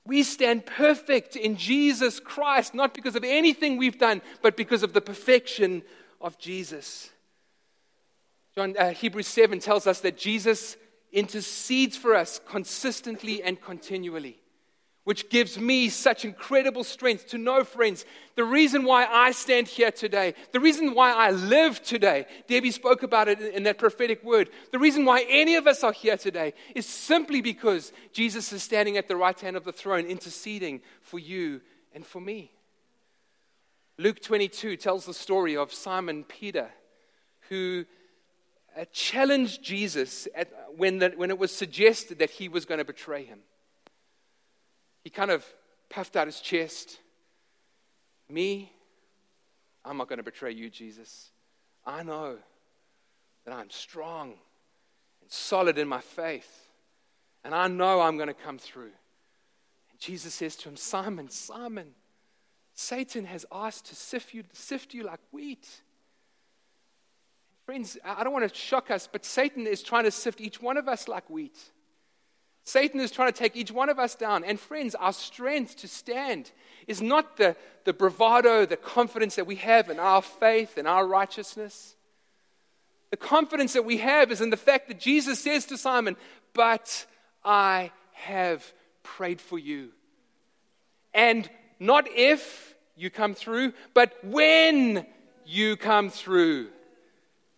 We 0.07 0.23
stand 0.23 0.66
perfect 0.66 1.37
in 1.37 1.57
Jesus 1.57 2.21
Christ, 2.21 2.75
not 2.75 2.95
because 2.95 3.16
of 3.16 3.25
anything 3.25 3.77
we've 3.77 3.99
done, 3.99 4.23
but 4.40 4.57
because 4.57 4.83
of 4.83 4.92
the 4.92 5.01
perfection 5.01 5.83
of 6.21 6.38
Jesus. 6.38 7.11
John, 8.55 8.77
uh, 8.79 8.90
Hebrews 8.90 9.27
7 9.27 9.59
tells 9.59 9.87
us 9.87 10.01
that 10.01 10.16
Jesus 10.16 10.77
intercedes 11.12 11.97
for 11.97 12.14
us 12.14 12.40
consistently 12.49 13.42
and 13.42 13.61
continually 13.61 14.38
which 15.07 15.31
gives 15.31 15.57
me 15.57 15.88
such 15.88 16.25
incredible 16.25 16.83
strength 16.83 17.29
to 17.29 17.38
know, 17.38 17.62
friends, 17.62 18.05
the 18.35 18.42
reason 18.42 18.83
why 18.83 19.07
I 19.07 19.31
stand 19.31 19.69
here 19.69 19.92
today, 19.92 20.35
the 20.51 20.59
reason 20.59 20.95
why 20.95 21.12
I 21.12 21.31
live 21.31 21.81
today, 21.85 22.27
Debbie 22.49 22.73
spoke 22.73 23.05
about 23.05 23.29
it 23.29 23.40
in 23.40 23.62
that 23.62 23.79
prophetic 23.79 24.25
word. 24.25 24.51
The 24.73 24.81
reason 24.81 25.05
why 25.05 25.25
any 25.29 25.55
of 25.55 25.69
us 25.69 25.85
are 25.85 25.92
here 25.92 26.16
today 26.16 26.55
is 26.75 26.87
simply 26.87 27.40
because 27.40 27.92
Jesus 28.12 28.53
is 28.53 28.64
standing 28.64 28.97
at 28.97 29.07
the 29.07 29.14
right 29.14 29.38
hand 29.38 29.57
of 29.57 29.62
the 29.62 29.71
throne, 29.71 30.07
interceding 30.07 30.81
for 31.03 31.21
you 31.21 31.61
and 31.95 32.05
for 32.05 32.21
me. 32.21 32.51
Luke 33.99 34.21
22 34.21 34.77
tells 34.77 35.07
the 35.07 35.14
story 35.14 35.57
of 35.57 35.73
Simon 35.73 36.25
Peter, 36.25 36.69
who 37.49 37.85
uh, 38.77 38.87
challenged 38.92 39.62
Jesus 39.62 40.27
at, 40.35 40.51
when, 40.77 40.99
the, 40.99 41.11
when 41.11 41.31
it 41.31 41.38
was 41.38 41.55
suggested 41.55 42.19
that 42.19 42.31
he 42.31 42.49
was 42.49 42.64
going 42.64 42.79
to 42.79 42.85
betray 42.85 43.23
him 43.23 43.38
he 45.07 45.11
kind 45.11 45.31
of 45.31 45.47
puffed 45.88 46.16
out 46.16 46.27
his 46.27 46.40
chest. 46.40 46.99
Me, 48.29 48.73
I'm 49.85 49.99
not 49.99 50.09
going 50.09 50.16
to 50.16 50.25
betray 50.25 50.51
you, 50.51 50.69
Jesus. 50.69 51.31
I 51.87 52.03
know 52.03 52.38
that 53.45 53.55
I'm 53.55 53.71
strong 53.71 54.31
and 55.23 55.31
solid 55.31 55.79
in 55.79 55.87
my 55.87 56.01
faith, 56.01 56.66
and 57.45 57.55
I 57.55 57.69
know 57.69 58.01
I'm 58.01 58.16
going 58.16 58.27
to 58.27 58.35
come 58.35 58.59
through. 58.59 58.90
And 59.92 60.01
Jesus 60.01 60.35
says 60.35 60.57
to 60.57 60.71
him, 60.71 60.77
Simon, 60.77 61.31
Simon, 61.31 61.92
Satan 62.75 63.27
has 63.27 63.47
asked 63.53 63.87
to 63.87 63.95
sift 63.95 64.35
you, 64.35 64.42
sift 64.55 64.92
you 64.92 65.05
like 65.05 65.21
wheat. 65.31 65.69
Friends, 67.64 67.97
I 68.05 68.25
don't 68.25 68.33
want 68.33 68.53
to 68.53 68.53
shock 68.53 68.90
us, 68.90 69.09
but 69.11 69.25
Satan 69.25 69.69
is 69.69 69.85
trying 69.85 70.03
to 70.03 70.11
sift 70.11 70.40
each 70.40 70.61
one 70.61 70.77
of 70.77 70.88
us 70.88 71.07
like 71.07 71.31
wheat. 71.31 71.57
Satan 72.66 72.98
is 72.98 73.12
trying 73.12 73.33
to 73.33 73.38
take 73.38 73.55
each 73.55 73.70
one 73.70 73.88
of 73.88 74.00
us 74.00 74.16
down. 74.16 74.42
And 74.42 74.59
friends, 74.59 74.96
our 74.96 75.12
strength 75.12 75.76
to 75.76 75.88
stand 75.88 76.50
is 76.88 77.00
not 77.00 77.37
the, 77.37 77.55
the 77.85 77.92
bravado, 77.92 78.66
the 78.66 78.76
confidence 78.76 79.37
that 79.37 79.46
we 79.46 79.55
have 79.57 79.88
in 79.88 80.00
our 80.00 80.20
faith 80.20 80.76
and 80.76 80.88
our 80.88 81.07
righteousness. 81.07 81.94
The 83.11 83.16
confidence 83.16 83.74
that 83.74 83.85
we 83.85 83.98
have 83.98 84.33
is 84.33 84.40
in 84.40 84.50
the 84.50 84.57
fact 84.57 84.88
that 84.88 84.98
Jesus 84.98 85.38
says 85.38 85.66
to 85.66 85.79
Simon, 85.79 86.16
But 86.55 87.07
I 87.44 87.92
have 88.14 88.72
prayed 89.05 89.40
for 89.40 89.61
you. 89.61 89.92
And 91.14 91.48
not 91.79 92.09
if 92.11 92.74
you 92.96 93.11
come 93.11 93.35
through, 93.35 93.74
but 93.94 94.12
when 94.24 95.07
you 95.44 95.76
come 95.76 96.11
through, 96.11 96.70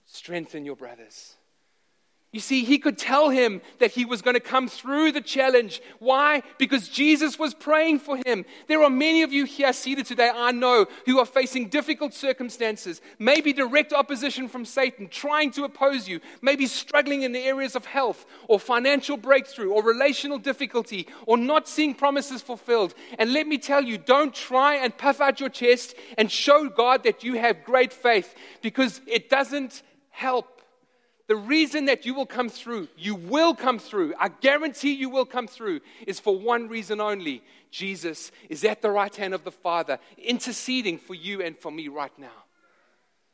strengthen 0.04 0.66
your 0.66 0.76
brothers. 0.76 1.37
You 2.30 2.40
see, 2.40 2.62
he 2.62 2.76
could 2.76 2.98
tell 2.98 3.30
him 3.30 3.62
that 3.78 3.92
he 3.92 4.04
was 4.04 4.20
going 4.20 4.34
to 4.34 4.40
come 4.40 4.68
through 4.68 5.12
the 5.12 5.22
challenge. 5.22 5.80
Why? 5.98 6.42
Because 6.58 6.86
Jesus 6.86 7.38
was 7.38 7.54
praying 7.54 8.00
for 8.00 8.18
him. 8.26 8.44
There 8.66 8.82
are 8.82 8.90
many 8.90 9.22
of 9.22 9.32
you 9.32 9.46
here 9.46 9.72
seated 9.72 10.04
today, 10.04 10.30
I 10.34 10.52
know, 10.52 10.86
who 11.06 11.18
are 11.20 11.24
facing 11.24 11.70
difficult 11.70 12.12
circumstances, 12.12 13.00
maybe 13.18 13.54
direct 13.54 13.94
opposition 13.94 14.46
from 14.46 14.66
Satan, 14.66 15.08
trying 15.08 15.52
to 15.52 15.64
oppose 15.64 16.06
you, 16.06 16.20
maybe 16.42 16.66
struggling 16.66 17.22
in 17.22 17.32
the 17.32 17.40
areas 17.40 17.74
of 17.74 17.86
health 17.86 18.26
or 18.46 18.60
financial 18.60 19.16
breakthrough 19.16 19.70
or 19.70 19.82
relational 19.82 20.36
difficulty 20.36 21.08
or 21.24 21.38
not 21.38 21.66
seeing 21.66 21.94
promises 21.94 22.42
fulfilled. 22.42 22.92
And 23.18 23.32
let 23.32 23.46
me 23.46 23.56
tell 23.56 23.82
you, 23.82 23.96
don't 23.96 24.34
try 24.34 24.74
and 24.74 24.94
puff 24.94 25.22
out 25.22 25.40
your 25.40 25.48
chest 25.48 25.94
and 26.18 26.30
show 26.30 26.68
God 26.68 27.04
that 27.04 27.24
you 27.24 27.38
have 27.38 27.64
great 27.64 27.92
faith 27.92 28.34
because 28.60 29.00
it 29.06 29.30
doesn't 29.30 29.82
help. 30.10 30.57
The 31.28 31.36
reason 31.36 31.84
that 31.84 32.06
you 32.06 32.14
will 32.14 32.26
come 32.26 32.48
through, 32.48 32.88
you 32.96 33.14
will 33.14 33.54
come 33.54 33.78
through, 33.78 34.14
I 34.18 34.28
guarantee 34.28 34.94
you 34.94 35.10
will 35.10 35.26
come 35.26 35.46
through, 35.46 35.80
is 36.06 36.18
for 36.18 36.36
one 36.38 36.68
reason 36.68 37.02
only 37.02 37.42
Jesus 37.70 38.32
is 38.48 38.64
at 38.64 38.80
the 38.80 38.90
right 38.90 39.14
hand 39.14 39.34
of 39.34 39.44
the 39.44 39.52
Father, 39.52 39.98
interceding 40.16 40.98
for 40.98 41.14
you 41.14 41.42
and 41.42 41.56
for 41.56 41.70
me 41.70 41.88
right 41.88 42.18
now. 42.18 42.44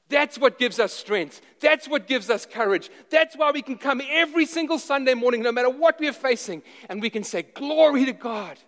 That's 0.09 0.37
what 0.37 0.59
gives 0.59 0.80
us 0.80 0.92
strength. 0.92 1.40
That's 1.61 1.88
what 1.88 2.09
gives 2.09 2.30
us 2.30 2.46
courage. 2.46 2.90
That's 3.11 3.37
why 3.37 3.52
we 3.52 3.62
can 3.62 3.78
come 3.78 4.02
every 4.11 4.44
single 4.44 4.80
Sunday 4.80 5.14
morning, 5.14 5.44
no 5.44 5.52
matter 5.52 5.70
what 5.70 6.00
we 6.00 6.09
are 6.09 6.12
facing, 6.12 6.62
and 6.88 7.00
we 7.00 7.11
can 7.11 7.22
say, 7.22 7.42
Glory 7.42 8.04
to 8.07 8.12
God, 8.12 8.59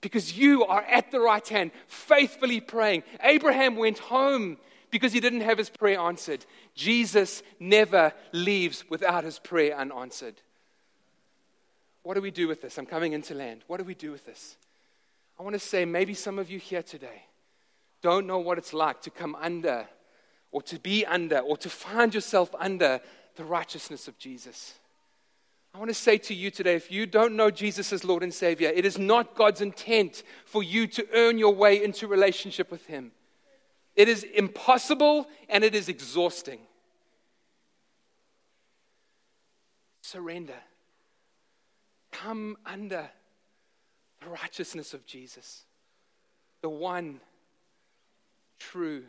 because 0.00 0.38
you 0.38 0.64
are 0.64 0.82
at 0.82 1.10
the 1.10 1.20
right 1.20 1.46
hand, 1.46 1.72
faithfully 1.88 2.60
praying. 2.60 3.02
Abraham 3.20 3.74
went 3.74 3.98
home 3.98 4.58
because 4.90 5.12
he 5.12 5.20
didn't 5.20 5.42
have 5.42 5.58
his 5.58 5.70
prayer 5.70 5.98
answered. 5.98 6.44
Jesus 6.74 7.42
never 7.58 8.12
leaves 8.32 8.84
without 8.88 9.24
his 9.24 9.38
prayer 9.38 9.76
unanswered. 9.76 10.40
What 12.02 12.14
do 12.14 12.20
we 12.20 12.30
do 12.30 12.48
with 12.48 12.62
this? 12.62 12.78
I'm 12.78 12.86
coming 12.86 13.12
into 13.12 13.34
land. 13.34 13.62
What 13.66 13.78
do 13.78 13.84
we 13.84 13.94
do 13.94 14.10
with 14.10 14.24
this? 14.24 14.56
I 15.38 15.42
want 15.42 15.54
to 15.54 15.60
say 15.60 15.84
maybe 15.84 16.14
some 16.14 16.38
of 16.38 16.50
you 16.50 16.58
here 16.58 16.82
today 16.82 17.24
don't 18.02 18.26
know 18.26 18.38
what 18.38 18.58
it's 18.58 18.72
like 18.72 19.02
to 19.02 19.10
come 19.10 19.36
under 19.40 19.86
or 20.52 20.62
to 20.62 20.78
be 20.78 21.04
under 21.04 21.38
or 21.38 21.56
to 21.58 21.68
find 21.68 22.14
yourself 22.14 22.54
under 22.58 23.00
the 23.36 23.44
righteousness 23.44 24.08
of 24.08 24.18
Jesus. 24.18 24.74
I 25.74 25.78
want 25.78 25.90
to 25.90 25.94
say 25.94 26.18
to 26.18 26.34
you 26.34 26.50
today 26.50 26.74
if 26.74 26.90
you 26.90 27.06
don't 27.06 27.36
know 27.36 27.50
Jesus 27.50 27.92
as 27.92 28.04
Lord 28.04 28.22
and 28.22 28.34
Savior, 28.34 28.70
it 28.74 28.84
is 28.84 28.98
not 28.98 29.34
God's 29.36 29.60
intent 29.60 30.22
for 30.44 30.62
you 30.62 30.86
to 30.88 31.06
earn 31.14 31.38
your 31.38 31.54
way 31.54 31.82
into 31.82 32.08
relationship 32.08 32.70
with 32.70 32.86
Him. 32.86 33.12
It 33.96 34.08
is 34.08 34.22
impossible 34.22 35.26
and 35.48 35.64
it 35.64 35.74
is 35.74 35.88
exhausting. 35.88 36.60
Surrender. 40.02 40.54
Come 42.12 42.56
under 42.66 43.08
the 44.20 44.28
righteousness 44.28 44.94
of 44.94 45.06
Jesus, 45.06 45.64
the 46.62 46.68
one 46.68 47.20
true 48.58 49.04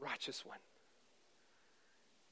righteous 0.00 0.44
one. 0.44 0.58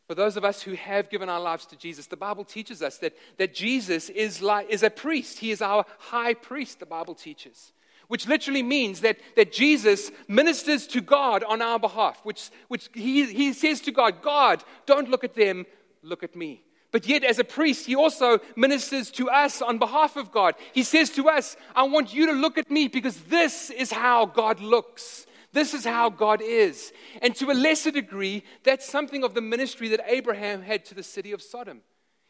For 0.09 0.15
those 0.15 0.37
of 0.37 0.45
us 0.45 0.63
who 0.63 0.75
have 0.75 1.11
given 1.11 1.29
our 1.29 1.41
lives 1.41 1.67
to 1.67 1.77
Jesus, 1.77 2.07
the 2.07 2.17
Bible 2.17 2.45
teaches 2.45 2.81
us 2.81 2.99
that, 2.99 3.15
that 3.39 3.55
Jesus 3.55 4.09
is, 4.09 4.41
like, 4.41 4.71
is 4.71 4.85
a 4.85 4.91
priest. 4.91 5.41
He 5.41 5.51
is 5.51 5.61
our 5.61 5.85
high 5.99 6.35
priest, 6.35 6.79
the 6.79 6.87
Bible 6.87 7.15
teaches 7.15 7.73
which 8.09 8.27
literally 8.27 8.63
means 8.63 9.01
that, 9.01 9.19
that 9.37 9.53
Jesus 9.53 10.11
ministers 10.29 10.87
to 10.89 11.01
God 11.01 11.43
on 11.45 11.63
our 11.63 11.79
behalf, 11.79 12.21
which, 12.23 12.51
which 12.69 12.89
he, 12.95 13.27
he 13.33 13.53
says 13.53 13.81
to 13.83 13.93
God, 13.93 14.23
God, 14.23 14.63
don't 14.87 15.11
look 15.11 15.25
at 15.25 15.35
them, 15.35 15.67
look 16.03 16.23
at 16.23 16.37
me. 16.37 16.63
But 16.93 17.07
yet, 17.07 17.25
as 17.25 17.39
a 17.39 17.45
priest, 17.45 17.87
he 17.87 17.95
also 17.95 18.39
ministers 18.55 19.11
to 19.13 19.29
us 19.29 19.61
on 19.61 19.79
behalf 19.79 20.17
of 20.17 20.31
God. 20.31 20.55
He 20.73 20.83
says 20.83 21.11
to 21.11 21.29
us, 21.29 21.57
I 21.75 21.83
want 21.83 22.15
you 22.15 22.27
to 22.27 22.33
look 22.33 22.57
at 22.57 22.71
me 22.71 22.89
because 22.89 23.21
this 23.25 23.71
is 23.71 23.93
how 23.93 24.27
God 24.27 24.61
looks. 24.61 25.27
This 25.53 25.75
is 25.75 25.85
how 25.85 26.11
God 26.11 26.41
is. 26.43 26.93
And 27.23 27.35
to 27.37 27.51
a 27.51 27.55
lesser 27.55 27.91
degree, 27.91 28.45
that's 28.63 28.89
something 28.89 29.25
of 29.25 29.35
the 29.35 29.41
ministry 29.41 29.89
that 29.89 30.01
Abraham 30.07 30.63
had 30.63 30.85
to 30.87 30.95
the 30.95 31.03
city 31.03 31.33
of 31.33 31.43
Sodom. 31.43 31.83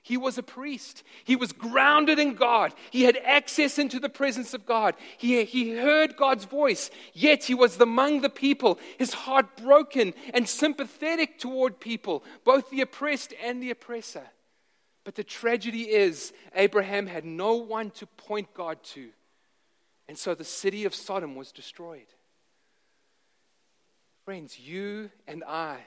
He 0.06 0.16
was 0.16 0.38
a 0.38 0.42
priest. 0.44 1.02
He 1.24 1.34
was 1.34 1.50
grounded 1.50 2.20
in 2.20 2.34
God. 2.34 2.72
He 2.92 3.02
had 3.02 3.16
access 3.16 3.76
into 3.76 3.98
the 3.98 4.08
presence 4.08 4.54
of 4.54 4.64
God. 4.64 4.94
He, 5.18 5.42
he 5.42 5.74
heard 5.74 6.16
God's 6.16 6.44
voice, 6.44 6.92
yet 7.12 7.42
he 7.42 7.54
was 7.54 7.80
among 7.80 8.20
the 8.20 8.30
people, 8.30 8.78
his 8.98 9.12
heart 9.12 9.56
broken 9.56 10.14
and 10.32 10.48
sympathetic 10.48 11.40
toward 11.40 11.80
people, 11.80 12.22
both 12.44 12.70
the 12.70 12.82
oppressed 12.82 13.34
and 13.42 13.60
the 13.60 13.72
oppressor. 13.72 14.22
But 15.02 15.16
the 15.16 15.24
tragedy 15.24 15.90
is, 15.90 16.32
Abraham 16.54 17.08
had 17.08 17.24
no 17.24 17.54
one 17.54 17.90
to 17.96 18.06
point 18.06 18.54
God 18.54 18.84
to. 18.94 19.08
And 20.06 20.16
so 20.16 20.36
the 20.36 20.44
city 20.44 20.84
of 20.84 20.94
Sodom 20.94 21.34
was 21.34 21.50
destroyed. 21.50 22.06
Friends, 24.24 24.56
you 24.56 25.10
and 25.26 25.42
I 25.42 25.78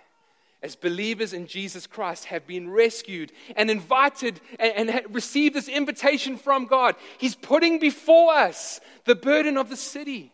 as 0.61 0.75
believers 0.75 1.33
in 1.33 1.47
Jesus 1.47 1.87
Christ, 1.87 2.25
have 2.25 2.45
been 2.45 2.69
rescued 2.69 3.31
and 3.55 3.69
invited 3.69 4.41
and, 4.59 4.89
and 4.89 5.15
received 5.15 5.55
this 5.55 5.69
invitation 5.69 6.37
from 6.37 6.65
God. 6.65 6.95
He's 7.17 7.35
putting 7.35 7.79
before 7.79 8.33
us 8.33 8.81
the 9.05 9.15
burden 9.15 9.57
of 9.57 9.69
the 9.69 9.77
city. 9.77 10.31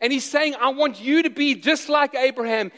And 0.00 0.12
He's 0.12 0.28
saying, 0.28 0.56
I 0.60 0.70
want 0.70 1.00
you 1.00 1.22
to 1.22 1.30
be 1.30 1.54
just 1.54 1.88
like 1.88 2.14
Abraham, 2.14 2.72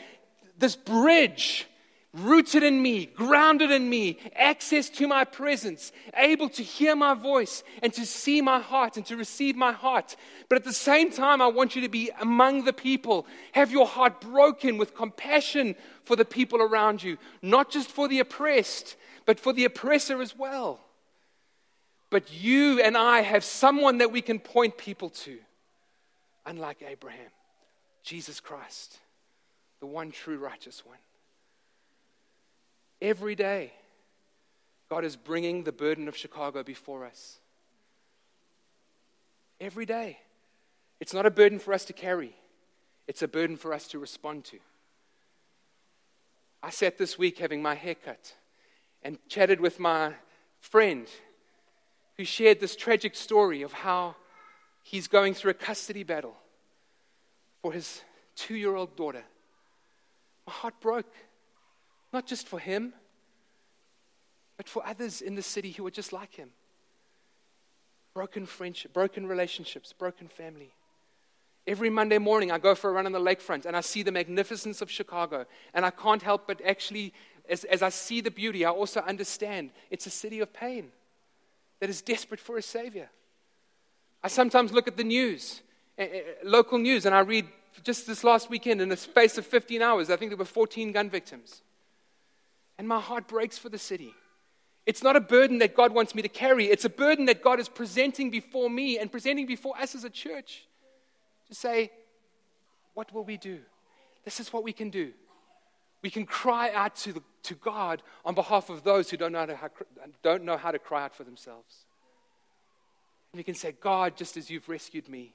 this 0.59 0.77
bridge 0.77 1.67
rooted 2.15 2.63
in 2.63 2.81
me, 2.81 3.07
grounded 3.07 3.71
in 3.71 3.89
me, 3.89 4.19
access 4.35 4.89
to 4.89 5.07
my 5.07 5.25
presence, 5.25 5.93
able 6.17 6.49
to 6.49 6.63
hear 6.63 6.97
my 6.97 7.15
voice 7.15 7.63
and 7.83 7.93
to 7.93 8.07
see 8.07 8.41
my 8.41 8.59
heart 8.59 8.97
and 8.97 9.05
to 9.07 9.17
receive 9.17 9.57
my 9.57 9.73
heart. 9.73 10.17
But 10.49 10.57
at 10.57 10.65
the 10.65 10.73
same 10.73 11.11
time, 11.11 11.43
I 11.43 11.49
want 11.49 11.77
you 11.77 11.83
to 11.83 11.89
be 11.89 12.11
among 12.21 12.65
the 12.65 12.73
people. 12.73 13.27
Have 13.53 13.71
your 13.71 13.87
heart 13.87 14.21
broken 14.21 14.79
with 14.79 14.95
compassion 14.95 15.75
for 16.05 16.17
the 16.17 16.25
people 16.25 16.63
around 16.63 17.03
you, 17.03 17.19
not 17.43 17.71
just 17.71 17.91
for 17.91 18.09
the 18.09 18.21
oppressed, 18.21 18.97
but 19.27 19.39
for 19.39 19.53
the 19.53 19.67
oppressor 19.67 20.23
as 20.23 20.37
well. 20.37 20.81
But 22.11 22.33
you 22.33 22.81
and 22.81 22.97
I 22.97 23.21
have 23.21 23.45
someone 23.45 23.99
that 23.99 24.13
we 24.13 24.23
can 24.23 24.39
point 24.39 24.79
people 24.79 25.11
to, 25.11 25.39
unlike 26.47 26.83
Abraham, 26.87 27.31
Jesus 28.03 28.41
Christ, 28.41 28.99
the 29.81 29.87
one 29.87 30.11
true 30.11 30.39
righteous 30.39 30.87
one 30.87 30.97
every 33.01 33.35
day. 33.35 33.73
God 34.89 35.05
is 35.05 35.17
bringing 35.17 35.65
the 35.65 35.73
burden 35.73 36.09
of 36.09 36.17
Chicago 36.17 36.63
before 36.63 37.05
us. 37.05 37.39
Every 39.61 39.85
day. 39.85 40.19
It's 41.01 41.15
not 41.15 41.27
a 41.27 41.31
burden 41.31 41.59
for 41.59 41.73
us 41.73 41.85
to 41.87 41.93
carry, 41.93 42.35
it's 43.07 43.23
a 43.23 43.29
burden 43.29 43.57
for 43.57 43.73
us 43.73 43.89
to 43.89 43.99
respond 43.99 44.45
to. 44.47 44.59
I 46.63 46.71
sat 46.71 46.99
this 46.99 47.17
week 47.17 47.39
having 47.39 47.63
my 47.63 47.75
hair 47.75 47.95
cut 47.95 48.35
and 49.03 49.19
chatted 49.29 49.61
with 49.61 49.79
my 49.79 50.15
friend 50.61 51.07
who 52.17 52.25
shared 52.25 52.59
this 52.59 52.75
tragic 52.75 53.15
story 53.15 53.63
of 53.63 53.73
how 53.73 54.17
he's 54.83 55.07
going 55.07 55.35
through 55.35 55.53
a 55.53 55.55
custody 55.55 56.03
battle 56.03 56.35
for 57.63 57.73
his 57.73 58.03
two 58.35 58.57
year 58.57 58.75
old 58.75 58.97
daughter. 58.97 59.23
My 60.47 60.53
heart 60.53 60.81
broke, 60.81 61.13
not 62.13 62.27
just 62.27 62.49
for 62.49 62.59
him, 62.59 62.93
but 64.57 64.69
for 64.69 64.87
others 64.87 65.21
in 65.21 65.35
the 65.35 65.43
city 65.43 65.73
who 65.73 65.87
are 65.87 65.91
just 65.91 66.13
like 66.13 66.35
him. 66.35 66.51
Broken 68.15 68.47
friendship, 68.47 68.93
broken 68.93 69.27
relationships, 69.27 69.93
broken 69.93 70.29
family. 70.29 70.71
Every 71.67 71.91
Monday 71.91 72.19
morning, 72.19 72.51
I 72.51 72.59
go 72.59 72.75
for 72.75 72.91
a 72.91 72.93
run 72.93 73.07
on 73.07 73.13
the 73.13 73.21
lakefront 73.21 73.67
and 73.67 73.77
I 73.77 73.83
see 73.83 74.03
the 74.03 74.11
magnificence 74.11 74.81
of 74.81 74.91
Chicago. 74.91 75.45
And 75.75 75.85
I 75.85 75.91
can't 75.91 76.23
help 76.23 76.47
but 76.47 76.61
actually, 76.65 77.13
as, 77.49 77.65
as 77.65 77.83
I 77.83 77.91
see 77.91 78.21
the 78.21 78.31
beauty, 78.31 78.65
I 78.65 78.71
also 78.71 79.01
understand 79.01 79.71
it's 79.91 80.07
a 80.07 80.11
city 80.11 80.41
of 80.41 80.53
pain 80.53 80.91
that 81.81 81.91
is 81.91 82.03
desperate 82.03 82.41
for 82.41 82.57
a 82.57 82.63
Savior. 82.63 83.11
I 84.23 84.29
sometimes 84.29 84.73
look 84.73 84.89
at 84.89 84.97
the 84.97 85.05
news, 85.05 85.63
uh, 85.99 86.07
local 86.43 86.79
news, 86.79 87.07
and 87.07 87.15
I 87.15 87.21
read 87.21 87.47
just 87.85 88.07
this 88.07 88.25
last 88.25 88.51
weekend, 88.51 88.81
in 88.81 88.89
the 88.89 88.97
space 88.97 89.39
of 89.39 89.47
15 89.47 89.83
hours, 89.83 90.11
I 90.11 90.17
think 90.17 90.31
there 90.31 90.39
were 90.39 90.45
14 90.45 90.91
gun 90.93 91.09
victims. 91.11 91.63
And 92.79 92.87
my 92.87 93.01
heart 93.01 93.27
breaks 93.27 93.59
for 93.59 93.69
the 93.69 93.79
city. 93.79 94.15
It's 94.87 95.03
not 95.03 95.17
a 95.17 95.21
burden 95.21 95.59
that 95.59 95.75
God 95.75 95.93
wants 95.93 96.15
me 96.15 96.23
to 96.23 96.29
carry, 96.29 96.67
it's 96.67 96.85
a 96.85 96.91
burden 96.91 97.27
that 97.27 97.43
God 97.43 97.61
is 97.61 97.69
presenting 97.69 98.31
before 98.31 98.71
me 98.71 98.99
and 98.99 99.13
presenting 99.13 99.47
before 99.47 99.77
us 99.79 99.95
as 99.95 100.05
a 100.05 100.11
church 100.11 100.67
to 101.49 101.55
say, 101.55 101.91
What 102.95 103.13
will 103.13 103.25
we 103.25 103.37
do? 103.37 103.61
This 104.25 104.41
is 104.41 104.53
what 104.53 104.65
we 104.65 104.73
can 104.73 104.91
do. 104.91 105.13
We 106.03 106.11
can 106.11 106.27
cry 106.27 106.71
out 106.73 106.95
to, 106.97 107.13
the, 107.13 107.23
to 107.45 107.55
God 107.55 108.03
on 108.25 108.35
behalf 108.35 108.71
of 108.71 108.85
those 108.85 109.11
who 109.11 109.17
don't 109.17 109.33
know, 109.33 109.47
how, 109.55 109.69
don't 110.23 110.45
know 110.45 110.57
how 110.57 110.71
to 110.71 110.79
cry 110.79 111.05
out 111.05 111.15
for 111.15 111.25
themselves. 111.25 111.85
And 113.33 113.39
we 113.39 113.43
can 113.43 113.55
say, 113.55 113.73
God, 113.73 114.17
just 114.17 114.37
as 114.37 114.49
you've 114.49 114.69
rescued 114.69 115.09
me, 115.09 115.35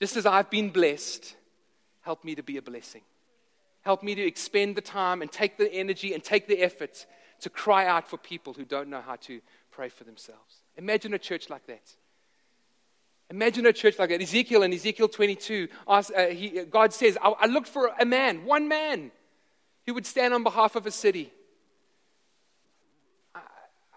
just 0.00 0.16
as 0.16 0.26
I've 0.26 0.50
been 0.50 0.70
blessed, 0.70 1.34
help 2.02 2.24
me 2.24 2.34
to 2.34 2.42
be 2.42 2.56
a 2.56 2.62
blessing. 2.62 3.02
Help 3.88 4.02
me 4.02 4.14
to 4.14 4.20
expend 4.22 4.76
the 4.76 4.82
time 4.82 5.22
and 5.22 5.32
take 5.32 5.56
the 5.56 5.72
energy 5.72 6.12
and 6.12 6.22
take 6.22 6.46
the 6.46 6.60
effort 6.60 7.06
to 7.40 7.48
cry 7.48 7.86
out 7.86 8.06
for 8.06 8.18
people 8.18 8.52
who 8.52 8.66
don't 8.66 8.90
know 8.90 9.00
how 9.00 9.16
to 9.16 9.40
pray 9.70 9.88
for 9.88 10.04
themselves. 10.04 10.56
Imagine 10.76 11.14
a 11.14 11.18
church 11.18 11.48
like 11.48 11.66
that. 11.68 11.94
Imagine 13.30 13.64
a 13.64 13.72
church 13.72 13.98
like 13.98 14.10
that. 14.10 14.20
Ezekiel 14.20 14.62
in 14.62 14.74
Ezekiel 14.74 15.08
22, 15.08 15.68
asked, 15.88 16.12
uh, 16.14 16.26
he, 16.26 16.64
God 16.66 16.92
says, 16.92 17.16
I, 17.22 17.30
I 17.30 17.46
looked 17.46 17.68
for 17.68 17.90
a 17.98 18.04
man, 18.04 18.44
one 18.44 18.68
man, 18.68 19.10
who 19.86 19.94
would 19.94 20.04
stand 20.04 20.34
on 20.34 20.42
behalf 20.42 20.76
of 20.76 20.84
a 20.84 20.90
city. 20.90 21.32
I, 23.34 23.40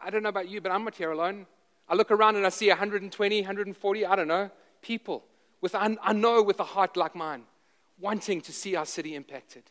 I 0.06 0.10
don't 0.10 0.24
know 0.24 0.30
about 0.30 0.48
you, 0.48 0.62
but 0.62 0.72
I'm 0.72 0.86
not 0.86 0.96
here 0.96 1.12
alone. 1.12 1.48
I 1.90 1.96
look 1.96 2.12
around 2.12 2.38
and 2.38 2.46
I 2.46 2.50
see 2.50 2.70
120, 2.70 3.42
140, 3.42 4.06
I 4.06 4.16
don't 4.16 4.30
know, 4.30 4.52
people 4.82 5.26
with, 5.60 5.76
I 5.76 6.14
know 6.14 6.42
with 6.42 6.62
a 6.62 6.64
heart 6.64 6.96
like 6.96 7.14
mine, 7.14 7.44
wanting 8.00 8.40
to 8.40 8.54
see 8.54 8.78
our 8.78 8.86
city 8.86 9.16
impacted. 9.16 9.64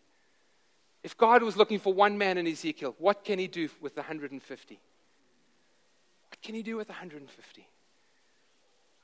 If 1.03 1.17
God 1.17 1.43
was 1.43 1.57
looking 1.57 1.79
for 1.79 1.95
one 1.95 2.19
man 2.19 2.37
in 2.37 2.47
Ezekiel, 2.47 2.95
what 2.99 3.25
can 3.25 3.39
he 3.39 3.49
do 3.49 3.69
with 3.81 3.97
150? 3.97 4.81
What 6.29 6.43
can 6.43 6.55
he 6.55 6.63
do 6.63 6.77
with 6.77 6.89
150? 6.89 7.69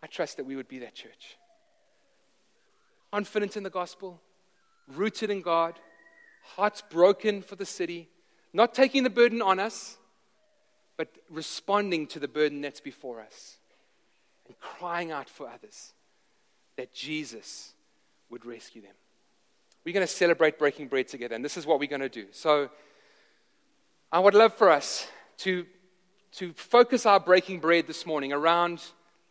I 0.02 0.06
trust 0.06 0.36
that 0.36 0.44
we 0.44 0.56
would 0.56 0.68
be 0.68 0.80
that 0.80 0.94
church. 0.94 1.36
Confident 3.12 3.56
in 3.56 3.62
the 3.62 3.70
gospel, 3.70 4.20
rooted 4.88 5.30
in 5.30 5.40
God, 5.40 5.74
hearts 6.42 6.82
broken 6.82 7.40
for 7.40 7.56
the 7.56 7.64
city, 7.64 8.08
not 8.52 8.74
taking 8.74 9.02
the 9.02 9.10
burden 9.10 9.40
on 9.40 9.58
us, 9.58 9.96
but 10.96 11.08
responding 11.30 12.06
to 12.08 12.18
the 12.18 12.28
burden 12.28 12.60
that's 12.60 12.80
before 12.80 13.20
us 13.20 13.58
and 14.46 14.58
crying 14.60 15.10
out 15.10 15.28
for 15.28 15.48
others 15.48 15.92
that 16.76 16.92
Jesus 16.92 17.72
would 18.30 18.44
rescue 18.44 18.82
them. 18.82 18.94
We're 19.86 19.92
going 19.92 20.04
to 20.04 20.12
celebrate 20.12 20.58
breaking 20.58 20.88
bread 20.88 21.06
together, 21.06 21.36
and 21.36 21.44
this 21.44 21.56
is 21.56 21.64
what 21.64 21.78
we're 21.78 21.88
going 21.88 22.00
to 22.00 22.08
do. 22.08 22.26
So, 22.32 22.70
I 24.10 24.18
would 24.18 24.34
love 24.34 24.52
for 24.52 24.68
us 24.68 25.06
to, 25.38 25.64
to 26.32 26.52
focus 26.54 27.06
our 27.06 27.20
breaking 27.20 27.60
bread 27.60 27.86
this 27.86 28.04
morning 28.04 28.32
around 28.32 28.82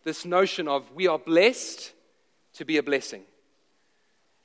this 0.06 0.24
notion 0.24 0.70
of 0.70 0.90
we 0.94 1.08
are 1.08 1.20
blessed 1.20 1.92
to 2.54 2.64
be 2.64 2.78
a 2.78 2.84
blessing. 2.84 3.24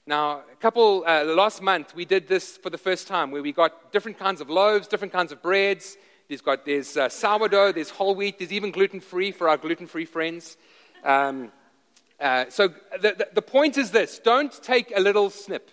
Now, 0.05 0.43
a 0.53 0.57
couple, 0.59 1.05
uh, 1.07 1.23
last 1.27 1.63
month, 1.63 1.95
we 1.95 2.07
did 2.07 2.27
this 2.27 2.57
for 2.57 2.71
the 2.71 2.79
first 2.79 3.07
time 3.07 3.31
where 3.31 3.43
we 3.43 3.53
got 3.53 3.93
different 3.93 4.19
kinds 4.19 4.41
of 4.41 4.51
loaves, 4.51 4.89
different 4.89 5.13
kinds 5.13 5.31
of 5.31 5.41
breads. 5.41 5.97
There's, 6.27 6.41
got, 6.41 6.67
there's 6.67 6.97
uh, 6.97 7.09
sourdough, 7.09 7.71
there's 7.71 7.91
whole 7.91 8.17
wheat, 8.17 8.41
there's 8.41 8.53
even 8.53 8.73
gluten 8.73 8.99
free 8.99 9.31
for 9.31 9.49
our 9.49 9.57
gluten 9.57 9.87
free 9.87 10.07
friends. 10.07 10.57
Um, 11.05 11.53
uh, 12.19 12.47
so 12.49 12.67
the, 13.01 13.15
the, 13.17 13.29
the 13.35 13.43
point 13.43 13.79
is 13.79 13.93
this 13.93 14.19
don't 14.19 14.53
take 14.61 14.93
a 14.97 15.01
little 15.01 15.31
snip, 15.31 15.71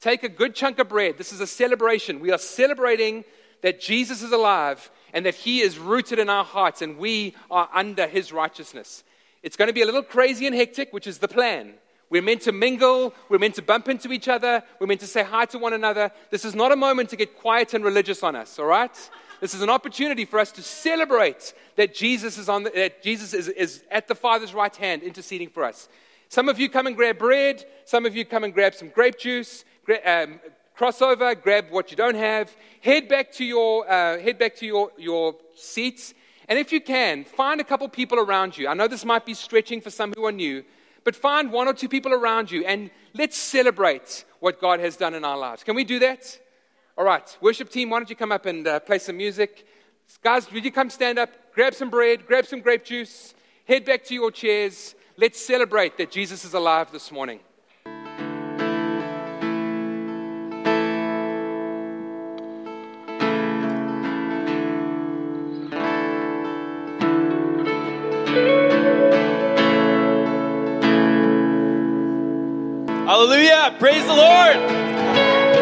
take 0.00 0.22
a 0.22 0.28
good 0.28 0.54
chunk 0.54 0.78
of 0.78 0.88
bread. 0.88 1.18
This 1.18 1.32
is 1.32 1.40
a 1.40 1.46
celebration. 1.46 2.20
We 2.20 2.30
are 2.32 2.38
celebrating 2.38 3.24
that 3.62 3.80
Jesus 3.80 4.22
is 4.22 4.32
alive 4.32 4.90
and 5.12 5.24
that 5.26 5.34
he 5.34 5.60
is 5.60 5.78
rooted 5.78 6.18
in 6.18 6.28
our 6.28 6.44
hearts 6.44 6.82
and 6.82 6.98
we 6.98 7.34
are 7.50 7.68
under 7.72 8.06
his 8.06 8.32
righteousness. 8.32 9.04
It's 9.42 9.56
going 9.56 9.68
to 9.68 9.74
be 9.74 9.82
a 9.82 9.86
little 9.86 10.02
crazy 10.02 10.46
and 10.46 10.54
hectic, 10.54 10.92
which 10.92 11.06
is 11.06 11.18
the 11.18 11.28
plan. 11.28 11.74
We're 12.10 12.22
meant 12.22 12.42
to 12.42 12.52
mingle. 12.52 13.14
We're 13.28 13.38
meant 13.38 13.54
to 13.56 13.62
bump 13.62 13.88
into 13.88 14.12
each 14.12 14.28
other. 14.28 14.62
We're 14.78 14.86
meant 14.86 15.00
to 15.00 15.06
say 15.06 15.22
hi 15.22 15.46
to 15.46 15.58
one 15.58 15.72
another. 15.72 16.10
This 16.30 16.44
is 16.44 16.54
not 16.54 16.72
a 16.72 16.76
moment 16.76 17.10
to 17.10 17.16
get 17.16 17.38
quiet 17.38 17.74
and 17.74 17.84
religious 17.84 18.22
on 18.22 18.36
us, 18.36 18.58
all 18.58 18.66
right? 18.66 19.10
This 19.40 19.54
is 19.54 19.62
an 19.62 19.70
opportunity 19.70 20.24
for 20.24 20.38
us 20.38 20.52
to 20.52 20.62
celebrate 20.62 21.54
that 21.76 21.94
Jesus 21.94 22.38
is, 22.38 22.48
on 22.48 22.62
the, 22.62 22.70
that 22.70 23.02
Jesus 23.02 23.34
is, 23.34 23.48
is 23.48 23.82
at 23.90 24.08
the 24.08 24.14
Father's 24.14 24.54
right 24.54 24.74
hand 24.74 25.02
interceding 25.02 25.48
for 25.48 25.64
us. 25.64 25.88
Some 26.28 26.48
of 26.48 26.58
you 26.58 26.68
come 26.68 26.86
and 26.86 26.96
grab 26.96 27.18
bread. 27.18 27.64
Some 27.84 28.06
of 28.06 28.16
you 28.16 28.24
come 28.24 28.44
and 28.44 28.54
grab 28.54 28.74
some 28.74 28.88
grape 28.88 29.18
juice. 29.18 29.64
Um, 30.04 30.40
crossover, 30.78 31.40
grab 31.40 31.66
what 31.70 31.90
you 31.90 31.96
don't 31.96 32.16
have. 32.16 32.54
Head 32.80 33.08
back 33.08 33.32
to 33.32 33.44
your, 33.44 33.90
uh, 33.90 34.18
head 34.18 34.38
back 34.38 34.56
to 34.56 34.66
your, 34.66 34.90
your 34.98 35.36
seats 35.54 36.14
and 36.48 36.58
if 36.58 36.72
you 36.72 36.80
can, 36.80 37.24
find 37.24 37.60
a 37.60 37.64
couple 37.64 37.88
people 37.88 38.18
around 38.18 38.58
you. 38.58 38.68
I 38.68 38.74
know 38.74 38.88
this 38.88 39.04
might 39.04 39.24
be 39.24 39.34
stretching 39.34 39.80
for 39.80 39.90
some 39.90 40.12
who 40.14 40.26
are 40.26 40.32
new, 40.32 40.64
but 41.02 41.16
find 41.16 41.50
one 41.50 41.68
or 41.68 41.72
two 41.72 41.88
people 41.88 42.12
around 42.12 42.50
you 42.50 42.64
and 42.64 42.90
let's 43.14 43.36
celebrate 43.36 44.24
what 44.40 44.60
God 44.60 44.80
has 44.80 44.96
done 44.96 45.14
in 45.14 45.24
our 45.24 45.38
lives. 45.38 45.64
Can 45.64 45.74
we 45.74 45.84
do 45.84 45.98
that? 46.00 46.38
All 46.98 47.04
right, 47.04 47.36
worship 47.40 47.70
team, 47.70 47.90
why 47.90 47.98
don't 47.98 48.10
you 48.10 48.16
come 48.16 48.30
up 48.30 48.46
and 48.46 48.66
uh, 48.66 48.80
play 48.80 48.98
some 48.98 49.16
music? 49.16 49.66
Guys, 50.22 50.50
would 50.52 50.64
you 50.64 50.70
come 50.70 50.90
stand 50.90 51.18
up, 51.18 51.30
grab 51.54 51.74
some 51.74 51.90
bread, 51.90 52.26
grab 52.26 52.46
some 52.46 52.60
grape 52.60 52.84
juice, 52.84 53.34
head 53.66 53.84
back 53.84 54.04
to 54.04 54.14
your 54.14 54.30
chairs. 54.30 54.94
Let's 55.16 55.40
celebrate 55.40 55.96
that 55.96 56.10
Jesus 56.10 56.44
is 56.44 56.54
alive 56.54 56.92
this 56.92 57.10
morning. 57.10 57.40
Hallelujah. 73.64 73.80
Praise 73.80 74.04
the 74.04 74.14
Lord. 74.14 74.56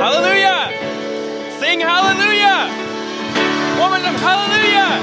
Hallelujah. 0.03 1.61
Sing 1.61 1.79
hallelujah. 1.79 2.67
Woman 3.79 4.05
of 4.05 4.21
hallelujah. 4.21 4.99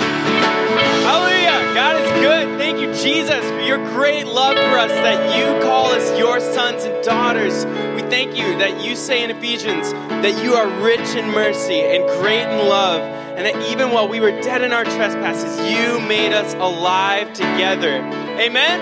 Hallelujah. 1.07 1.73
God 1.73 1.95
is 2.01 2.11
good. 2.21 2.59
Thank 2.59 2.81
you, 2.81 2.93
Jesus, 2.93 3.49
for 3.51 3.61
your 3.61 3.77
great 3.93 4.25
love 4.25 4.55
for 4.55 4.77
us 4.77 4.91
that 4.91 5.37
you 5.37 5.61
call 5.63 5.85
us 5.85 6.19
your 6.19 6.41
sons 6.41 6.83
and 6.83 7.01
daughters. 7.01 7.65
We 7.95 8.01
thank 8.09 8.35
you 8.35 8.57
that 8.57 8.83
you 8.83 8.97
say 8.97 9.23
in 9.23 9.31
Ephesians 9.31 9.93
that 9.93 10.43
you 10.43 10.55
are 10.55 10.67
rich 10.83 11.15
in 11.15 11.29
mercy 11.31 11.79
and 11.79 12.05
great 12.19 12.43
in 12.43 12.67
love, 12.67 12.99
and 12.99 13.45
that 13.45 13.71
even 13.71 13.91
while 13.91 14.09
we 14.09 14.19
were 14.19 14.31
dead 14.41 14.61
in 14.61 14.73
our 14.73 14.83
trespasses, 14.83 15.57
you 15.71 16.01
made 16.01 16.33
us 16.33 16.53
alive 16.55 17.31
together. 17.31 17.95
Amen. 18.41 18.81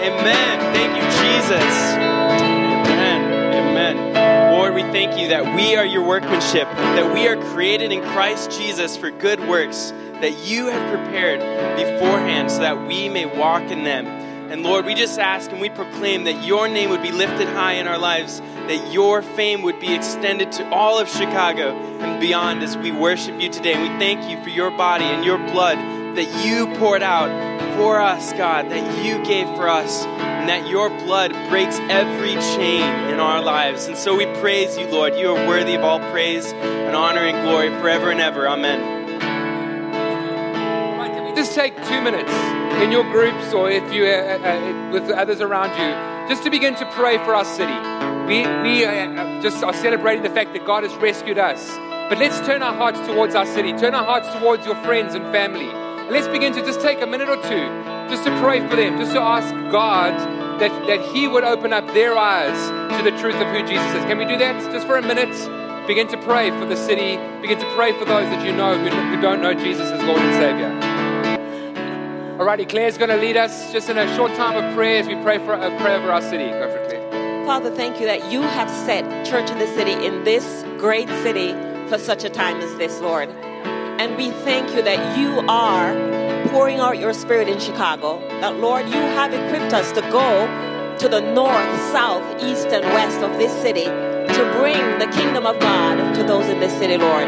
Amen. 0.00 0.74
Thank 0.74 0.96
you, 0.96 1.02
Jesus. 1.20 2.05
Lord, 4.66 4.84
we 4.84 4.90
thank 4.90 5.16
you 5.16 5.28
that 5.28 5.54
we 5.54 5.76
are 5.76 5.86
your 5.86 6.04
workmanship, 6.04 6.64
that 6.64 7.14
we 7.14 7.28
are 7.28 7.40
created 7.52 7.92
in 7.92 8.02
Christ 8.02 8.50
Jesus 8.50 8.96
for 8.96 9.12
good 9.12 9.38
works 9.48 9.92
that 10.20 10.44
you 10.44 10.66
have 10.66 10.90
prepared 10.90 11.38
beforehand 11.76 12.50
so 12.50 12.58
that 12.58 12.88
we 12.88 13.08
may 13.08 13.26
walk 13.26 13.62
in 13.70 13.84
them. 13.84 14.08
And 14.50 14.64
Lord, 14.64 14.84
we 14.84 14.94
just 14.94 15.20
ask 15.20 15.52
and 15.52 15.60
we 15.60 15.70
proclaim 15.70 16.24
that 16.24 16.44
your 16.44 16.66
name 16.66 16.90
would 16.90 17.00
be 17.00 17.12
lifted 17.12 17.46
high 17.46 17.74
in 17.74 17.86
our 17.86 17.96
lives, 17.96 18.40
that 18.40 18.92
your 18.92 19.22
fame 19.22 19.62
would 19.62 19.78
be 19.78 19.94
extended 19.94 20.50
to 20.52 20.68
all 20.70 20.98
of 20.98 21.08
Chicago 21.08 21.70
and 22.00 22.20
beyond 22.20 22.60
as 22.64 22.76
we 22.76 22.90
worship 22.90 23.40
you 23.40 23.48
today. 23.48 23.74
And 23.74 23.82
we 23.82 23.98
thank 24.00 24.28
you 24.28 24.42
for 24.42 24.50
your 24.50 24.72
body 24.72 25.04
and 25.04 25.24
your 25.24 25.38
blood 25.38 25.78
that 26.16 26.44
you 26.44 26.66
poured 26.78 27.02
out 27.02 27.28
for 27.76 28.00
us, 28.00 28.32
God, 28.32 28.70
that 28.70 29.04
you 29.04 29.22
gave 29.24 29.46
for 29.54 29.68
us, 29.68 30.04
and 30.04 30.48
that 30.48 30.66
your 30.66 30.88
blood 30.88 31.32
breaks 31.50 31.78
every 31.90 32.34
chain 32.56 32.82
in 33.10 33.20
our 33.20 33.42
lives. 33.42 33.86
And 33.86 33.96
so 33.96 34.16
we 34.16 34.24
praise 34.40 34.78
you, 34.78 34.86
Lord. 34.86 35.14
You 35.14 35.34
are 35.34 35.46
worthy 35.46 35.74
of 35.74 35.82
all 35.82 36.00
praise 36.10 36.52
and 36.52 36.96
honor 36.96 37.20
and 37.20 37.46
glory 37.46 37.68
forever 37.80 38.10
and 38.10 38.20
ever. 38.20 38.48
Amen. 38.48 38.80
Can 41.12 41.24
we 41.24 41.34
Just 41.34 41.54
take 41.54 41.76
two 41.84 42.00
minutes 42.00 42.32
in 42.82 42.90
your 42.90 43.04
groups 43.12 43.52
or 43.52 43.70
if 43.70 43.92
you 43.92 44.06
uh, 44.06 44.38
uh, 44.38 44.90
with 44.92 45.10
others 45.10 45.40
around 45.42 45.70
you, 45.70 46.28
just 46.28 46.42
to 46.44 46.50
begin 46.50 46.74
to 46.76 46.86
pray 46.92 47.18
for 47.18 47.34
our 47.34 47.44
city. 47.44 47.76
We, 48.26 48.46
we 48.62 48.84
uh, 48.84 49.40
just 49.42 49.62
are 49.62 49.74
celebrating 49.74 50.22
the 50.22 50.30
fact 50.30 50.54
that 50.54 50.64
God 50.64 50.82
has 50.82 50.94
rescued 50.96 51.38
us. 51.38 51.76
But 52.08 52.18
let's 52.18 52.40
turn 52.46 52.62
our 52.62 52.74
hearts 52.74 53.00
towards 53.00 53.34
our 53.34 53.46
city, 53.46 53.72
turn 53.74 53.94
our 53.94 54.04
hearts 54.04 54.28
towards 54.38 54.64
your 54.64 54.76
friends 54.76 55.14
and 55.14 55.24
family. 55.32 55.85
Let's 56.08 56.28
begin 56.28 56.52
to 56.54 56.60
just 56.60 56.80
take 56.80 57.02
a 57.02 57.06
minute 57.06 57.28
or 57.28 57.34
two 57.36 57.66
just 58.08 58.22
to 58.24 58.40
pray 58.40 58.60
for 58.60 58.76
them, 58.76 58.96
just 58.96 59.12
to 59.12 59.20
ask 59.20 59.52
God 59.72 60.14
that, 60.60 60.70
that 60.86 61.00
He 61.12 61.26
would 61.26 61.42
open 61.42 61.72
up 61.72 61.84
their 61.94 62.16
eyes 62.16 62.56
to 62.96 63.02
the 63.02 63.16
truth 63.18 63.34
of 63.34 63.48
who 63.48 63.60
Jesus 63.66 63.92
is. 63.92 64.04
Can 64.04 64.18
we 64.18 64.24
do 64.24 64.38
that 64.38 64.62
just 64.72 64.86
for 64.86 64.96
a 64.96 65.02
minute? 65.02 65.34
Begin 65.88 66.06
to 66.08 66.16
pray 66.18 66.50
for 66.50 66.64
the 66.64 66.76
city, 66.76 67.16
begin 67.42 67.58
to 67.58 67.74
pray 67.74 67.92
for 67.92 68.04
those 68.04 68.28
that 68.30 68.46
you 68.46 68.52
know 68.52 68.78
who, 68.78 68.88
who 68.88 69.20
don't 69.20 69.42
know 69.42 69.52
Jesus 69.52 69.90
as 69.90 70.00
Lord 70.04 70.20
and 70.20 70.34
Savior. 70.36 70.96
Alrighty, 72.38 72.68
Claire's 72.68 72.98
going 72.98 73.10
to 73.10 73.16
lead 73.16 73.36
us 73.36 73.72
just 73.72 73.88
in 73.88 73.98
a 73.98 74.06
short 74.14 74.32
time 74.34 74.62
of 74.62 74.74
prayer 74.76 75.00
as 75.00 75.08
we 75.08 75.16
pray 75.22 75.38
for 75.38 75.54
uh, 75.54 75.74
a 75.74 75.80
prayer 75.80 76.00
for 76.00 76.12
our 76.12 76.22
city. 76.22 76.50
Go 76.50 76.70
for 76.70 76.76
it, 76.76 76.88
Claire. 76.88 77.46
Father, 77.46 77.74
thank 77.74 77.98
you 77.98 78.06
that 78.06 78.30
you 78.30 78.42
have 78.42 78.70
set 78.70 79.26
Church 79.26 79.50
in 79.50 79.58
the 79.58 79.66
City 79.68 79.92
in 79.92 80.22
this 80.22 80.64
great 80.78 81.08
city 81.24 81.52
for 81.88 81.98
such 81.98 82.24
a 82.24 82.30
time 82.30 82.58
as 82.58 82.76
this, 82.76 83.00
Lord. 83.00 83.28
And 83.98 84.14
we 84.16 84.30
thank 84.30 84.74
you 84.74 84.82
that 84.82 85.18
you 85.18 85.40
are 85.48 85.94
pouring 86.48 86.80
out 86.80 86.98
your 86.98 87.14
spirit 87.14 87.48
in 87.48 87.58
Chicago. 87.58 88.20
That, 88.40 88.56
Lord, 88.56 88.86
you 88.86 89.00
have 89.00 89.32
equipped 89.32 89.72
us 89.72 89.90
to 89.92 90.02
go 90.02 90.46
to 90.98 91.08
the 91.08 91.20
north, 91.20 91.80
south, 91.92 92.42
east, 92.42 92.68
and 92.68 92.84
west 92.84 93.20
of 93.20 93.38
this 93.38 93.52
city 93.62 93.84
to 93.84 94.52
bring 94.58 94.98
the 94.98 95.06
kingdom 95.16 95.46
of 95.46 95.58
God 95.60 96.14
to 96.14 96.22
those 96.24 96.46
in 96.46 96.60
this 96.60 96.72
city, 96.78 96.98
Lord. 96.98 97.26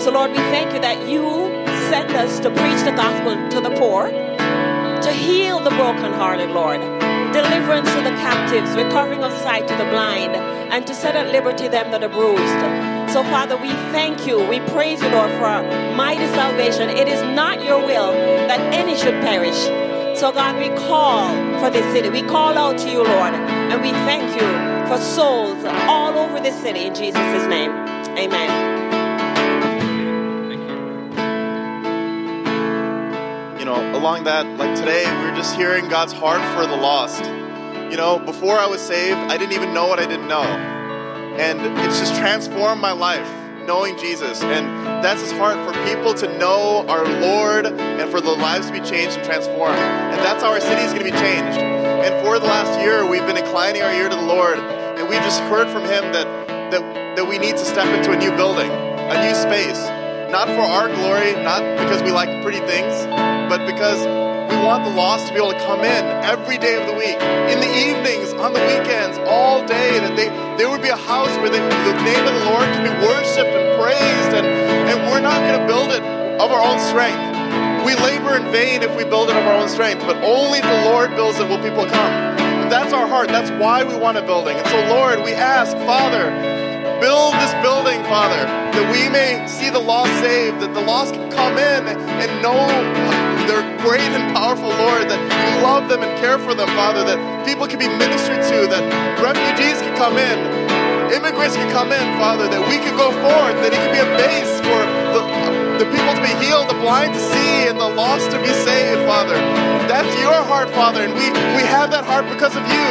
So, 0.00 0.10
Lord, 0.10 0.30
we 0.30 0.38
thank 0.38 0.72
you 0.72 0.80
that 0.80 1.06
you 1.06 1.22
send 1.90 2.12
us 2.12 2.40
to 2.40 2.48
preach 2.48 2.82
the 2.84 2.92
gospel 2.96 3.36
to 3.50 3.60
the 3.60 3.74
poor, 3.76 4.08
to 4.08 5.12
heal 5.12 5.60
the 5.60 5.70
brokenhearted, 5.70 6.50
Lord, 6.50 6.80
deliverance 7.32 7.90
to 7.92 8.00
the 8.00 8.16
captives, 8.16 8.74
recovering 8.74 9.22
of 9.22 9.32
sight 9.32 9.68
to 9.68 9.76
the 9.76 9.84
blind, 9.84 10.34
and 10.34 10.86
to 10.86 10.94
set 10.94 11.14
at 11.14 11.30
liberty 11.30 11.68
them 11.68 11.90
that 11.90 12.02
are 12.02 12.08
bruised. 12.08 12.99
So, 13.12 13.24
Father, 13.24 13.56
we 13.56 13.70
thank 13.90 14.24
you. 14.24 14.38
We 14.46 14.60
praise 14.70 15.02
you, 15.02 15.08
Lord, 15.08 15.32
for 15.32 15.44
our 15.44 15.64
mighty 15.96 16.26
salvation. 16.28 16.88
It 16.88 17.08
is 17.08 17.20
not 17.34 17.64
your 17.64 17.84
will 17.84 18.12
that 18.12 18.60
any 18.72 18.96
should 18.96 19.20
perish. 19.20 19.58
So, 20.16 20.30
God, 20.30 20.56
we 20.58 20.68
call 20.86 21.34
for 21.58 21.70
this 21.70 21.84
city. 21.92 22.08
We 22.08 22.22
call 22.22 22.56
out 22.56 22.78
to 22.78 22.88
you, 22.88 23.02
Lord, 23.02 23.34
and 23.34 23.82
we 23.82 23.90
thank 23.90 24.30
you 24.40 24.46
for 24.86 24.96
souls 25.02 25.64
all 25.88 26.16
over 26.18 26.38
this 26.38 26.54
city 26.62 26.84
in 26.84 26.94
Jesus' 26.94 27.46
name. 27.48 27.72
Amen. 28.16 28.78
You. 33.58 33.64
know, 33.64 33.98
along 33.98 34.22
that, 34.24 34.46
like 34.56 34.76
today, 34.76 35.04
we 35.04 35.28
are 35.28 35.34
just 35.34 35.56
hearing 35.56 35.88
God's 35.88 36.12
heart 36.12 36.42
for 36.56 36.64
the 36.64 36.76
lost. 36.76 37.24
You 37.90 37.96
know, 37.96 38.20
before 38.20 38.56
I 38.56 38.66
was 38.66 38.80
saved, 38.80 39.18
I 39.18 39.36
didn't 39.36 39.54
even 39.54 39.74
know 39.74 39.88
what 39.88 39.98
I 39.98 40.06
didn't 40.06 40.28
know. 40.28 40.79
And 41.40 41.58
it's 41.78 41.98
just 41.98 42.14
transformed 42.16 42.82
my 42.82 42.92
life, 42.92 43.26
knowing 43.64 43.96
Jesus. 43.96 44.42
And 44.42 44.66
that's 45.02 45.22
his 45.22 45.32
heart 45.32 45.56
for 45.66 45.72
people 45.88 46.12
to 46.12 46.38
know 46.38 46.84
our 46.86 47.02
Lord 47.02 47.64
and 47.64 48.10
for 48.10 48.20
the 48.20 48.30
lives 48.30 48.66
to 48.66 48.72
be 48.72 48.80
changed 48.80 49.16
and 49.16 49.24
transformed. 49.24 49.78
And 49.78 50.18
that's 50.20 50.42
how 50.42 50.50
our 50.50 50.60
city 50.60 50.82
is 50.82 50.92
going 50.92 51.06
to 51.06 51.10
be 51.10 51.16
changed. 51.16 51.58
And 51.58 52.12
for 52.22 52.38
the 52.38 52.44
last 52.44 52.78
year, 52.84 53.08
we've 53.08 53.24
been 53.24 53.38
inclining 53.38 53.80
our 53.80 53.90
ear 53.90 54.10
to 54.10 54.16
the 54.16 54.22
Lord. 54.22 54.58
And 54.58 55.08
we 55.08 55.16
just 55.16 55.40
heard 55.44 55.68
from 55.68 55.82
him 55.82 56.12
that, 56.12 56.26
that, 56.72 57.16
that 57.16 57.26
we 57.26 57.38
need 57.38 57.56
to 57.56 57.64
step 57.64 57.88
into 57.88 58.12
a 58.12 58.18
new 58.18 58.36
building, 58.36 58.70
a 58.70 59.16
new 59.24 59.34
space. 59.34 59.80
Not 60.30 60.46
for 60.46 60.60
our 60.60 60.88
glory, 60.88 61.32
not 61.42 61.64
because 61.80 62.02
we 62.02 62.12
like 62.12 62.28
pretty 62.44 62.60
things, 62.68 63.06
but 63.48 63.64
because 63.64 64.29
we 64.50 64.58
want 64.66 64.84
the 64.84 64.90
lost 64.90 65.28
to 65.28 65.32
be 65.32 65.38
able 65.38 65.52
to 65.54 65.62
come 65.62 65.80
in 65.80 66.02
every 66.26 66.58
day 66.58 66.74
of 66.74 66.86
the 66.90 66.96
week, 66.98 67.14
in 67.46 67.62
the 67.62 67.70
evenings, 67.70 68.34
on 68.34 68.52
the 68.52 68.60
weekends, 68.66 69.16
all 69.30 69.62
day, 69.64 69.98
that 70.02 70.16
they, 70.18 70.26
there 70.58 70.68
would 70.68 70.82
be 70.82 70.90
a 70.90 71.02
house 71.06 71.30
where 71.38 71.48
they, 71.48 71.62
the 71.62 71.96
name 72.02 72.24
of 72.26 72.34
the 72.34 72.44
Lord 72.50 72.66
can 72.74 72.82
be 72.82 72.94
worshiped 73.06 73.54
and 73.54 73.66
praised, 73.78 74.32
and, 74.34 74.46
and 74.90 74.96
we're 75.10 75.22
not 75.22 75.38
going 75.46 75.60
to 75.60 75.66
build 75.70 75.94
it 75.94 76.02
of 76.42 76.50
our 76.50 76.62
own 76.62 76.82
strength. 76.90 77.22
We 77.86 77.94
labor 77.94 78.36
in 78.36 78.50
vain 78.50 78.82
if 78.82 78.90
we 78.96 79.04
build 79.04 79.30
it 79.30 79.36
of 79.36 79.44
our 79.46 79.62
own 79.62 79.68
strength, 79.68 80.02
but 80.02 80.16
only 80.24 80.60
the 80.60 80.78
Lord 80.90 81.14
builds 81.14 81.38
it 81.38 81.48
will 81.48 81.62
people 81.62 81.86
come. 81.86 82.12
And 82.66 82.70
that's 82.70 82.92
our 82.92 83.06
heart. 83.06 83.28
That's 83.28 83.50
why 83.62 83.84
we 83.84 83.94
want 83.96 84.18
a 84.18 84.22
building. 84.22 84.56
And 84.56 84.66
so, 84.66 84.78
Lord, 84.90 85.22
we 85.22 85.32
ask, 85.32 85.76
Father, 85.86 86.30
build 87.00 87.34
this 87.34 87.54
building, 87.62 88.02
Father, 88.04 88.42
that 88.74 88.86
we 88.90 89.08
may 89.08 89.46
see 89.46 89.70
the 89.70 89.78
lost 89.78 90.12
saved, 90.20 90.60
that 90.60 90.74
the 90.74 90.82
lost 90.82 91.14
can 91.14 91.30
come 91.30 91.56
in 91.56 91.86
and 91.86 92.42
know 92.42 93.19
they're 93.50 93.66
great 93.82 94.06
and 94.14 94.30
powerful, 94.30 94.70
Lord, 94.70 95.10
that 95.10 95.18
you 95.18 95.66
love 95.66 95.90
them 95.90 96.06
and 96.06 96.14
care 96.22 96.38
for 96.38 96.54
them, 96.54 96.70
Father, 96.78 97.02
that 97.02 97.18
people 97.42 97.66
can 97.66 97.82
be 97.82 97.90
ministered 97.90 98.46
to, 98.46 98.70
that 98.70 98.82
refugees 99.18 99.82
can 99.82 99.90
come 99.98 100.14
in, 100.14 100.38
immigrants 101.10 101.58
can 101.58 101.66
come 101.74 101.90
in, 101.90 102.06
Father, 102.22 102.46
that 102.46 102.62
we 102.70 102.78
can 102.78 102.94
go 102.94 103.10
forth, 103.10 103.58
that 103.66 103.74
it 103.74 103.80
can 103.82 103.90
be 103.90 103.98
a 103.98 104.10
base 104.14 104.54
for 104.62 104.80
the, 105.10 105.22
the 105.82 105.86
people 105.90 106.14
to 106.14 106.22
be 106.22 106.30
healed, 106.38 106.70
the 106.70 106.78
blind 106.78 107.10
to 107.10 107.18
see, 107.18 107.66
and 107.66 107.74
the 107.74 107.90
lost 107.90 108.30
to 108.30 108.38
be 108.38 108.54
saved, 108.54 109.02
Father. 109.10 109.34
That's 109.90 110.10
your 110.22 110.38
heart, 110.46 110.70
Father, 110.70 111.02
and 111.02 111.10
we, 111.18 111.26
we 111.58 111.66
have 111.66 111.90
that 111.90 112.06
heart 112.06 112.30
because 112.30 112.54
of 112.54 112.62
you. 112.70 112.88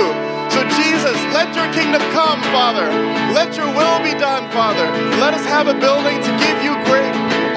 So, 0.52 0.60
Jesus, 0.76 1.16
let 1.32 1.56
your 1.56 1.72
kingdom 1.72 2.04
come, 2.12 2.42
Father. 2.52 2.84
Let 3.32 3.56
your 3.56 3.70
will 3.72 4.02
be 4.04 4.18
done, 4.18 4.50
Father. 4.52 4.84
Let 5.22 5.32
us 5.38 5.46
have 5.46 5.72
a 5.72 5.78
building 5.78 6.20
to 6.20 6.32
give 6.42 6.59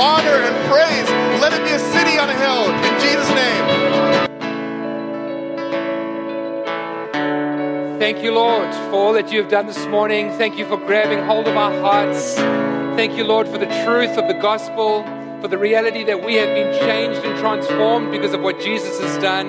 honor 0.03 0.43
and 0.43 0.57
praise. 0.69 1.09
Let 1.41 1.53
it 1.53 1.63
be 1.63 1.71
a 1.71 1.79
city 1.79 2.19
on 2.19 2.29
a 2.29 2.35
hill. 2.35 2.69
In 2.75 3.01
Jesus' 3.01 3.29
name. 3.31 3.63
Thank 8.01 8.25
you, 8.25 8.35
Lord, 8.35 8.75
for 8.75 8.95
all 8.95 9.13
that 9.13 9.31
you 9.31 9.41
have 9.41 9.49
done 9.49 9.69
this 9.69 9.87
morning. 9.87 10.31
Thank 10.31 10.59
you 10.59 10.67
for 10.67 10.77
grabbing 10.77 11.25
hold 11.25 11.47
of 11.47 11.57
our 11.57 11.73
hearts. 11.81 12.35
Thank 12.97 13.17
you, 13.17 13.23
Lord, 13.23 13.47
for 13.47 13.59
the 13.59 13.71
truth 13.85 14.19
of 14.19 14.27
the 14.27 14.35
gospel, 14.35 15.05
for 15.41 15.47
the 15.47 15.57
reality 15.57 16.03
that 16.03 16.25
we 16.25 16.35
have 16.35 16.49
been 16.49 16.75
changed 16.81 17.25
and 17.25 17.39
transformed 17.39 18.11
because 18.11 18.35
of 18.35 18.41
what 18.41 18.59
Jesus 18.59 18.99
has 19.01 19.23
done. 19.23 19.47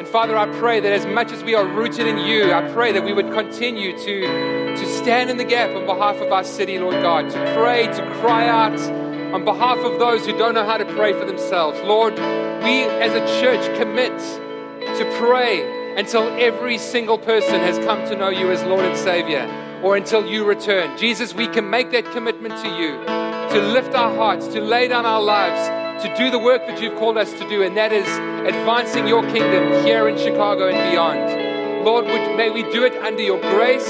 And 0.00 0.08
Father, 0.08 0.36
I 0.36 0.46
pray 0.58 0.80
that 0.80 0.92
as 0.92 1.06
much 1.06 1.30
as 1.30 1.44
we 1.44 1.54
are 1.54 1.64
rooted 1.64 2.08
in 2.08 2.18
you, 2.18 2.52
I 2.52 2.68
pray 2.72 2.90
that 2.90 3.04
we 3.04 3.12
would 3.12 3.30
continue 3.30 3.96
to, 3.96 4.76
to 4.76 4.86
stand 4.96 5.30
in 5.30 5.36
the 5.36 5.44
gap 5.44 5.70
on 5.76 5.86
behalf 5.86 6.16
of 6.16 6.32
our 6.32 6.42
city, 6.42 6.80
Lord 6.80 7.00
God, 7.02 7.30
to 7.30 7.54
pray, 7.54 7.86
to 7.86 8.20
cry 8.20 8.48
out 8.48 9.05
on 9.34 9.44
behalf 9.44 9.78
of 9.78 9.98
those 9.98 10.26
who 10.26 10.36
don't 10.36 10.54
know 10.54 10.64
how 10.64 10.76
to 10.76 10.84
pray 10.94 11.12
for 11.12 11.24
themselves. 11.24 11.78
Lord, 11.80 12.14
we 12.14 12.82
as 12.84 13.12
a 13.14 13.40
church 13.40 13.78
commit 13.78 14.16
to 14.18 15.16
pray 15.18 15.96
until 15.96 16.28
every 16.38 16.78
single 16.78 17.18
person 17.18 17.60
has 17.60 17.78
come 17.78 18.06
to 18.08 18.16
know 18.16 18.28
you 18.28 18.50
as 18.50 18.62
Lord 18.64 18.84
and 18.84 18.96
Savior 18.96 19.46
or 19.82 19.96
until 19.96 20.26
you 20.26 20.44
return. 20.44 20.96
Jesus, 20.98 21.34
we 21.34 21.46
can 21.48 21.68
make 21.70 21.90
that 21.92 22.04
commitment 22.12 22.54
to 22.62 22.68
you, 22.68 22.92
to 23.04 23.66
lift 23.72 23.94
our 23.94 24.14
hearts, 24.14 24.46
to 24.48 24.60
lay 24.60 24.88
down 24.88 25.06
our 25.06 25.22
lives, 25.22 26.02
to 26.02 26.14
do 26.16 26.30
the 26.30 26.38
work 26.38 26.66
that 26.66 26.80
you've 26.80 26.96
called 26.98 27.16
us 27.16 27.32
to 27.32 27.48
do, 27.48 27.62
and 27.62 27.76
that 27.76 27.92
is 27.92 28.06
advancing 28.48 29.06
your 29.06 29.22
kingdom 29.22 29.84
here 29.84 30.08
in 30.08 30.16
Chicago 30.18 30.68
and 30.68 30.90
beyond. 30.90 31.84
Lord, 31.84 32.04
would, 32.06 32.36
may 32.36 32.50
we 32.50 32.62
do 32.72 32.84
it 32.84 32.92
under 33.02 33.22
your 33.22 33.40
grace. 33.40 33.88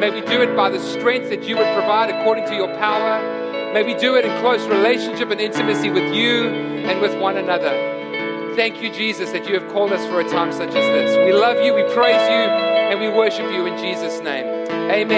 May 0.00 0.10
we 0.10 0.20
do 0.22 0.42
it 0.42 0.56
by 0.56 0.70
the 0.70 0.80
strength 0.80 1.30
that 1.30 1.44
you 1.44 1.56
would 1.56 1.72
provide 1.74 2.10
according 2.10 2.46
to 2.46 2.54
your 2.54 2.68
power. 2.78 3.47
May 3.74 3.82
we 3.82 3.94
do 3.94 4.16
it 4.16 4.24
in 4.24 4.40
close 4.40 4.66
relationship 4.66 5.30
and 5.30 5.40
intimacy 5.40 5.90
with 5.90 6.14
you 6.14 6.48
and 6.48 7.00
with 7.00 7.18
one 7.20 7.36
another. 7.36 8.54
Thank 8.56 8.82
you, 8.82 8.90
Jesus, 8.90 9.30
that 9.32 9.46
you 9.46 9.60
have 9.60 9.70
called 9.70 9.92
us 9.92 10.04
for 10.06 10.20
a 10.20 10.28
time 10.28 10.52
such 10.52 10.70
as 10.70 10.74
this. 10.74 11.16
We 11.18 11.32
love 11.32 11.62
you, 11.64 11.74
we 11.74 11.82
praise 11.92 12.16
you, 12.16 12.44
and 12.88 12.98
we 12.98 13.08
worship 13.08 13.50
you 13.52 13.66
in 13.66 13.76
Jesus' 13.76 14.20
name. 14.20 14.46
Amen. 14.90 15.08